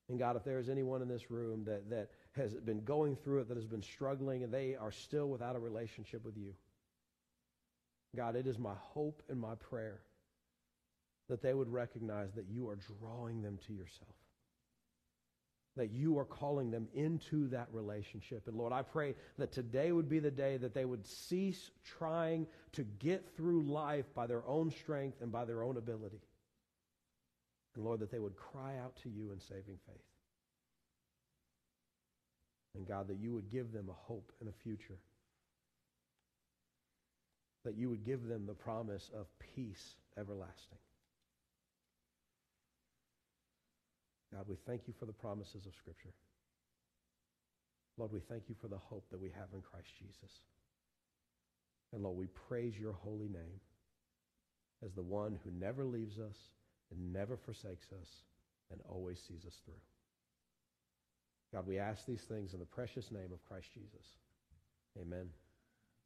And 0.09 0.19
God, 0.19 0.37
if 0.37 0.45
there 0.45 0.61
is 0.61 0.69
anyone 0.69 1.03
in 1.03 1.09
this 1.09 1.31
room 1.31 1.65
that, 1.65 1.91
that 1.91 2.11
has 2.37 2.55
been 2.55 2.85
going 2.85 3.17
through 3.17 3.41
it, 3.41 3.49
that 3.49 3.57
has 3.57 3.67
been 3.67 3.83
struggling, 3.83 4.45
and 4.45 4.53
they 4.53 4.77
are 4.77 4.93
still 4.93 5.29
without 5.29 5.57
a 5.57 5.61
relationship 5.61 6.25
with 6.25 6.37
you, 6.37 6.55
God, 8.15 8.37
it 8.37 8.47
is 8.47 8.59
my 8.59 8.75
hope 8.79 9.23
and 9.29 9.41
my 9.41 9.55
prayer 9.57 10.03
that 11.29 11.43
they 11.43 11.55
would 11.55 11.73
recognize 11.73 12.33
that 12.35 12.47
you 12.49 12.69
are 12.69 12.77
drawing 13.01 13.43
them 13.43 13.59
to 13.67 13.73
yourself 13.73 14.22
that 15.77 15.91
you 15.91 16.19
are 16.19 16.25
calling 16.25 16.71
them 16.71 16.87
into 16.95 17.49
that 17.49 17.69
relationship. 17.73 18.47
And 18.47 18.57
Lord, 18.57 18.73
I 18.73 18.83
pray 18.83 19.15
that 19.39 19.53
today 19.53 19.91
would 19.91 20.09
be 20.09 20.19
the 20.19 20.31
day 20.31 20.59
that 20.59 20.75
they 20.75 20.85
would 20.85 21.07
cease 21.07 21.71
trying 21.99 22.47
to 22.73 22.85
get 22.99 23.37
through 23.37 23.63
life 23.63 24.05
by 24.15 24.27
their 24.27 24.47
own 24.47 24.71
strength 24.71 25.23
and 25.23 25.33
by 25.33 25.45
their 25.45 25.63
own 25.63 25.79
ability. 25.79 26.21
And 27.75 27.85
Lord, 27.85 28.01
that 28.01 28.11
they 28.11 28.19
would 28.19 28.37
cry 28.37 28.77
out 28.85 28.97
to 29.03 29.09
you 29.09 29.33
in 29.33 29.41
saving 29.41 29.79
faith. 29.87 30.05
And 32.75 32.87
God, 32.87 33.09
that 33.09 33.19
you 33.19 33.33
would 33.33 33.51
give 33.51 33.73
them 33.73 33.89
a 33.89 34.07
hope 34.07 34.33
and 34.41 34.49
a 34.49 34.63
future. 34.63 34.99
That 37.65 37.77
you 37.77 37.89
would 37.89 38.05
give 38.05 38.27
them 38.27 38.47
the 38.47 38.55
promise 38.55 39.11
of 39.15 39.27
peace 39.55 39.95
everlasting. 40.19 40.79
God, 44.33 44.45
we 44.49 44.57
thank 44.67 44.83
you 44.87 44.95
for 44.99 45.05
the 45.05 45.13
promises 45.13 45.67
of 45.67 45.75
Scripture. 45.75 46.13
Lord, 47.99 48.13
we 48.13 48.21
thank 48.21 48.45
you 48.49 48.55
for 48.61 48.69
the 48.69 48.79
hope 48.79 49.05
that 49.11 49.21
we 49.21 49.29
have 49.29 49.49
in 49.53 49.61
Christ 49.61 49.89
Jesus. 49.99 50.41
And 51.93 52.03
Lord, 52.03 52.17
we 52.17 52.27
praise 52.49 52.79
your 52.79 52.95
holy 52.95 53.29
name 53.29 53.61
as 54.85 54.93
the 54.95 55.03
one 55.03 55.39
who 55.45 55.51
never 55.51 55.85
leaves 55.85 56.19
us 56.19 56.37
and 56.91 57.13
never 57.13 57.37
forsakes 57.37 57.89
us 58.01 58.09
and 58.71 58.81
always 58.89 59.19
sees 59.29 59.45
us 59.47 59.61
through. 59.65 59.75
God, 61.53 61.67
we 61.67 61.79
ask 61.79 62.07
these 62.07 62.23
things 62.23 62.55
in 62.55 62.61
the 62.61 62.67
precious 62.67 63.11
name 63.11 63.31
of 63.33 63.45
Christ 63.47 63.69
Jesus. 63.75 64.07
Amen. 64.99 65.29